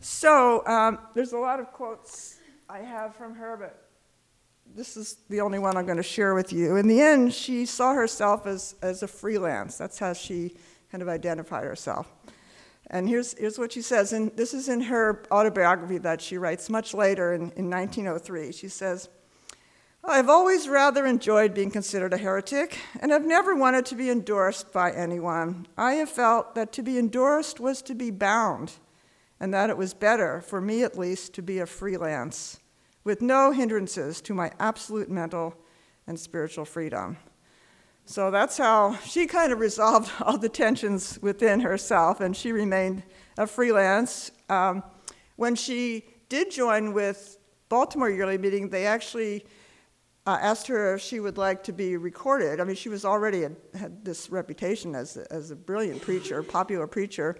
So 0.00 0.66
um, 0.66 0.98
there's 1.14 1.34
a 1.34 1.38
lot 1.38 1.60
of 1.60 1.72
quotes 1.72 2.38
I 2.70 2.78
have 2.78 3.14
from 3.14 3.34
her, 3.34 3.56
but 3.58 3.86
this 4.74 4.96
is 4.96 5.18
the 5.28 5.42
only 5.42 5.58
one 5.58 5.76
I'm 5.76 5.84
going 5.84 5.98
to 5.98 6.02
share 6.02 6.34
with 6.34 6.52
you. 6.52 6.76
In 6.76 6.88
the 6.88 7.02
end, 7.02 7.34
she 7.34 7.66
saw 7.66 7.92
herself 7.92 8.46
as, 8.46 8.76
as 8.80 9.02
a 9.02 9.08
freelance. 9.08 9.76
That's 9.76 9.98
how 9.98 10.14
she 10.14 10.56
kind 10.90 11.02
of 11.02 11.08
identified 11.08 11.64
herself. 11.64 12.10
And 12.86 13.08
here's, 13.08 13.34
here's 13.34 13.58
what 13.58 13.72
she 13.72 13.82
says, 13.82 14.12
and 14.12 14.34
this 14.36 14.54
is 14.54 14.68
in 14.68 14.80
her 14.82 15.22
autobiography 15.30 15.98
that 15.98 16.20
she 16.22 16.38
writes 16.38 16.70
much 16.70 16.94
later 16.94 17.34
in, 17.34 17.52
in 17.52 17.68
1903. 17.68 18.52
She 18.52 18.68
says, 18.68 19.08
I've 20.02 20.30
always 20.30 20.66
rather 20.66 21.04
enjoyed 21.04 21.52
being 21.52 21.70
considered 21.70 22.14
a 22.14 22.16
heretic, 22.16 22.78
and 23.00 23.12
I've 23.12 23.26
never 23.26 23.54
wanted 23.54 23.84
to 23.86 23.94
be 23.94 24.08
endorsed 24.10 24.72
by 24.72 24.92
anyone. 24.92 25.66
I 25.76 25.94
have 25.94 26.08
felt 26.08 26.54
that 26.54 26.72
to 26.72 26.82
be 26.82 26.98
endorsed 26.98 27.60
was 27.60 27.82
to 27.82 27.94
be 27.94 28.10
bound 28.10 28.72
and 29.40 29.52
that 29.54 29.70
it 29.70 29.76
was 29.76 29.94
better, 29.94 30.40
for 30.42 30.60
me 30.60 30.82
at 30.82 30.98
least, 30.98 31.32
to 31.34 31.42
be 31.42 31.58
a 31.58 31.66
freelance 31.66 32.60
with 33.02 33.22
no 33.22 33.50
hindrances 33.50 34.20
to 34.20 34.34
my 34.34 34.52
absolute 34.60 35.10
mental 35.10 35.54
and 36.06 36.20
spiritual 36.20 36.66
freedom. 36.66 37.16
So 38.04 38.30
that's 38.30 38.58
how 38.58 38.96
she 39.06 39.26
kind 39.26 39.52
of 39.52 39.60
resolved 39.60 40.10
all 40.20 40.36
the 40.36 40.48
tensions 40.48 41.18
within 41.22 41.60
herself, 41.60 42.20
and 42.20 42.36
she 42.36 42.52
remained 42.52 43.02
a 43.38 43.46
freelance. 43.46 44.30
Um, 44.48 44.82
when 45.36 45.54
she 45.54 46.04
did 46.28 46.50
join 46.50 46.92
with 46.92 47.38
Baltimore 47.68 48.10
Yearly 48.10 48.36
Meeting, 48.36 48.68
they 48.68 48.84
actually 48.86 49.46
uh, 50.26 50.38
asked 50.40 50.66
her 50.66 50.94
if 50.94 51.00
she 51.00 51.20
would 51.20 51.38
like 51.38 51.62
to 51.64 51.72
be 51.72 51.96
recorded. 51.96 52.60
I 52.60 52.64
mean, 52.64 52.76
she 52.76 52.88
was 52.88 53.04
already 53.04 53.44
a, 53.44 53.52
had 53.74 54.04
this 54.04 54.28
reputation 54.28 54.94
as, 54.94 55.16
as 55.16 55.50
a 55.50 55.56
brilliant 55.56 56.02
preacher, 56.02 56.42
popular 56.42 56.86
preacher. 56.86 57.36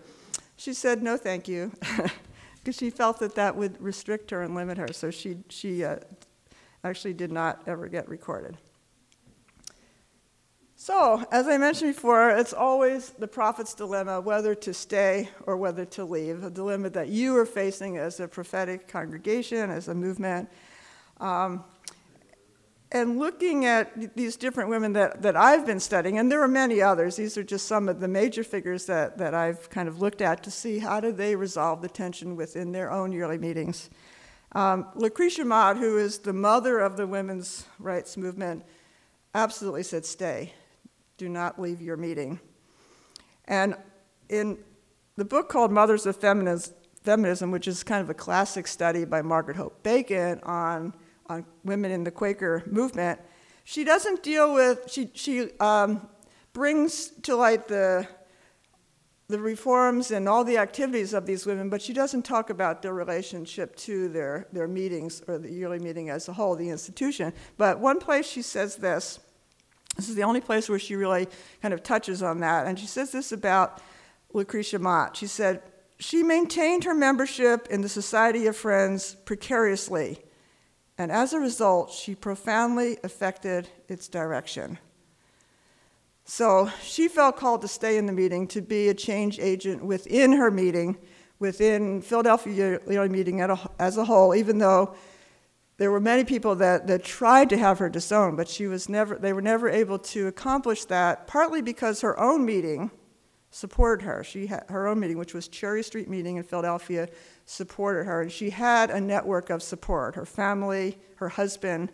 She 0.61 0.75
said, 0.75 1.03
no, 1.03 1.17
thank 1.17 1.49
you, 1.49 1.73
because 2.59 2.77
she 2.77 2.91
felt 2.91 3.19
that 3.21 3.35
that 3.37 3.57
would 3.57 3.81
restrict 3.81 4.31
her 4.31 4.43
and 4.43 4.55
limit 4.55 4.77
her. 4.77 4.93
So 4.93 5.11
she, 5.11 5.39
she 5.49 5.83
uh, 5.83 5.97
actually 6.85 7.15
did 7.15 7.33
not 7.33 7.63
ever 7.67 7.89
get 7.89 8.07
recorded. 8.11 8.59
So, 10.77 11.25
as 11.33 11.49
I 11.49 11.57
mentioned 11.57 11.95
before, 11.95 12.29
it's 12.29 12.53
always 12.53 13.09
the 13.13 13.27
prophet's 13.27 13.73
dilemma 13.73 14.21
whether 14.21 14.55
to 14.57 14.75
stay 14.75 15.31
or 15.47 15.57
whether 15.57 15.87
to 15.87 16.05
leave, 16.05 16.45
a 16.45 16.51
dilemma 16.51 16.91
that 16.91 17.09
you 17.09 17.35
are 17.39 17.47
facing 17.47 17.97
as 17.97 18.21
a 18.21 18.29
prophetic 18.29 18.87
congregation, 18.87 19.71
as 19.71 19.89
a 19.89 19.95
movement. 19.95 20.47
Um, 21.21 21.65
and 22.93 23.19
looking 23.19 23.67
at 23.67 24.17
these 24.17 24.37
different 24.37 24.69
women 24.69 24.95
that, 24.95 25.23
that 25.23 25.37
I've 25.37 25.65
been 25.65 25.79
studying, 25.79 26.19
and 26.19 26.31
there 26.31 26.43
are 26.43 26.49
many 26.49 26.83
others, 26.83 27.17
these 27.17 27.39
are 27.39 27.45
just 27.45 27.67
some 27.67 27.89
of 27.89 28.01
the 28.01 28.09
major 28.09 28.43
figures 28.43 28.87
that, 28.87 29.19
that 29.19 29.33
I've 29.33 29.71
kind 29.71 29.89
of 29.89 30.01
looked 30.01 30.21
at 30.21 30.43
to 30.43 30.51
see 30.51 30.81
how 30.81 30.99
do 30.99 31.13
they 31.13 31.37
resolve 31.37 31.83
the 31.83 31.89
tension 31.89 32.35
within 32.35 32.73
their 32.73 32.91
own 32.91 33.13
yearly 33.13 33.39
meetings. 33.39 33.91
Um, 34.53 34.89
Lucretia 34.97 35.45
Mott, 35.45 35.77
who 35.77 35.99
is 35.99 36.19
the 36.19 36.33
mother 36.33 36.81
of 36.81 36.97
the 36.97 37.07
women's 37.07 37.67
rights 37.79 38.17
movement, 38.17 38.65
absolutely 39.35 39.85
said, 39.85 40.05
Stay, 40.05 40.53
do 41.17 41.29
not 41.29 41.61
leave 41.61 41.81
your 41.81 41.97
meeting. 41.97 42.41
And 43.45 43.77
in 44.29 44.59
the 45.15 45.25
book 45.25 45.49
called 45.49 45.71
Mothers 45.71 46.07
of 46.07 46.17
Feminism, 46.17 47.51
which 47.53 47.69
is 47.69 47.85
kind 47.85 48.03
of 48.03 48.11
a 48.11 48.15
classic 48.15 48.67
study 48.67 49.05
by 49.05 49.23
Margaret 49.23 49.57
Hope 49.57 49.81
Bacon 49.85 50.41
on 50.43 50.93
on 51.31 51.47
women 51.65 51.93
in 51.93 52.03
the 52.03 52.11
Quaker 52.11 52.65
movement, 52.67 53.21
she 53.63 53.85
doesn't 53.85 54.23
deal 54.23 54.53
with, 54.53 54.91
she, 54.91 55.11
she 55.15 55.51
um, 55.61 56.09
brings 56.53 57.11
to 57.23 57.37
light 57.37 57.69
the, 57.69 58.07
the 59.29 59.39
reforms 59.39 60.11
and 60.11 60.29
all 60.29 60.43
the 60.43 60.59
activities 60.59 61.15
of 61.15 61.25
these 61.27 61.47
women, 61.47 61.71
but 61.71 61.81
she 61.81 61.93
doesn't 61.93 62.23
talk 62.23 62.51
about 62.51 62.83
their 62.83 62.93
relationship 62.93 63.77
to 63.77 64.09
their, 64.09 64.49
their 64.53 64.67
meetings 64.67 65.23
or 65.29 65.39
the 65.39 65.51
yearly 65.51 65.79
meeting 65.79 66.11
as 66.11 66.29
a 66.29 66.33
whole, 66.33 66.57
the 66.57 66.69
institution. 66.69 67.33
But 67.57 67.79
one 67.79 68.01
place 68.01 68.27
she 68.27 68.43
says 68.43 68.77
this, 68.77 69.21
this 69.97 70.09
is 70.09 70.17
the 70.17 70.25
only 70.25 70.41
place 70.41 70.69
where 70.69 70.79
she 70.81 70.97
really 70.97 71.29
kind 71.63 71.73
of 71.73 71.85
touches 71.85 72.23
on 72.25 72.41
that, 72.41 72.67
and 72.67 72.77
she 72.79 72.87
says 72.87 73.13
this 73.13 73.31
about 73.31 73.81
Lucretia 74.33 74.81
Mott. 74.81 75.17
She 75.17 75.29
said, 75.29 75.63
she 76.01 76.25
maintained 76.25 76.85
her 76.85 76.95
membership 76.95 77.69
in 77.69 77.83
the 77.83 77.89
Society 77.89 78.47
of 78.47 78.57
Friends 78.57 79.15
precariously 79.25 80.19
and 81.01 81.11
as 81.11 81.33
a 81.33 81.41
result, 81.41 81.91
she 81.91 82.15
profoundly 82.15 82.99
affected 83.03 83.67
its 83.89 84.07
direction. 84.07 84.79
So 86.27 86.71
she 86.83 87.09
felt 87.09 87.39
called 87.39 87.63
to 87.63 87.69
stay 87.69 87.97
in 87.97 88.05
the 88.05 88.13
meeting, 88.13 88.47
to 88.49 88.61
be 88.61 88.91
a 88.91 88.93
change 88.95 89.39
agent 89.39 89.83
within 89.83 90.33
her 90.33 90.51
meeting, 90.51 90.99
within 91.39 92.03
Philadelphia 92.03 92.81
Meeting 92.87 93.41
as 93.79 93.97
a 93.97 94.05
whole, 94.05 94.35
even 94.35 94.59
though 94.59 94.95
there 95.79 95.91
were 95.91 96.01
many 96.01 96.23
people 96.23 96.55
that, 96.57 96.87
that 96.89 97.03
tried 97.03 97.49
to 97.49 97.57
have 97.57 97.79
her 97.79 97.89
disown, 97.89 98.37
but 98.37 98.47
she 98.47 98.67
was 98.67 98.91
never, 98.91 99.15
they 99.17 99.33
were 99.33 99.41
never 99.41 99.71
able 99.71 99.99
to 100.01 100.27
accomplish 100.27 100.85
that, 100.85 101.27
partly 101.27 101.63
because 101.63 102.03
her 102.03 102.21
own 102.21 102.45
meeting 102.45 102.91
supported 103.51 104.05
her. 104.05 104.23
She 104.23 104.47
had 104.47 104.65
her 104.69 104.87
own 104.87 105.01
meeting, 105.01 105.19
which 105.19 105.35
was 105.35 105.49
Cherry 105.49 105.83
Street 105.83 106.09
meeting 106.09 106.37
in 106.37 106.43
Philadelphia, 106.43 107.09
supported 107.47 108.05
her, 108.05 108.23
and 108.23 108.31
she 108.31 108.51
had 108.51 108.91
a 108.91 109.01
network 109.01 109.51
of 109.51 109.63
support. 109.63 110.15
Her 110.15 110.27
family, 110.27 110.99
her 111.17 111.29
husband, 111.29 111.93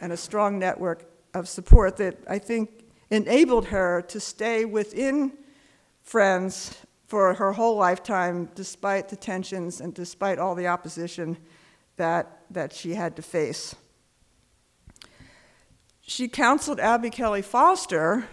and 0.00 0.12
a 0.12 0.16
strong 0.16 0.58
network 0.58 1.04
of 1.34 1.48
support 1.48 1.96
that 1.98 2.18
I 2.28 2.38
think 2.38 2.84
enabled 3.10 3.66
her 3.66 4.02
to 4.02 4.20
stay 4.20 4.64
within 4.64 5.32
Friends 6.02 6.76
for 7.06 7.34
her 7.34 7.52
whole 7.52 7.76
lifetime, 7.76 8.48
despite 8.54 9.08
the 9.08 9.16
tensions 9.16 9.80
and 9.80 9.92
despite 9.92 10.38
all 10.38 10.54
the 10.54 10.66
opposition 10.66 11.36
that, 11.96 12.42
that 12.50 12.72
she 12.72 12.94
had 12.94 13.16
to 13.16 13.22
face. 13.22 13.74
She 16.00 16.26
counseled 16.26 16.80
Abby 16.80 17.10
Kelley 17.10 17.42
Foster, 17.42 18.28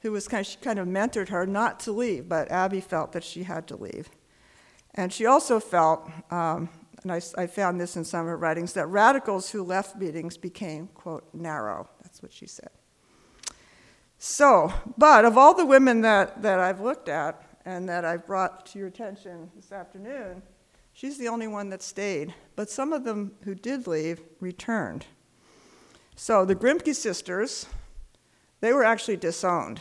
who 0.00 0.12
was 0.12 0.28
kind 0.28 0.40
of, 0.40 0.46
she 0.46 0.56
kind 0.58 0.78
of 0.78 0.86
mentored 0.86 1.28
her 1.28 1.46
not 1.46 1.80
to 1.80 1.92
leave, 1.92 2.28
but 2.28 2.50
Abby 2.50 2.80
felt 2.80 3.12
that 3.12 3.24
she 3.24 3.42
had 3.42 3.66
to 3.68 3.76
leave. 3.76 4.10
And 4.94 5.12
she 5.12 5.26
also 5.26 5.60
felt, 5.60 6.10
um, 6.30 6.68
and 7.02 7.12
I, 7.12 7.20
I 7.36 7.46
found 7.46 7.80
this 7.80 7.96
in 7.96 8.04
some 8.04 8.20
of 8.20 8.26
her 8.26 8.36
writings, 8.36 8.72
that 8.72 8.86
radicals 8.86 9.50
who 9.50 9.62
left 9.62 9.96
meetings 9.96 10.36
became, 10.36 10.88
quote, 10.88 11.28
narrow. 11.32 11.88
That's 12.02 12.22
what 12.22 12.32
she 12.32 12.46
said. 12.46 12.70
So, 14.18 14.72
but 14.96 15.24
of 15.24 15.38
all 15.38 15.54
the 15.54 15.66
women 15.66 16.00
that, 16.00 16.42
that 16.42 16.58
I've 16.58 16.80
looked 16.80 17.08
at 17.08 17.40
and 17.64 17.88
that 17.88 18.04
I've 18.04 18.26
brought 18.26 18.66
to 18.66 18.78
your 18.78 18.88
attention 18.88 19.50
this 19.54 19.70
afternoon, 19.70 20.42
she's 20.92 21.18
the 21.18 21.28
only 21.28 21.46
one 21.46 21.70
that 21.70 21.82
stayed. 21.82 22.34
But 22.56 22.70
some 22.70 22.92
of 22.92 23.04
them 23.04 23.32
who 23.44 23.54
did 23.54 23.86
leave 23.86 24.20
returned. 24.40 25.06
So 26.16 26.44
the 26.44 26.56
Grimke 26.56 26.96
sisters, 26.96 27.66
they 28.60 28.72
were 28.72 28.84
actually 28.84 29.16
disowned. 29.16 29.80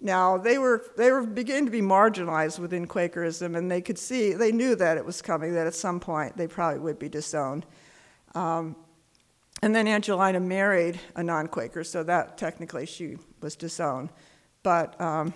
Now, 0.00 0.36
they 0.36 0.58
were, 0.58 0.84
they 0.96 1.12
were 1.12 1.24
beginning 1.24 1.66
to 1.66 1.70
be 1.70 1.80
marginalized 1.80 2.58
within 2.58 2.86
Quakerism, 2.86 3.54
and 3.54 3.70
they 3.70 3.80
could 3.80 3.98
see, 3.98 4.32
they 4.32 4.50
knew 4.50 4.74
that 4.74 4.96
it 4.96 5.04
was 5.04 5.22
coming, 5.22 5.54
that 5.54 5.68
at 5.68 5.74
some 5.74 6.00
point 6.00 6.36
they 6.36 6.48
probably 6.48 6.80
would 6.80 6.98
be 6.98 7.08
disowned. 7.08 7.64
Um, 8.34 8.74
and 9.62 9.74
then 9.74 9.86
Angelina 9.86 10.40
married 10.40 10.98
a 11.14 11.22
non 11.22 11.46
Quaker, 11.46 11.84
so 11.84 12.02
that 12.02 12.36
technically 12.36 12.84
she 12.84 13.16
was 13.40 13.54
disowned. 13.54 14.10
But 14.64 15.00
um, 15.00 15.32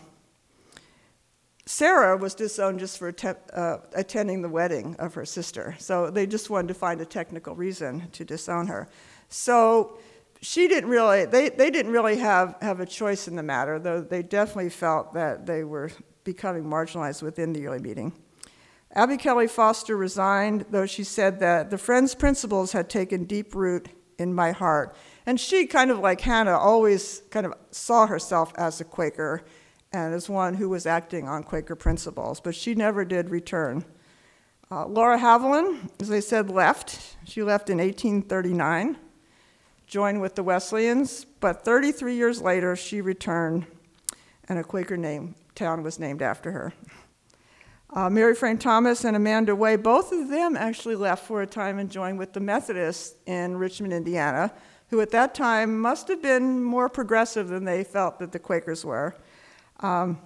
Sarah 1.65 2.17
was 2.17 2.35
disowned 2.35 2.81
just 2.81 2.99
for 2.99 3.15
uh, 3.53 3.79
attending 3.95 4.43
the 4.43 4.49
wedding 4.49 4.97
of 4.99 5.15
her 5.15 5.25
sister. 5.25 5.77
So 5.79 6.11
they 6.11 6.27
just 6.27 6.51
wanted 6.51 6.69
to 6.69 6.75
find 6.75 7.01
a 7.01 7.05
technical 7.05 7.55
reason 7.55 8.09
to 8.13 8.25
disown 8.25 8.67
her. 8.67 8.89
So 9.29 9.99
she 10.41 10.69
didn't 10.69 10.91
really, 10.91 11.25
they, 11.25 11.49
they 11.49 11.71
didn't 11.71 11.93
really 11.93 12.17
have, 12.19 12.57
have 12.61 12.81
a 12.81 12.87
choice 12.87 13.29
in 13.29 13.37
the 13.37 13.43
matter, 13.43 13.79
though 13.79 14.01
they 14.01 14.23
definitely 14.23 14.71
felt 14.71 15.15
that 15.15 15.47
they 15.47 15.65
were 15.65 15.91
becoming 16.25 16.65
marginalized 16.65 17.23
within 17.23 17.53
the 17.53 17.67
early 17.67 17.79
meeting. 17.79 18.13
Abby 18.93 19.17
Kelley 19.17 19.47
Foster 19.47 19.97
resigned, 19.97 20.67
though 20.71 20.87
she 20.87 21.05
said 21.05 21.41
that 21.41 21.71
the 21.71 21.79
Friends' 21.79 22.15
principles 22.15 22.73
had 22.73 22.89
taken 22.89 23.25
deep 23.25 23.55
root 23.55 23.89
in 24.19 24.33
my 24.33 24.53
heart. 24.53 24.97
And 25.27 25.39
she, 25.39 25.67
kind 25.67 25.91
of 25.91 25.99
like 25.99 26.21
Hannah, 26.21 26.57
always 26.57 27.23
kind 27.31 27.47
of 27.47 27.55
saw 27.71 28.07
herself 28.07 28.53
as 28.57 28.81
a 28.81 28.85
Quaker 28.85 29.45
and 29.93 30.15
as 30.15 30.29
one 30.29 30.55
who 30.55 30.69
was 30.69 30.87
acting 30.87 31.29
on 31.29 31.43
Quaker 31.43 31.77
principles, 31.77 32.41
but 32.41 32.55
she 32.55 32.75
never 32.75 33.05
did 33.05 33.31
return. 33.31 33.85
Uh, 34.71 34.87
Laura 34.87 35.19
Haviland, 35.19 35.91
as 36.01 36.11
I 36.11 36.21
said, 36.21 36.51
left. 36.51 37.17
She 37.25 37.43
left 37.43 37.71
in 37.71 37.79
1839 37.79 38.97
joined 39.87 40.21
with 40.21 40.35
the 40.35 40.43
Wesleyans, 40.43 41.25
but 41.41 41.65
33 41.65 42.15
years 42.15 42.43
later 42.43 42.77
she 42.77 43.01
returned, 43.01 43.67
and 44.49 44.59
a 44.59 44.65
Quaker 44.65 44.97
name 44.97 45.35
town 45.55 45.83
was 45.83 45.99
named 45.99 46.23
after 46.23 46.53
her. 46.53 46.73
Uh, 47.91 48.11
Mary 48.11 48.35
Frame 48.35 48.59
Thomas 48.59 49.05
and 49.05 49.17
Amanda 49.17 49.55
Way, 49.55 49.77
both 49.77 50.13
of 50.13 50.29
them 50.29 50.57
actually 50.57 50.97
left 50.97 51.25
for 51.25 51.41
a 51.41 51.47
time 51.47 51.79
and 51.79 51.91
joined 51.91 52.19
with 52.19 52.33
the 52.33 52.41
Methodists 52.41 53.15
in 53.27 53.57
Richmond, 53.57 53.93
Indiana, 53.93 54.53
who 54.91 55.01
at 55.01 55.11
that 55.11 55.35
time 55.35 55.81
must 55.81 56.09
have 56.09 56.21
been 56.21 56.63
more 56.63 56.89
progressive 56.89 57.49
than 57.49 57.65
they 57.65 57.85
felt 57.85 58.19
that 58.19 58.33
the 58.33 58.39
Quakers 58.39 58.85
were. 58.85 59.17
Um, 59.81 60.19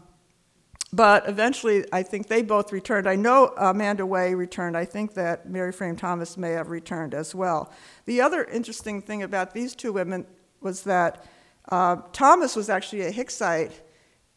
but 0.93 1.29
eventually, 1.29 1.85
I 1.93 2.03
think 2.03 2.27
they 2.27 2.43
both 2.43 2.73
returned. 2.73 3.09
I 3.09 3.15
know 3.15 3.55
Amanda 3.57 4.05
Way 4.05 4.35
returned. 4.35 4.77
I 4.77 4.85
think 4.85 5.15
that 5.15 5.49
Mary 5.49 5.71
Frame 5.71 5.95
Thomas 5.95 6.37
may 6.37 6.51
have 6.51 6.69
returned 6.69 7.15
as 7.15 7.33
well. 7.35 7.73
The 8.07 8.21
other 8.21 8.45
interesting 8.45 9.01
thing 9.01 9.23
about 9.23 9.55
these 9.55 9.77
two 9.77 9.93
women 9.93 10.27
was 10.61 10.83
that 10.85 11.25
uh, 11.71 11.97
Thomas 12.13 12.57
was 12.57 12.69
actually 12.69 13.03
a 13.03 13.13
Hicksite 13.13 13.73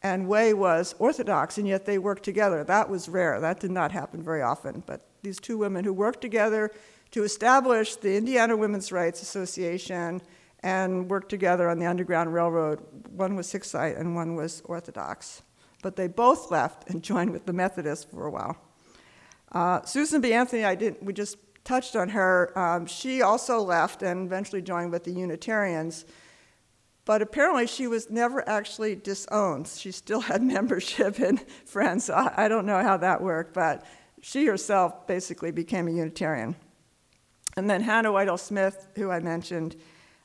and 0.02 0.28
Way 0.28 0.54
was 0.54 0.94
Orthodox, 0.98 1.58
and 1.58 1.66
yet 1.66 1.86
they 1.86 1.98
worked 1.98 2.22
together. 2.22 2.62
That 2.62 2.88
was 2.88 3.08
rare. 3.08 3.40
That 3.40 3.58
did 3.58 3.72
not 3.72 3.90
happen 3.90 4.22
very 4.22 4.42
often. 4.42 4.84
But 4.86 5.00
these 5.22 5.40
two 5.40 5.58
women 5.58 5.84
who 5.84 5.92
worked 5.92 6.20
together 6.20 6.70
to 7.12 7.24
establish 7.24 7.96
the 7.96 8.16
Indiana 8.16 8.56
Women's 8.56 8.92
Rights 8.92 9.22
Association 9.22 10.20
and 10.60 11.10
worked 11.10 11.30
together 11.30 11.68
on 11.68 11.78
the 11.78 11.86
Underground 11.86 12.32
Railroad, 12.32 12.80
one 13.10 13.34
was 13.34 13.50
Hicksite 13.52 13.98
and 13.98 14.14
one 14.14 14.36
was 14.36 14.62
Orthodox 14.66 15.42
but 15.84 15.96
they 15.96 16.06
both 16.08 16.50
left 16.50 16.88
and 16.88 17.02
joined 17.02 17.30
with 17.30 17.44
the 17.44 17.52
Methodists 17.52 18.06
for 18.10 18.26
a 18.26 18.30
while. 18.30 18.56
Uh, 19.52 19.82
Susan 19.82 20.22
B. 20.22 20.32
Anthony, 20.32 20.64
I 20.64 20.74
didn't, 20.74 21.02
we 21.02 21.12
just 21.12 21.36
touched 21.62 21.94
on 21.94 22.08
her. 22.08 22.58
Um, 22.58 22.86
she 22.86 23.20
also 23.20 23.60
left 23.60 24.02
and 24.02 24.26
eventually 24.26 24.62
joined 24.62 24.90
with 24.92 25.04
the 25.04 25.12
Unitarians, 25.12 26.06
but 27.04 27.20
apparently 27.20 27.66
she 27.66 27.86
was 27.86 28.08
never 28.08 28.48
actually 28.48 28.96
disowned. 28.96 29.68
She 29.68 29.92
still 29.92 30.20
had 30.20 30.42
membership 30.56 31.18
and 31.18 31.44
Friends. 31.66 32.08
I, 32.08 32.32
I 32.34 32.48
don't 32.48 32.64
know 32.64 32.82
how 32.82 32.96
that 32.96 33.20
worked, 33.20 33.52
but 33.52 33.84
she 34.22 34.46
herself 34.46 35.06
basically 35.06 35.50
became 35.50 35.86
a 35.86 35.90
Unitarian. 35.90 36.56
And 37.58 37.68
then 37.68 37.82
Hannah 37.82 38.10
Whitall 38.10 38.38
Smith, 38.38 38.88
who 38.96 39.10
I 39.10 39.20
mentioned, 39.20 39.76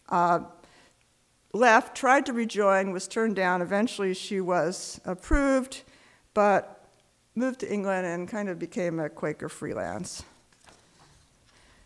uh, 0.08 0.40
left, 1.54 1.96
tried 1.96 2.26
to 2.28 2.34
rejoin, 2.34 2.92
was 2.92 3.08
turned 3.08 3.36
down. 3.36 3.62
Eventually, 3.62 4.14
she 4.14 4.42
was 4.42 5.00
approved, 5.06 5.84
but 6.34 6.86
moved 7.36 7.60
to 7.62 7.72
England 7.72 8.06
and 8.06 8.28
kind 8.28 8.50
of 8.50 8.60
became 8.60 9.00
a 9.00 9.10
Quaker 9.10 9.50
freelance. 9.50 10.24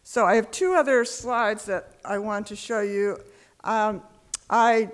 So, 0.03 0.25
I 0.25 0.35
have 0.35 0.51
two 0.51 0.73
other 0.73 1.05
slides 1.05 1.65
that 1.65 1.93
I 2.03 2.17
want 2.17 2.47
to 2.47 2.55
show 2.55 2.81
you. 2.81 3.19
Um, 3.63 4.01
I 4.49 4.89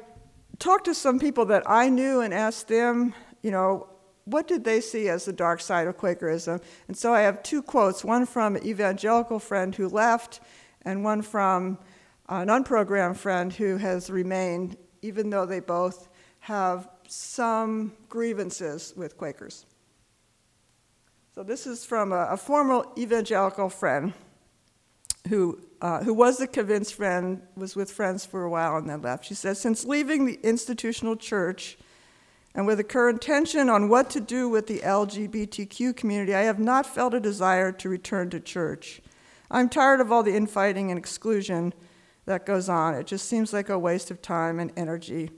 talked 0.59 0.86
to 0.86 0.93
some 0.93 1.20
people 1.20 1.45
that 1.45 1.63
I 1.65 1.89
knew 1.89 2.22
and 2.22 2.34
asked 2.34 2.67
them, 2.67 3.13
you 3.41 3.51
know, 3.51 3.88
what 4.26 4.47
did 4.47 4.63
they 4.63 4.80
see 4.80 5.09
as 5.09 5.26
the 5.26 5.34
dark 5.34 5.59
side 5.59 5.88
of 5.88 5.97
Quakerism? 5.97 6.61
And 6.88 6.95
so 6.95 7.13
I 7.13 7.22
have 7.22 7.41
two 7.41 7.63
quotes 7.63 8.03
one 8.03 8.28
from 8.28 8.55
an 8.55 8.65
evangelical 8.65 9.39
friend 9.39 9.74
who 9.74 9.88
left, 9.88 10.39
and 10.84 11.03
one 11.03 11.24
from 11.24 11.80
an 12.30 12.47
unprogrammed 12.47 13.17
friend 13.17 13.51
who 13.51 13.77
has 13.77 14.09
remained, 14.09 14.77
even 15.01 15.30
though 15.30 15.45
they 15.45 15.59
both 15.59 16.07
have 16.39 16.88
some 17.07 17.91
grievances 18.07 18.93
with 18.95 19.17
Quakers. 19.17 19.65
So 21.34 21.43
this 21.43 21.65
is 21.65 21.86
from 21.86 22.11
a, 22.11 22.27
a 22.32 22.38
former 22.38 22.84
evangelical 22.97 23.69
friend 23.69 24.13
who, 25.27 25.59
uh, 25.82 26.03
who 26.03 26.13
was 26.13 26.39
a 26.39 26.47
convinced 26.47 26.93
friend, 26.93 27.41
was 27.55 27.75
with 27.75 27.91
friends 27.91 28.25
for 28.25 28.43
a 28.43 28.49
while 28.49 28.77
and 28.77 28.89
then 28.89 29.01
left. 29.01 29.25
She 29.25 29.34
says, 29.34 29.59
Since 29.59 29.86
leaving 29.86 30.25
the 30.25 30.39
institutional 30.43 31.15
church 31.15 31.77
and 32.53 32.67
with 32.67 32.77
the 32.77 32.84
current 32.84 33.21
tension 33.21 33.69
on 33.69 33.89
what 33.89 34.09
to 34.11 34.19
do 34.19 34.49
with 34.49 34.67
the 34.67 34.80
LGBTQ 34.80 35.95
community, 35.95 36.36
I 36.36 36.41
have 36.41 36.59
not 36.59 36.86
felt 36.86 37.13
a 37.13 37.19
desire 37.19 37.71
to 37.71 37.89
return 37.89 38.30
to 38.32 38.39
church. 38.39 39.01
I'm 39.49 39.69
tired 39.69 39.99
of 39.99 40.11
all 40.11 40.23
the 40.23 40.36
infighting 40.36 40.91
and 40.91 40.97
exclusion 40.97 41.73
that 42.30 42.45
goes 42.45 42.69
on. 42.69 42.93
It 42.93 43.07
just 43.07 43.27
seems 43.27 43.51
like 43.51 43.69
a 43.69 43.77
waste 43.77 44.11
of 44.11 44.21
time 44.21 44.59
and 44.59 44.71
energy. 44.77 45.32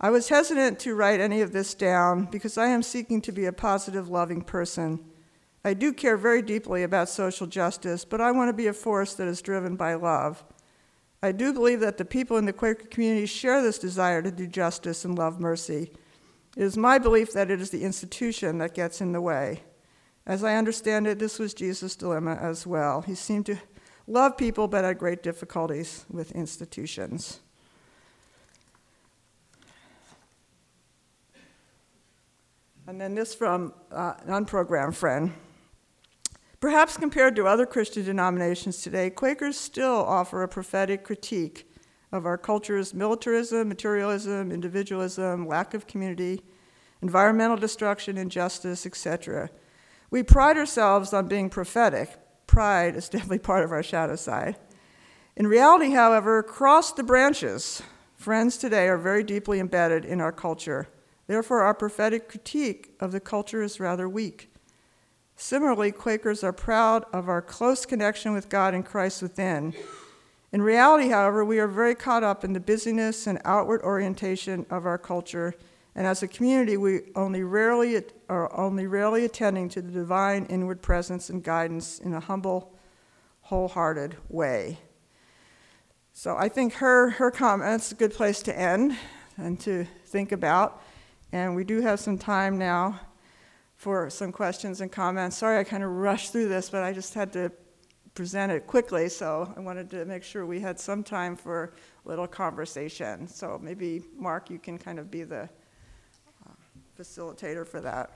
I 0.00 0.10
was 0.10 0.28
hesitant 0.28 0.78
to 0.80 0.94
write 0.94 1.20
any 1.20 1.40
of 1.40 1.52
this 1.52 1.74
down 1.74 2.26
because 2.26 2.56
I 2.56 2.68
am 2.68 2.82
seeking 2.82 3.20
to 3.22 3.32
be 3.32 3.44
a 3.44 3.52
positive, 3.52 4.08
loving 4.08 4.42
person. 4.42 5.00
I 5.64 5.74
do 5.74 5.92
care 5.92 6.16
very 6.16 6.40
deeply 6.40 6.84
about 6.84 7.08
social 7.08 7.48
justice, 7.48 8.04
but 8.04 8.20
I 8.20 8.30
want 8.30 8.48
to 8.48 8.52
be 8.52 8.68
a 8.68 8.72
force 8.72 9.14
that 9.14 9.26
is 9.26 9.42
driven 9.42 9.74
by 9.74 9.94
love. 9.94 10.44
I 11.24 11.32
do 11.32 11.52
believe 11.52 11.80
that 11.80 11.98
the 11.98 12.04
people 12.04 12.36
in 12.36 12.46
the 12.46 12.52
Quaker 12.52 12.86
community 12.86 13.26
share 13.26 13.60
this 13.60 13.78
desire 13.78 14.22
to 14.22 14.30
do 14.30 14.46
justice 14.46 15.04
and 15.04 15.18
love 15.18 15.40
mercy. 15.40 15.90
It 16.56 16.62
is 16.62 16.76
my 16.76 16.98
belief 16.98 17.32
that 17.32 17.50
it 17.50 17.60
is 17.60 17.70
the 17.70 17.82
institution 17.82 18.58
that 18.58 18.74
gets 18.74 19.00
in 19.00 19.10
the 19.10 19.20
way. 19.20 19.62
As 20.24 20.44
I 20.44 20.54
understand 20.54 21.08
it, 21.08 21.18
this 21.18 21.40
was 21.40 21.52
Jesus' 21.52 21.96
dilemma 21.96 22.36
as 22.40 22.64
well. 22.64 23.02
He 23.02 23.16
seemed 23.16 23.46
to 23.46 23.58
love 24.06 24.36
people 24.36 24.68
but 24.68 24.84
had 24.84 24.98
great 24.98 25.22
difficulties 25.22 26.04
with 26.10 26.32
institutions. 26.32 27.40
And 32.86 33.00
then 33.00 33.14
this 33.14 33.34
from 33.34 33.72
uh, 33.90 34.14
an 34.26 34.44
unprogrammed 34.44 34.94
friend. 34.94 35.32
Perhaps 36.60 36.96
compared 36.96 37.34
to 37.36 37.46
other 37.46 37.66
Christian 37.66 38.04
denominations 38.04 38.82
today, 38.82 39.10
Quakers 39.10 39.58
still 39.58 40.04
offer 40.04 40.42
a 40.42 40.48
prophetic 40.48 41.02
critique 41.02 41.68
of 42.12 42.26
our 42.26 42.36
culture's 42.36 42.92
militarism, 42.92 43.68
materialism, 43.68 44.52
individualism, 44.52 45.46
lack 45.46 45.74
of 45.74 45.86
community, 45.86 46.42
environmental 47.00 47.56
destruction, 47.56 48.16
injustice, 48.18 48.86
etc. 48.86 49.50
We 50.10 50.22
pride 50.22 50.56
ourselves 50.56 51.12
on 51.12 51.26
being 51.26 51.48
prophetic. 51.50 52.10
Pride 52.46 52.96
is 52.96 53.08
definitely 53.10 53.38
part 53.38 53.64
of 53.64 53.72
our 53.72 53.82
shadow 53.82 54.16
side. 54.16 54.56
In 55.36 55.46
reality, 55.46 55.90
however, 55.90 56.38
across 56.38 56.92
the 56.92 57.02
branches, 57.02 57.82
friends 58.16 58.58
today 58.58 58.88
are 58.88 58.98
very 58.98 59.22
deeply 59.24 59.58
embedded 59.60 60.04
in 60.04 60.20
our 60.20 60.32
culture. 60.32 60.88
Therefore, 61.26 61.62
our 61.62 61.74
prophetic 61.74 62.28
critique 62.28 62.94
of 63.00 63.12
the 63.12 63.20
culture 63.20 63.62
is 63.62 63.80
rather 63.80 64.08
weak. 64.08 64.52
Similarly, 65.36 65.90
Quakers 65.90 66.44
are 66.44 66.52
proud 66.52 67.04
of 67.12 67.28
our 67.28 67.42
close 67.42 67.86
connection 67.86 68.32
with 68.32 68.48
God 68.48 68.74
and 68.74 68.84
Christ 68.84 69.22
within. 69.22 69.74
In 70.52 70.60
reality, 70.60 71.08
however, 71.08 71.44
we 71.44 71.58
are 71.58 71.66
very 71.66 71.94
caught 71.94 72.22
up 72.22 72.44
in 72.44 72.52
the 72.52 72.60
busyness 72.60 73.26
and 73.26 73.40
outward 73.44 73.80
orientation 73.82 74.66
of 74.68 74.84
our 74.84 74.98
culture, 74.98 75.54
and 75.94 76.06
as 76.06 76.22
a 76.22 76.28
community, 76.28 76.76
we 76.76 77.00
only 77.14 77.42
rarely 77.42 78.02
are 78.28 78.54
only 78.56 78.86
rarely 78.86 79.24
attending 79.24 79.68
to 79.70 79.82
the 79.82 79.90
divine 79.90 80.46
inward 80.46 80.80
presence 80.80 81.28
and 81.28 81.44
guidance 81.44 81.98
in 81.98 82.14
a 82.14 82.20
humble, 82.20 82.74
wholehearted 83.42 84.16
way. 84.28 84.78
So 86.14 86.36
I 86.36 86.48
think 86.48 86.74
her 86.74 87.10
her 87.10 87.30
comments 87.30 87.92
a 87.92 87.94
good 87.94 88.14
place 88.14 88.42
to 88.44 88.58
end 88.58 88.96
and 89.36 89.60
to 89.60 89.86
think 90.06 90.32
about. 90.32 90.82
And 91.30 91.54
we 91.54 91.64
do 91.64 91.80
have 91.80 92.00
some 92.00 92.18
time 92.18 92.58
now 92.58 93.00
for 93.76 94.08
some 94.08 94.32
questions 94.32 94.80
and 94.80 94.92
comments. 94.92 95.36
Sorry 95.36 95.58
I 95.58 95.64
kind 95.64 95.82
of 95.82 95.90
rushed 95.90 96.32
through 96.32 96.48
this, 96.48 96.70
but 96.70 96.82
I 96.82 96.92
just 96.92 97.14
had 97.14 97.32
to 97.34 97.50
present 98.14 98.52
it 98.52 98.66
quickly, 98.66 99.08
so 99.08 99.52
I 99.56 99.60
wanted 99.60 99.90
to 99.90 100.04
make 100.04 100.22
sure 100.22 100.44
we 100.44 100.60
had 100.60 100.78
some 100.78 101.02
time 101.02 101.34
for 101.34 101.72
a 102.04 102.08
little 102.08 102.26
conversation. 102.26 103.26
So 103.26 103.58
maybe, 103.62 104.02
Mark, 104.14 104.50
you 104.50 104.58
can 104.58 104.76
kind 104.78 104.98
of 104.98 105.10
be 105.10 105.24
the 105.24 105.48
facilitator 106.98 107.66
for 107.66 107.80
that. 107.80 108.10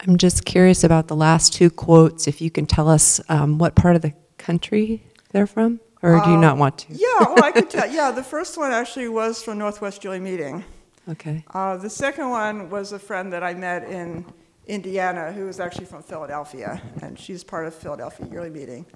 I'm 0.00 0.16
just 0.16 0.44
curious 0.44 0.82
about 0.82 1.06
the 1.06 1.14
last 1.14 1.52
two 1.52 1.70
quotes. 1.70 2.26
If 2.26 2.40
you 2.40 2.50
can 2.50 2.66
tell 2.66 2.88
us 2.88 3.20
um, 3.28 3.58
what 3.58 3.76
part 3.76 3.94
of 3.94 4.02
the 4.02 4.12
country 4.36 5.04
they're 5.30 5.46
from, 5.46 5.80
or 6.02 6.20
do 6.24 6.30
you 6.30 6.36
not 6.36 6.58
want 6.58 6.78
to? 6.78 6.92
Yeah, 6.92 7.06
well, 7.20 7.44
I 7.44 7.52
could 7.52 7.70
tell. 7.70 7.88
Yeah, 7.88 8.10
the 8.10 8.24
first 8.24 8.58
one 8.58 8.72
actually 8.72 9.08
was 9.08 9.42
from 9.42 9.58
Northwest 9.58 10.02
Yearly 10.02 10.18
Meeting. 10.18 10.64
Okay. 11.08 11.44
Uh, 11.54 11.76
the 11.76 11.90
second 11.90 12.30
one 12.30 12.68
was 12.68 12.92
a 12.92 12.98
friend 12.98 13.32
that 13.32 13.44
I 13.44 13.54
met 13.54 13.88
in 13.88 14.24
Indiana 14.66 15.32
who 15.32 15.48
is 15.48 15.60
actually 15.60 15.86
from 15.86 16.02
Philadelphia, 16.02 16.82
and 17.00 17.18
she's 17.18 17.44
part 17.44 17.66
of 17.66 17.74
Philadelphia 17.74 18.26
Yearly 18.30 18.50
Meeting. 18.50 18.86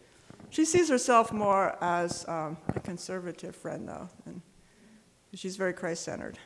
She 0.51 0.64
sees 0.64 0.89
herself 0.89 1.33
more 1.33 1.77
as 1.81 2.27
um, 2.29 2.57
a 2.69 2.81
conservative 2.81 3.55
friend, 3.55 3.89
though, 3.89 4.09
and 4.25 4.41
she's 5.39 5.57
very 5.57 5.72
Christ 5.72 6.05
centered. 6.05 6.39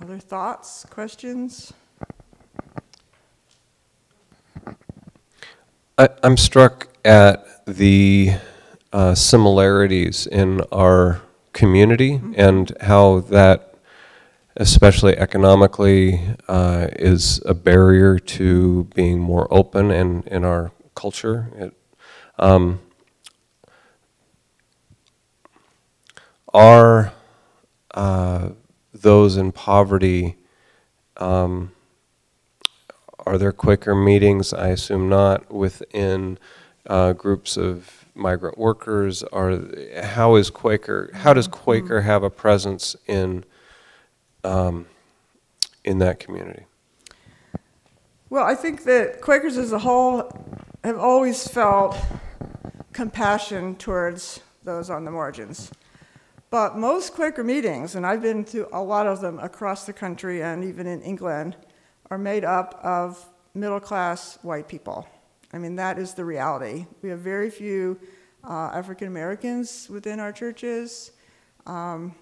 Other 0.00 0.18
thoughts, 0.18 0.86
questions? 0.88 1.72
I, 5.98 6.08
I'm 6.22 6.36
struck 6.36 6.88
at 7.04 7.44
the 7.66 8.34
uh, 8.92 9.16
similarities 9.16 10.28
in 10.28 10.60
our 10.70 11.20
community 11.52 12.20
and 12.36 12.72
how 12.80 13.20
that, 13.20 13.67
especially 14.58 15.16
economically, 15.16 16.20
uh, 16.48 16.88
is 16.96 17.40
a 17.46 17.54
barrier 17.54 18.18
to 18.18 18.84
being 18.94 19.20
more 19.20 19.46
open 19.52 19.92
in, 19.92 20.22
in 20.24 20.44
our 20.44 20.72
culture. 20.96 21.48
It, 21.56 21.76
um, 22.40 22.80
are 26.52 27.12
uh, 27.94 28.50
those 28.92 29.36
in 29.36 29.52
poverty, 29.52 30.36
um, 31.18 31.70
are 33.24 33.38
there 33.38 33.52
Quaker 33.52 33.94
meetings? 33.94 34.52
I 34.52 34.68
assume 34.68 35.08
not 35.08 35.52
within 35.52 36.36
uh, 36.86 37.12
groups 37.12 37.56
of 37.56 38.06
migrant 38.14 38.58
workers. 38.58 39.22
Are 39.22 39.60
how 40.02 40.34
is 40.34 40.50
Quaker? 40.50 41.10
How 41.12 41.32
does 41.32 41.46
Quaker 41.46 42.00
have 42.00 42.22
a 42.22 42.30
presence 42.30 42.96
in 43.06 43.44
um, 44.44 44.86
in 45.84 45.98
that 45.98 46.20
community? 46.20 46.64
Well, 48.30 48.44
I 48.44 48.54
think 48.54 48.84
that 48.84 49.20
Quakers 49.20 49.56
as 49.56 49.72
a 49.72 49.78
whole 49.78 50.30
have 50.84 50.98
always 50.98 51.48
felt 51.48 51.96
compassion 52.92 53.74
towards 53.76 54.40
those 54.64 54.90
on 54.90 55.04
the 55.04 55.10
margins. 55.10 55.70
But 56.50 56.76
most 56.76 57.14
Quaker 57.14 57.44
meetings, 57.44 57.94
and 57.94 58.06
I've 58.06 58.22
been 58.22 58.44
to 58.46 58.68
a 58.74 58.82
lot 58.82 59.06
of 59.06 59.20
them 59.20 59.38
across 59.38 59.86
the 59.86 59.92
country 59.92 60.42
and 60.42 60.64
even 60.64 60.86
in 60.86 61.02
England, 61.02 61.56
are 62.10 62.18
made 62.18 62.44
up 62.44 62.80
of 62.82 63.24
middle 63.54 63.80
class 63.80 64.38
white 64.42 64.68
people. 64.68 65.06
I 65.52 65.58
mean, 65.58 65.76
that 65.76 65.98
is 65.98 66.14
the 66.14 66.24
reality. 66.24 66.86
We 67.02 67.10
have 67.10 67.20
very 67.20 67.50
few 67.50 67.98
uh, 68.44 68.70
African 68.74 69.08
Americans 69.08 69.88
within 69.90 70.20
our 70.20 70.32
churches. 70.32 71.12
Um, 71.66 72.14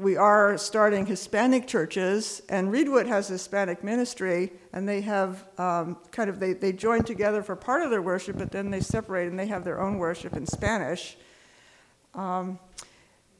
we 0.00 0.16
are 0.16 0.56
starting 0.56 1.06
Hispanic 1.06 1.66
churches, 1.66 2.40
and 2.48 2.68
Reedwood 2.72 3.06
has 3.06 3.26
Hispanic 3.26 3.82
ministry, 3.82 4.52
and 4.72 4.88
they 4.88 5.00
have 5.00 5.44
um, 5.58 5.96
kind 6.12 6.30
of 6.30 6.38
they, 6.38 6.52
they 6.52 6.72
join 6.72 7.02
together 7.02 7.42
for 7.42 7.56
part 7.56 7.82
of 7.82 7.90
their 7.90 8.02
worship, 8.02 8.38
but 8.38 8.52
then 8.52 8.70
they 8.70 8.80
separate 8.80 9.28
and 9.28 9.38
they 9.38 9.46
have 9.46 9.64
their 9.64 9.80
own 9.80 9.98
worship 9.98 10.36
in 10.36 10.46
Spanish. 10.46 11.16
Um, 12.14 12.60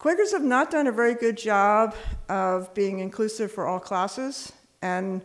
Quakers 0.01 0.31
have 0.33 0.43
not 0.43 0.71
done 0.71 0.87
a 0.87 0.93
very 0.93 1.15
good 1.15 1.37
job 1.37 1.97
of 2.29 2.73
being 2.73 3.01
inclusive 3.01 3.51
for 3.51 3.67
all 3.67 3.81
classes, 3.81 4.53
and 4.83 5.23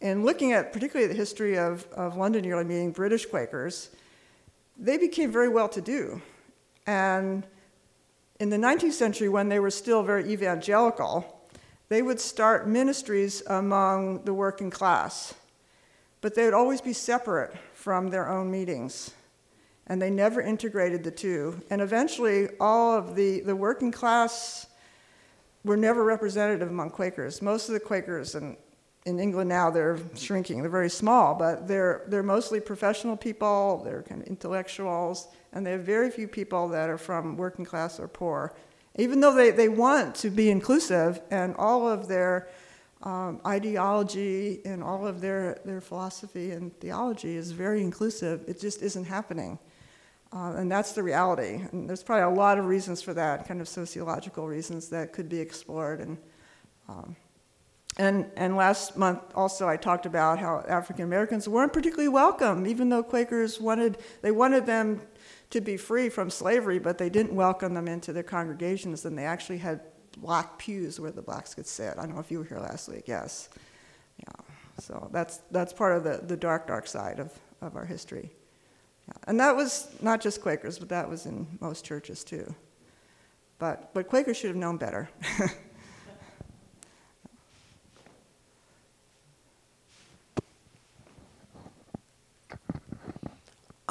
in 0.00 0.24
looking 0.24 0.52
at 0.52 0.72
particularly 0.72 1.10
the 1.10 1.18
history 1.18 1.58
of, 1.58 1.86
of 1.92 2.16
London 2.16 2.44
Yearly 2.44 2.64
Meeting, 2.64 2.90
British 2.92 3.26
Quakers, 3.26 3.90
they 4.78 4.96
became 4.96 5.30
very 5.30 5.48
well 5.48 5.68
to 5.68 5.80
do. 5.80 6.22
And 6.86 7.46
in 8.40 8.48
the 8.48 8.56
19th 8.56 8.92
century, 8.92 9.28
when 9.28 9.50
they 9.50 9.60
were 9.60 9.70
still 9.70 10.02
very 10.02 10.32
evangelical, 10.32 11.46
they 11.90 12.00
would 12.00 12.18
start 12.18 12.66
ministries 12.66 13.42
among 13.46 14.24
the 14.24 14.32
working 14.32 14.70
class, 14.70 15.34
but 16.22 16.34
they 16.34 16.46
would 16.46 16.54
always 16.54 16.80
be 16.80 16.94
separate 16.94 17.54
from 17.74 18.08
their 18.08 18.28
own 18.28 18.50
meetings 18.50 19.12
and 19.86 20.00
they 20.00 20.08
never 20.08 20.40
integrated 20.40 21.02
the 21.02 21.10
two. 21.10 21.60
And 21.68 21.82
eventually, 21.82 22.48
all 22.60 22.96
of 22.96 23.16
the, 23.16 23.40
the 23.40 23.56
working 23.56 23.90
class 23.90 24.68
were 25.64 25.76
never 25.76 26.04
representative 26.04 26.68
among 26.68 26.90
Quakers. 26.90 27.42
Most 27.42 27.68
of 27.68 27.74
the 27.74 27.80
Quakers 27.80 28.36
in, 28.36 28.56
in 29.06 29.18
England 29.18 29.48
now, 29.48 29.70
they're 29.70 29.98
shrinking, 30.14 30.60
they're 30.60 30.70
very 30.70 30.90
small, 30.90 31.34
but 31.34 31.66
they're, 31.66 32.02
they're 32.08 32.22
mostly 32.22 32.60
professional 32.60 33.16
people, 33.16 33.80
they're 33.84 34.02
kind 34.02 34.20
of 34.20 34.26
intellectuals, 34.28 35.28
and 35.52 35.64
they 35.64 35.72
have 35.72 35.82
very 35.82 36.10
few 36.10 36.28
people 36.28 36.68
that 36.68 36.90
are 36.90 36.98
from 36.98 37.36
working 37.36 37.64
class 37.64 37.98
or 37.98 38.08
poor. 38.08 38.54
Even 38.96 39.20
though 39.20 39.34
they, 39.34 39.50
they 39.50 39.68
want 39.68 40.14
to 40.16 40.28
be 40.28 40.50
inclusive, 40.50 41.20
and 41.30 41.54
all 41.56 41.88
of 41.88 42.08
their 42.08 42.48
um, 43.02 43.40
ideology 43.46 44.60
and 44.66 44.82
all 44.82 45.06
of 45.06 45.22
their, 45.22 45.58
their 45.64 45.80
philosophy 45.80 46.50
and 46.50 46.78
theology 46.80 47.36
is 47.36 47.52
very 47.52 47.80
inclusive, 47.80 48.44
it 48.46 48.60
just 48.60 48.82
isn't 48.82 49.04
happening. 49.04 49.58
Uh, 50.32 50.52
and 50.56 50.70
that's 50.70 50.92
the 50.92 51.02
reality. 51.02 51.62
And 51.72 51.88
there's 51.88 52.02
probably 52.02 52.32
a 52.32 52.38
lot 52.38 52.58
of 52.58 52.66
reasons 52.66 53.00
for 53.00 53.14
that, 53.14 53.48
kind 53.48 53.60
of 53.60 53.68
sociological 53.68 54.46
reasons 54.46 54.90
that 54.90 55.12
could 55.12 55.28
be 55.28 55.40
explored. 55.40 56.00
And, 56.00 56.18
um, 56.88 57.16
and, 58.00 58.30
and 58.34 58.56
last 58.56 58.96
month 58.96 59.20
also 59.34 59.68
I 59.68 59.76
talked 59.76 60.06
about 60.06 60.38
how 60.38 60.64
African 60.66 61.04
Americans 61.04 61.46
weren't 61.46 61.70
particularly 61.70 62.08
welcome, 62.08 62.66
even 62.66 62.88
though 62.88 63.02
Quakers 63.02 63.60
wanted, 63.60 63.98
they 64.22 64.30
wanted 64.30 64.64
them 64.64 65.02
to 65.50 65.60
be 65.60 65.76
free 65.76 66.08
from 66.08 66.30
slavery, 66.30 66.78
but 66.78 66.96
they 66.96 67.10
didn't 67.10 67.34
welcome 67.34 67.74
them 67.74 67.86
into 67.86 68.14
their 68.14 68.22
congregations, 68.22 69.04
and 69.04 69.18
they 69.18 69.26
actually 69.26 69.58
had 69.58 69.82
black 70.16 70.56
pews 70.56 70.98
where 70.98 71.10
the 71.10 71.20
blacks 71.20 71.54
could 71.54 71.66
sit. 71.66 71.98
I 71.98 72.06
don't 72.06 72.14
know 72.14 72.20
if 72.20 72.30
you 72.30 72.38
were 72.38 72.44
here 72.44 72.58
last 72.58 72.88
week, 72.88 73.04
yes. 73.06 73.50
Yeah. 74.16 74.44
So 74.78 75.10
that's, 75.12 75.40
that's 75.50 75.74
part 75.74 75.94
of 75.94 76.02
the, 76.02 76.22
the 76.26 76.38
dark, 76.38 76.68
dark 76.68 76.86
side 76.86 77.20
of, 77.20 77.38
of 77.60 77.76
our 77.76 77.84
history. 77.84 78.30
And 79.24 79.38
that 79.40 79.54
was 79.54 79.94
not 80.00 80.22
just 80.22 80.40
Quakers, 80.40 80.78
but 80.78 80.88
that 80.88 81.06
was 81.06 81.26
in 81.26 81.46
most 81.60 81.84
churches 81.84 82.24
too. 82.24 82.54
But, 83.58 83.92
but 83.92 84.08
Quakers 84.08 84.38
should 84.38 84.48
have 84.48 84.56
known 84.56 84.78
better. 84.78 85.10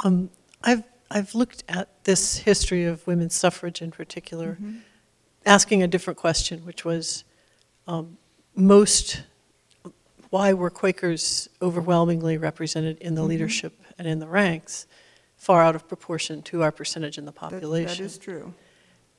um, 0.03 0.29
I've, 0.63 0.83
I've 1.11 1.33
looked 1.35 1.63
at 1.67 1.87
this 2.03 2.37
history 2.37 2.85
of 2.85 3.05
women's 3.07 3.33
suffrage 3.35 3.81
in 3.81 3.91
particular, 3.91 4.53
mm-hmm. 4.53 4.77
asking 5.45 5.83
a 5.83 5.87
different 5.87 6.17
question, 6.19 6.65
which 6.65 6.85
was 6.85 7.23
um, 7.87 8.17
most 8.55 9.23
why 10.29 10.53
were 10.53 10.69
Quakers 10.69 11.49
overwhelmingly 11.61 12.37
represented 12.37 12.99
in 12.99 13.15
the 13.15 13.21
Mhm. 13.21 13.27
leadership 13.29 13.73
and 13.97 14.07
in 14.07 14.19
the 14.19 14.27
ranks, 14.27 14.85
far 15.37 15.63
out 15.63 15.75
of 15.75 15.87
proportion 15.87 16.43
to 16.43 16.61
our 16.61 16.71
percentage 16.71 17.17
in 17.17 17.25
the 17.25 17.31
That- 17.31 17.39
population. 17.39 17.97
That 17.97 18.11
is 18.11 18.17
true. 18.19 18.53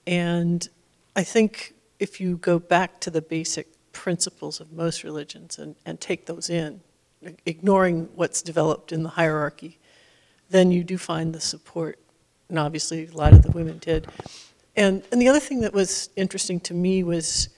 And 0.07 0.69
I 1.17 1.25
think 1.25 1.75
if 1.99 2.21
you 2.21 2.37
go 2.37 2.59
back 2.61 3.01
to 3.01 3.11
the 3.11 3.21
basic 3.21 3.67
principles 3.93 4.61
of 4.61 4.73
most 4.73 5.03
religions 5.03 5.59
and, 5.59 5.75
and 5.85 6.01
take 6.01 6.27
those 6.27 6.49
in, 6.49 6.81
ignoring 7.45 8.09
what's 8.15 8.41
developed 8.41 8.93
in 8.93 9.03
the 9.03 9.11
hierarchy, 9.11 9.79
then 10.51 10.71
you 10.71 10.85
do 10.85 10.99
find 10.99 11.33
the 11.35 11.41
support. 11.41 11.99
And 12.49 12.59
obviously, 12.59 13.07
a 13.07 13.13
lot 13.17 13.33
of 13.33 13.43
the 13.43 13.51
women 13.53 13.79
did. 13.79 14.07
And, 14.77 15.03
and 15.13 15.21
the 15.21 15.29
other 15.29 15.41
thing 15.41 15.61
that 15.61 15.73
was 15.73 16.11
interesting 16.17 16.61
to 16.61 16.75
me 16.75 17.03
was 17.05 17.49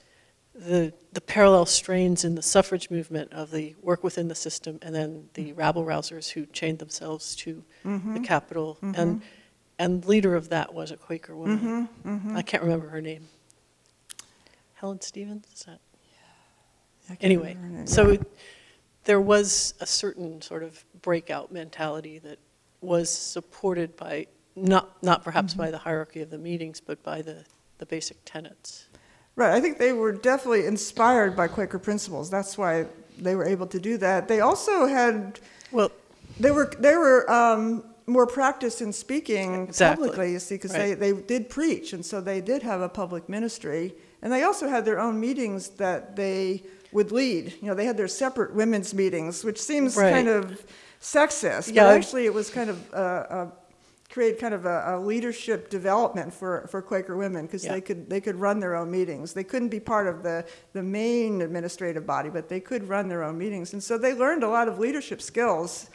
the, 0.53 0.93
the 1.13 1.21
parallel 1.21 1.65
strains 1.65 2.23
in 2.23 2.35
the 2.35 2.41
suffrage 2.41 2.89
movement 2.91 3.33
of 3.33 3.49
the 3.51 3.75
work 3.81 4.03
within 4.03 4.27
the 4.27 4.35
system 4.35 4.77
and 4.83 4.93
then 4.93 5.29
the 5.33 5.53
rabble 5.53 5.83
rousers 5.85 6.29
who 6.29 6.45
chained 6.47 6.79
themselves 6.79 7.35
to 7.37 7.63
the 7.83 7.89
Mhm. 7.89 8.23
Capitol. 8.23 8.77
Mhm. 8.81 8.97
And, 8.97 9.21
and 9.79 10.05
leader 10.05 10.35
of 10.35 10.49
that 10.49 10.73
was 10.73 10.91
a 10.91 10.97
Quaker 10.97 11.35
woman. 11.35 11.87
Mhm, 12.05 12.21
mhm. 12.21 12.35
I 12.35 12.43
can't 12.43 12.61
remember 12.63 12.87
her 12.89 13.01
name. 13.01 13.27
Helen 14.75 15.01
Stevens, 15.01 15.45
is 15.53 15.63
that? 15.63 15.79
Can't 17.07 17.23
Anyway, 17.23 17.49
remember 17.55 17.67
her 17.67 17.77
name, 17.79 17.87
so 17.87 18.09
it- 18.11 18.27
there 19.05 19.19
was 19.21 19.73
a 19.81 19.85
certain 19.85 20.41
sort 20.41 20.63
of 20.63 20.83
breakout 21.01 21.51
mentality 21.51 22.19
that 22.19 22.37
was 22.83 23.09
supported 23.09 23.95
by, 23.95 24.27
not, 24.55 25.01
not 25.03 25.23
perhaps 25.23 25.53
Mm-hmm. 25.53 25.61
by 25.63 25.71
the 25.71 25.77
hierarchy 25.79 26.21
of 26.21 26.29
the 26.29 26.37
meetings, 26.37 26.79
but 26.79 27.01
by 27.03 27.21
the, 27.21 27.45
the 27.77 27.85
basic 27.85 28.17
tenets. 28.25 28.87
Right, 29.35 29.51
I 29.53 29.59
think 29.61 29.79
they 29.79 29.93
were 29.93 30.11
definitely 30.11 30.65
inspired 30.67 31.35
by 31.35 31.47
Quaker 31.47 31.79
principles. 31.79 32.29
That's 32.29 32.55
why 32.57 32.85
they 33.19 33.35
were 33.35 33.45
able 33.45 33.65
to 33.67 33.79
do 33.79 33.97
that. 33.97 34.27
They 34.27 34.41
also 34.41 34.85
had, 34.85 35.39
well, 35.71 35.91
they 36.39 36.51
were 36.51 36.71
they 36.79 36.95
were 36.95 37.29
um, 37.31 37.83
more 38.05 38.27
practiced 38.27 38.81
in 38.81 38.93
speaking 38.93 39.63
Exactly. 39.63 40.09
publicly. 40.09 40.31
You 40.33 40.39
see, 40.39 40.55
because 40.55 40.73
Right. 40.73 40.99
they, 40.99 41.11
they 41.13 41.21
did 41.21 41.49
preach, 41.49 41.93
and 41.93 42.05
so 42.05 42.21
they 42.21 42.41
did 42.41 42.61
have 42.61 42.81
a 42.81 42.89
public 42.89 43.27
ministry, 43.27 43.95
and 44.21 44.31
they 44.31 44.43
also 44.43 44.67
had 44.67 44.85
their 44.85 44.99
own 44.99 45.19
meetings 45.19 45.69
that 45.77 46.15
they 46.15 46.61
would 46.91 47.11
lead. 47.11 47.53
You 47.59 47.69
know, 47.69 47.73
they 47.73 47.85
had 47.85 47.97
their 47.97 48.07
separate 48.07 48.53
women's 48.53 48.93
meetings, 48.93 49.43
which 49.43 49.59
seems 49.59 49.95
Right. 49.97 50.11
kind 50.13 50.27
of 50.27 50.63
sexist, 51.03 51.73
Yeah, 51.73 51.83
but 51.83 51.95
actually 51.97 52.25
it 52.25 52.33
was 52.33 52.49
kind 52.49 52.69
of. 52.69 52.93
Uh, 52.93 52.97
uh, 52.97 53.47
create 54.13 54.37
kind 54.37 54.53
of 54.53 54.67
a, 54.67 54.83
a 54.93 54.99
leadership 54.99 55.71
development 55.71 56.31
for, 56.31 56.67
for 56.69 56.83
Quaker 56.83 57.17
women 57.17 57.47
because 57.47 57.65
Yeah. 57.65 57.73
they 57.73 57.81
could 57.81 58.07
they 58.07 58.21
could 58.21 58.35
run 58.35 58.59
their 58.59 58.75
own 58.75 58.91
meetings. 58.91 59.33
They 59.33 59.43
couldn't 59.43 59.69
be 59.69 59.79
part 59.79 60.05
of 60.05 60.21
the, 60.21 60.45
the 60.73 60.83
main 60.83 61.41
administrative 61.41 62.05
body, 62.05 62.29
but 62.29 62.47
they 62.47 62.59
could 62.59 62.87
run 62.87 63.07
their 63.07 63.23
own 63.23 63.39
meetings. 63.39 63.73
And 63.73 63.81
so 63.83 63.97
they 63.97 64.13
learned 64.13 64.43
a 64.43 64.49
lot 64.49 64.67
of 64.67 64.77
leadership 64.77 65.19
skills. 65.19 65.89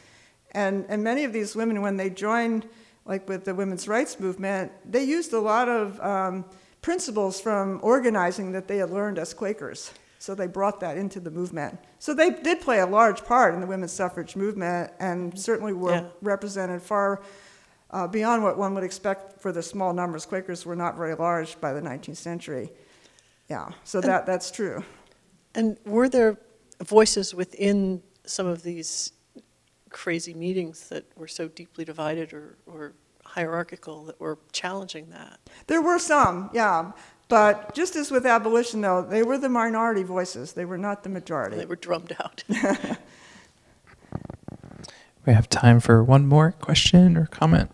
And 0.50 0.84
and 0.88 1.04
many 1.04 1.22
of 1.24 1.32
these 1.32 1.54
women, 1.54 1.80
when 1.80 1.96
they 1.96 2.10
joined, 2.10 2.66
like 3.06 3.28
with 3.28 3.44
the 3.44 3.54
women's 3.54 3.86
rights 3.86 4.18
movement, 4.18 4.72
they 4.84 5.04
used 5.04 5.32
a 5.32 5.40
lot 5.40 5.68
of 5.68 6.00
um, 6.00 6.44
principles 6.82 7.40
from 7.40 7.78
organizing 7.82 8.50
that 8.52 8.66
they 8.66 8.78
had 8.78 8.90
learned 8.90 9.18
as 9.20 9.32
Quakers. 9.32 9.92
So 10.18 10.34
they 10.34 10.46
brought 10.48 10.80
that 10.80 10.96
into 10.96 11.20
the 11.20 11.30
movement. 11.30 11.78
So 12.00 12.12
they 12.12 12.30
did 12.30 12.60
play 12.60 12.80
a 12.80 12.86
large 12.86 13.24
part 13.24 13.54
in 13.54 13.60
the 13.60 13.66
women's 13.66 13.92
suffrage 13.92 14.34
movement, 14.34 14.90
and 14.98 15.38
certainly 15.38 15.72
were 15.72 15.92
Yeah. 15.92 16.04
represented 16.22 16.82
far 16.82 17.22
uh, 17.90 18.06
beyond 18.06 18.42
what 18.42 18.58
one 18.58 18.74
would 18.74 18.84
expect 18.84 19.40
for 19.40 19.50
the 19.52 19.62
small 19.62 19.94
numbers. 19.94 20.26
Quakers 20.26 20.66
were 20.66 20.76
not 20.76 20.96
very 20.96 21.14
large 21.14 21.58
by 21.60 21.72
the 21.72 21.80
19th 21.80 22.16
century. 22.18 22.70
Yeah, 23.48 23.70
so 23.84 24.00
that, 24.02 24.26
that's 24.26 24.50
true. 24.50 24.84
And 25.54 25.78
were 25.86 26.08
there 26.08 26.36
voices 26.84 27.34
within 27.34 28.02
some 28.26 28.46
of 28.46 28.62
these 28.62 29.12
crazy 29.88 30.34
meetings 30.34 30.88
that 30.90 31.04
were 31.16 31.28
so 31.28 31.48
deeply 31.48 31.84
divided 31.86 32.34
or, 32.34 32.58
or 32.66 32.92
hierarchical 33.24 34.04
that 34.04 34.20
were 34.20 34.38
challenging 34.52 35.08
that? 35.10 35.38
There 35.66 35.80
were 35.80 35.98
some, 35.98 36.50
yeah. 36.52 36.92
But 37.28 37.74
just 37.74 37.94
as 37.94 38.10
with 38.10 38.24
abolition, 38.24 38.80
though, 38.80 39.02
they 39.02 39.22
were 39.22 39.36
the 39.36 39.50
minority 39.50 40.02
voices. 40.02 40.54
They 40.54 40.64
were 40.64 40.78
not 40.78 41.02
the 41.02 41.10
majority. 41.10 41.56
They 41.56 41.66
were 41.66 41.76
drummed 41.76 42.16
out. 42.18 42.44
We 45.28 45.34
have 45.34 45.50
time 45.50 45.80
for 45.80 46.02
one 46.02 46.26
more 46.26 46.52
question 46.52 47.14
or 47.14 47.26
comment. 47.26 47.70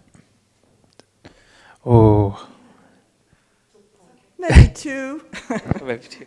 Oh, 1.87 2.49
Maybe 4.37 4.71
two 4.75 5.23
Maybe 5.85 6.03
two. 6.03 6.27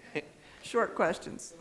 short 0.63 0.95
questions. 0.95 1.53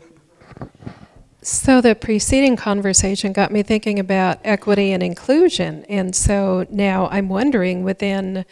So 1.41 1.81
the 1.81 1.95
preceding 1.95 2.55
conversation 2.55 3.33
got 3.33 3.51
me 3.51 3.61
thinking 3.61 3.99
about 3.99 4.39
equity 4.45 4.93
and 4.93 5.03
inclusion, 5.03 5.83
and 5.89 6.15
so 6.15 6.65
now 6.69 7.09
I'm 7.11 7.27
wondering 7.27 7.83
within 7.83 8.45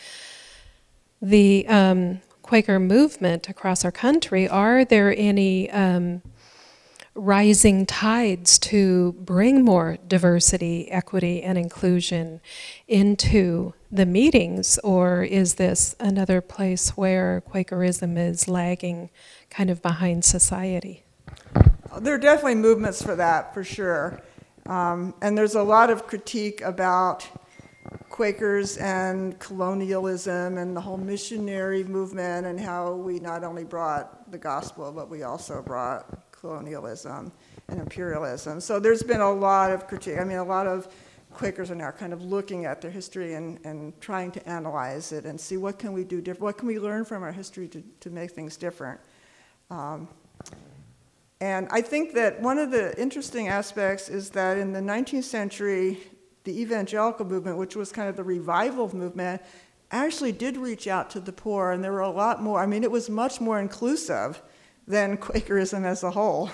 the 1.22 1.66
um, 1.70 2.20
Quaker 2.46 2.80
movement 2.80 3.50
across 3.50 3.84
our 3.84 3.92
country, 3.92 4.48
are 4.48 4.86
there 4.86 5.12
any 5.18 5.68
um, 5.72 6.22
rising 7.16 7.88
tides 7.88 8.60
to 8.60 9.14
bring 9.14 9.66
more 9.66 9.98
diversity, 10.08 10.88
equity, 10.92 11.42
and 11.42 11.58
inclusion 11.58 12.40
into 12.88 13.74
the 13.92 14.06
meetings, 14.06 14.78
or 14.84 15.24
is 15.24 15.56
this 15.56 15.96
another 16.00 16.40
place 16.40 16.90
where 16.90 17.42
Quakerism 17.50 18.16
is 18.16 18.48
lagging 18.48 19.10
kind 19.50 19.72
of 19.72 19.82
behind 19.82 20.24
society? 20.24 21.04
There 22.00 22.14
are 22.14 22.20
definitely 22.20 22.56
movements 22.56 23.02
for 23.02 23.16
that, 23.16 23.56
for 23.56 23.64
sure. 23.64 24.22
Um, 24.68 25.16
and 25.20 25.36
there's 25.36 25.56
a 25.56 25.64
lot 25.64 25.90
of 25.90 26.06
critique 26.06 26.62
about 26.62 27.28
Quakers 28.10 28.78
and 28.78 29.38
colonialism 29.40 30.58
and 30.58 30.76
the 30.76 30.82
whole 30.82 30.98
missionary 30.98 31.84
movement 31.84 32.46
and 32.46 32.60
how 32.60 32.94
we 32.94 33.20
not 33.20 33.44
only 33.44 33.64
brought 33.64 34.32
the 34.32 34.38
gospel, 34.38 34.92
but 34.92 35.10
we 35.10 35.24
also 35.24 35.62
brought 35.62 36.32
colonialism 36.32 37.32
and 37.68 37.80
imperialism. 37.80 38.62
So 38.62 38.80
there's 38.80 39.04
been 39.04 39.22
a 39.22 39.32
lot 39.32 39.72
of 39.72 39.88
critique. 39.88 40.20
I 40.20 40.24
mean, 40.24 40.38
a 40.38 40.44
lot 40.44 40.68
of 40.68 40.88
Quakers 41.36 41.70
are 41.70 41.76
now 41.76 41.92
kind 41.92 42.14
of 42.14 42.22
looking 42.22 42.66
at 42.66 42.82
their 42.82 42.92
history 42.92 43.34
and, 43.34 43.60
and 43.66 44.00
trying 44.00 44.32
to 44.32 44.50
analyze 44.50 45.12
it 45.12 45.26
and 45.26 45.40
see 45.40 45.58
what 45.58 45.78
can 45.78 45.92
we 45.92 46.06
do 46.06 46.22
different, 46.22 46.42
what 46.42 46.58
can 46.58 46.68
we 46.68 46.80
learn 46.80 47.04
from 47.04 47.24
our 47.24 47.32
history 47.32 47.68
to, 47.68 47.84
to 48.00 48.10
make 48.10 48.32
things 48.32 48.56
different. 48.56 49.00
Um, 49.70 50.08
and 51.42 51.68
I 51.72 51.82
think 51.82 52.14
that 52.14 52.42
one 52.42 52.58
of 52.58 52.72
the 52.72 52.98
interesting 53.00 53.50
aspects 53.50 54.08
is 54.08 54.30
that 54.30 54.58
in 54.58 54.72
the 54.72 54.80
19th 54.80 55.26
century, 55.26 56.00
the 56.46 56.62
evangelical 56.62 57.26
movement, 57.26 57.58
which 57.58 57.76
was 57.76 57.92
kind 57.92 58.08
of 58.08 58.16
the 58.16 58.24
revival 58.24 58.96
movement, 58.96 59.42
actually 59.92 60.32
did 60.32 60.58
reach 60.58 60.88
out 60.88 61.10
to 61.12 61.20
the 61.20 61.32
poor, 61.32 61.72
and 61.72 61.84
there 61.84 61.92
were 61.92 62.00
a 62.00 62.10
lot 62.10 62.42
more. 62.42 62.62
I 62.62 62.66
mean, 62.66 62.84
it 62.84 62.92
was 62.92 63.10
much 63.10 63.42
more 63.42 63.60
inclusive 63.60 64.42
than 64.88 65.18
Quakerism 65.26 65.84
as 65.86 66.04
a 66.04 66.12
whole. 66.12 66.50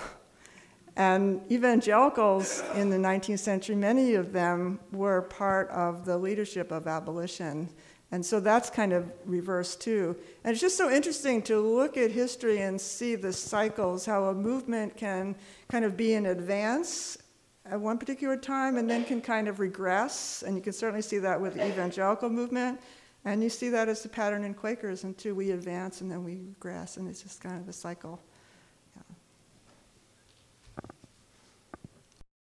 And 0.96 1.40
evangelicals 1.50 2.62
in 2.74 2.90
the 2.90 2.98
19th 2.98 3.38
century, 3.38 3.74
many 3.74 4.14
of 4.14 4.32
them 4.32 4.78
were 4.92 5.22
part 5.22 5.70
of 5.70 6.04
the 6.04 6.18
leadership 6.18 6.70
of 6.70 6.86
abolition. 6.86 7.70
And 8.10 8.24
so 8.24 8.40
that's 8.40 8.68
kind 8.68 8.92
of 8.92 9.10
reversed 9.24 9.80
too. 9.80 10.14
And 10.44 10.52
it's 10.52 10.60
just 10.60 10.76
so 10.76 10.90
interesting 10.90 11.40
to 11.42 11.58
look 11.58 11.96
at 11.96 12.10
history 12.10 12.60
and 12.60 12.78
see 12.78 13.14
the 13.14 13.32
cycles, 13.32 14.04
how 14.04 14.24
a 14.24 14.34
movement 14.34 14.98
can 14.98 15.34
kind 15.68 15.86
of 15.86 15.96
be 15.96 16.12
in 16.12 16.26
advance 16.26 17.16
at 17.64 17.80
one 17.80 17.98
particular 17.98 18.36
time 18.36 18.76
and 18.76 18.90
then 18.90 19.04
can 19.04 19.20
kind 19.20 19.48
of 19.48 19.60
regress. 19.60 20.42
And 20.42 20.56
you 20.56 20.62
can 20.62 20.72
certainly 20.72 21.02
see 21.02 21.18
that 21.18 21.40
with 21.40 21.54
the 21.54 21.66
evangelical 21.66 22.28
movement. 22.28 22.80
And 23.24 23.42
you 23.42 23.50
see 23.50 23.68
that 23.68 23.88
as 23.88 24.02
the 24.02 24.08
pattern 24.08 24.42
in 24.44 24.54
Quakers 24.54 25.04
until 25.04 25.34
we 25.34 25.52
advance 25.52 26.00
and 26.00 26.10
then 26.10 26.24
we 26.24 26.40
regress. 26.40 26.96
And 26.96 27.08
it's 27.08 27.22
just 27.22 27.40
kind 27.40 27.60
of 27.60 27.68
a 27.68 27.72
cycle. 27.72 28.20